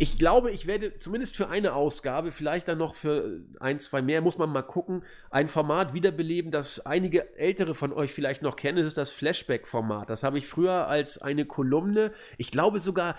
[0.01, 4.23] ich glaube, ich werde zumindest für eine Ausgabe, vielleicht dann noch für ein, zwei mehr,
[4.23, 8.79] muss man mal gucken, ein Format wiederbeleben, das einige ältere von euch vielleicht noch kennen.
[8.79, 10.09] Das ist das Flashback-Format.
[10.09, 13.15] Das habe ich früher als eine Kolumne, ich glaube sogar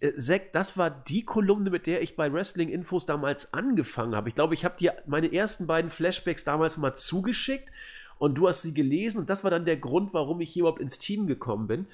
[0.00, 4.28] äh, Zack, das war die Kolumne, mit der ich bei Wrestling Infos damals angefangen habe.
[4.28, 7.70] Ich glaube, ich habe dir meine ersten beiden Flashbacks damals mal zugeschickt
[8.18, 10.82] und du hast sie gelesen und das war dann der Grund, warum ich hier überhaupt
[10.82, 11.86] ins Team gekommen bin.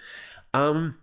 [0.52, 0.97] Ähm,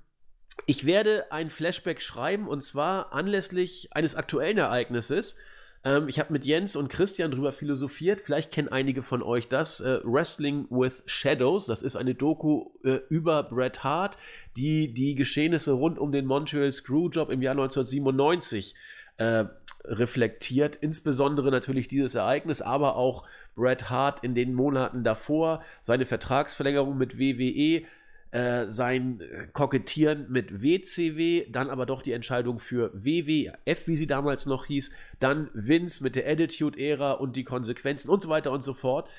[0.66, 5.38] ich werde ein Flashback schreiben und zwar anlässlich eines aktuellen Ereignisses.
[5.84, 8.22] Ähm, ich habe mit Jens und Christian drüber philosophiert.
[8.22, 9.82] Vielleicht kennen einige von euch das.
[9.82, 11.66] Äh, Wrestling with Shadows.
[11.66, 14.18] Das ist eine Doku äh, über Bret Hart,
[14.56, 18.76] die die Geschehnisse rund um den Montreal Screwjob im Jahr 1997
[19.18, 19.46] äh,
[19.86, 20.76] reflektiert.
[20.76, 23.26] Insbesondere natürlich dieses Ereignis, aber auch
[23.56, 27.86] Bret Hart in den Monaten davor, seine Vertragsverlängerung mit WWE,
[28.32, 34.08] äh, sein äh, Kokettieren mit WCW, dann aber doch die Entscheidung für WWF, wie sie
[34.08, 38.64] damals noch hieß, dann Vince mit der Attitude-Ära und die Konsequenzen und so weiter und
[38.64, 39.10] so fort,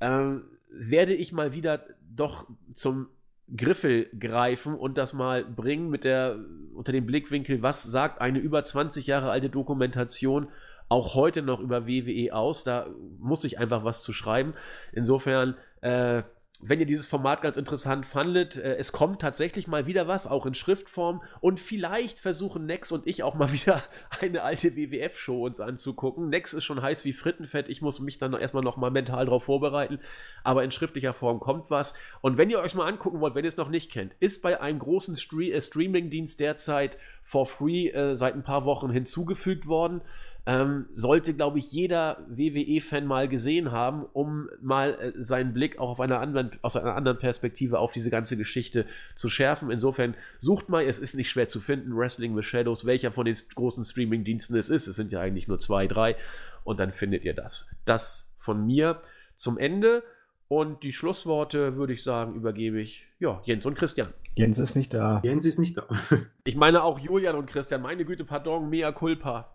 [0.00, 0.36] äh,
[0.70, 1.84] werde ich mal wieder
[2.14, 3.08] doch zum
[3.54, 6.38] Griffel greifen und das mal bringen mit der
[6.74, 10.48] unter dem Blickwinkel, was sagt eine über 20 Jahre alte Dokumentation
[10.88, 12.64] auch heute noch über WWE aus.
[12.64, 12.86] Da
[13.18, 14.54] muss ich einfach was zu schreiben.
[14.92, 16.22] Insofern äh,
[16.64, 20.46] wenn ihr dieses Format ganz interessant fandet, äh, es kommt tatsächlich mal wieder was, auch
[20.46, 21.20] in Schriftform.
[21.40, 23.82] Und vielleicht versuchen Nex und ich auch mal wieder
[24.20, 26.28] eine alte WWF-Show uns anzugucken.
[26.28, 27.68] Nex ist schon heiß wie Frittenfett.
[27.68, 29.98] Ich muss mich dann erstmal noch mal mental darauf vorbereiten.
[30.44, 31.94] Aber in schriftlicher Form kommt was.
[32.20, 34.60] Und wenn ihr euch mal angucken wollt, wenn ihr es noch nicht kennt, ist bei
[34.60, 40.00] einem großen Stre äh, Streaming-Dienst derzeit for free äh, seit ein paar Wochen hinzugefügt worden.
[40.44, 45.90] Ähm, sollte, glaube ich, jeder WWE-Fan mal gesehen haben, um mal äh, seinen Blick auch
[45.90, 49.70] auf einer anderen, aus einer anderen Perspektive auf diese ganze Geschichte zu schärfen.
[49.70, 53.36] Insofern sucht mal, es ist nicht schwer zu finden, Wrestling with Shadows, welcher von den
[53.54, 54.88] großen Streaming-Diensten es ist.
[54.88, 56.16] Es sind ja eigentlich nur zwei, drei.
[56.64, 57.76] Und dann findet ihr das.
[57.84, 59.00] Das von mir
[59.36, 60.02] zum Ende.
[60.48, 64.12] Und die Schlussworte, würde ich sagen, übergebe ich ja, Jens und Christian.
[64.34, 65.20] Jens ist nicht da.
[65.24, 65.86] Jens ist nicht da.
[66.44, 67.80] ich meine auch Julian und Christian.
[67.80, 69.54] Meine Güte, pardon, mea culpa.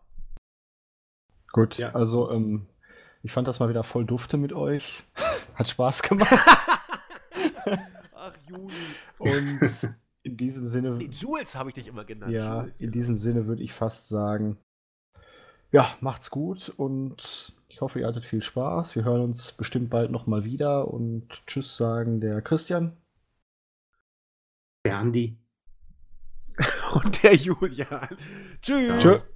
[1.52, 1.94] Gut, ja.
[1.94, 2.68] also ähm,
[3.24, 5.04] ich fand das mal wieder voll dufte mit euch.
[5.56, 6.32] Hat Spaß gemacht.
[8.16, 8.74] Ach, Juli.
[9.18, 10.92] Und in diesem Sinne.
[10.92, 12.32] Nee, Jules habe ich dich immer genannt.
[12.32, 14.58] Ja, Jules, in diesem Sinne würde ich fast sagen,
[15.72, 18.96] ja, macht's gut und ich hoffe, ihr hattet viel Spaß.
[18.96, 22.98] Wir hören uns bestimmt bald nochmal wieder und Tschüss sagen der Christian.
[24.86, 25.38] Der Andi.
[26.94, 28.18] und der Julian.
[28.62, 29.04] Tschüss.
[29.04, 29.34] Tschüss.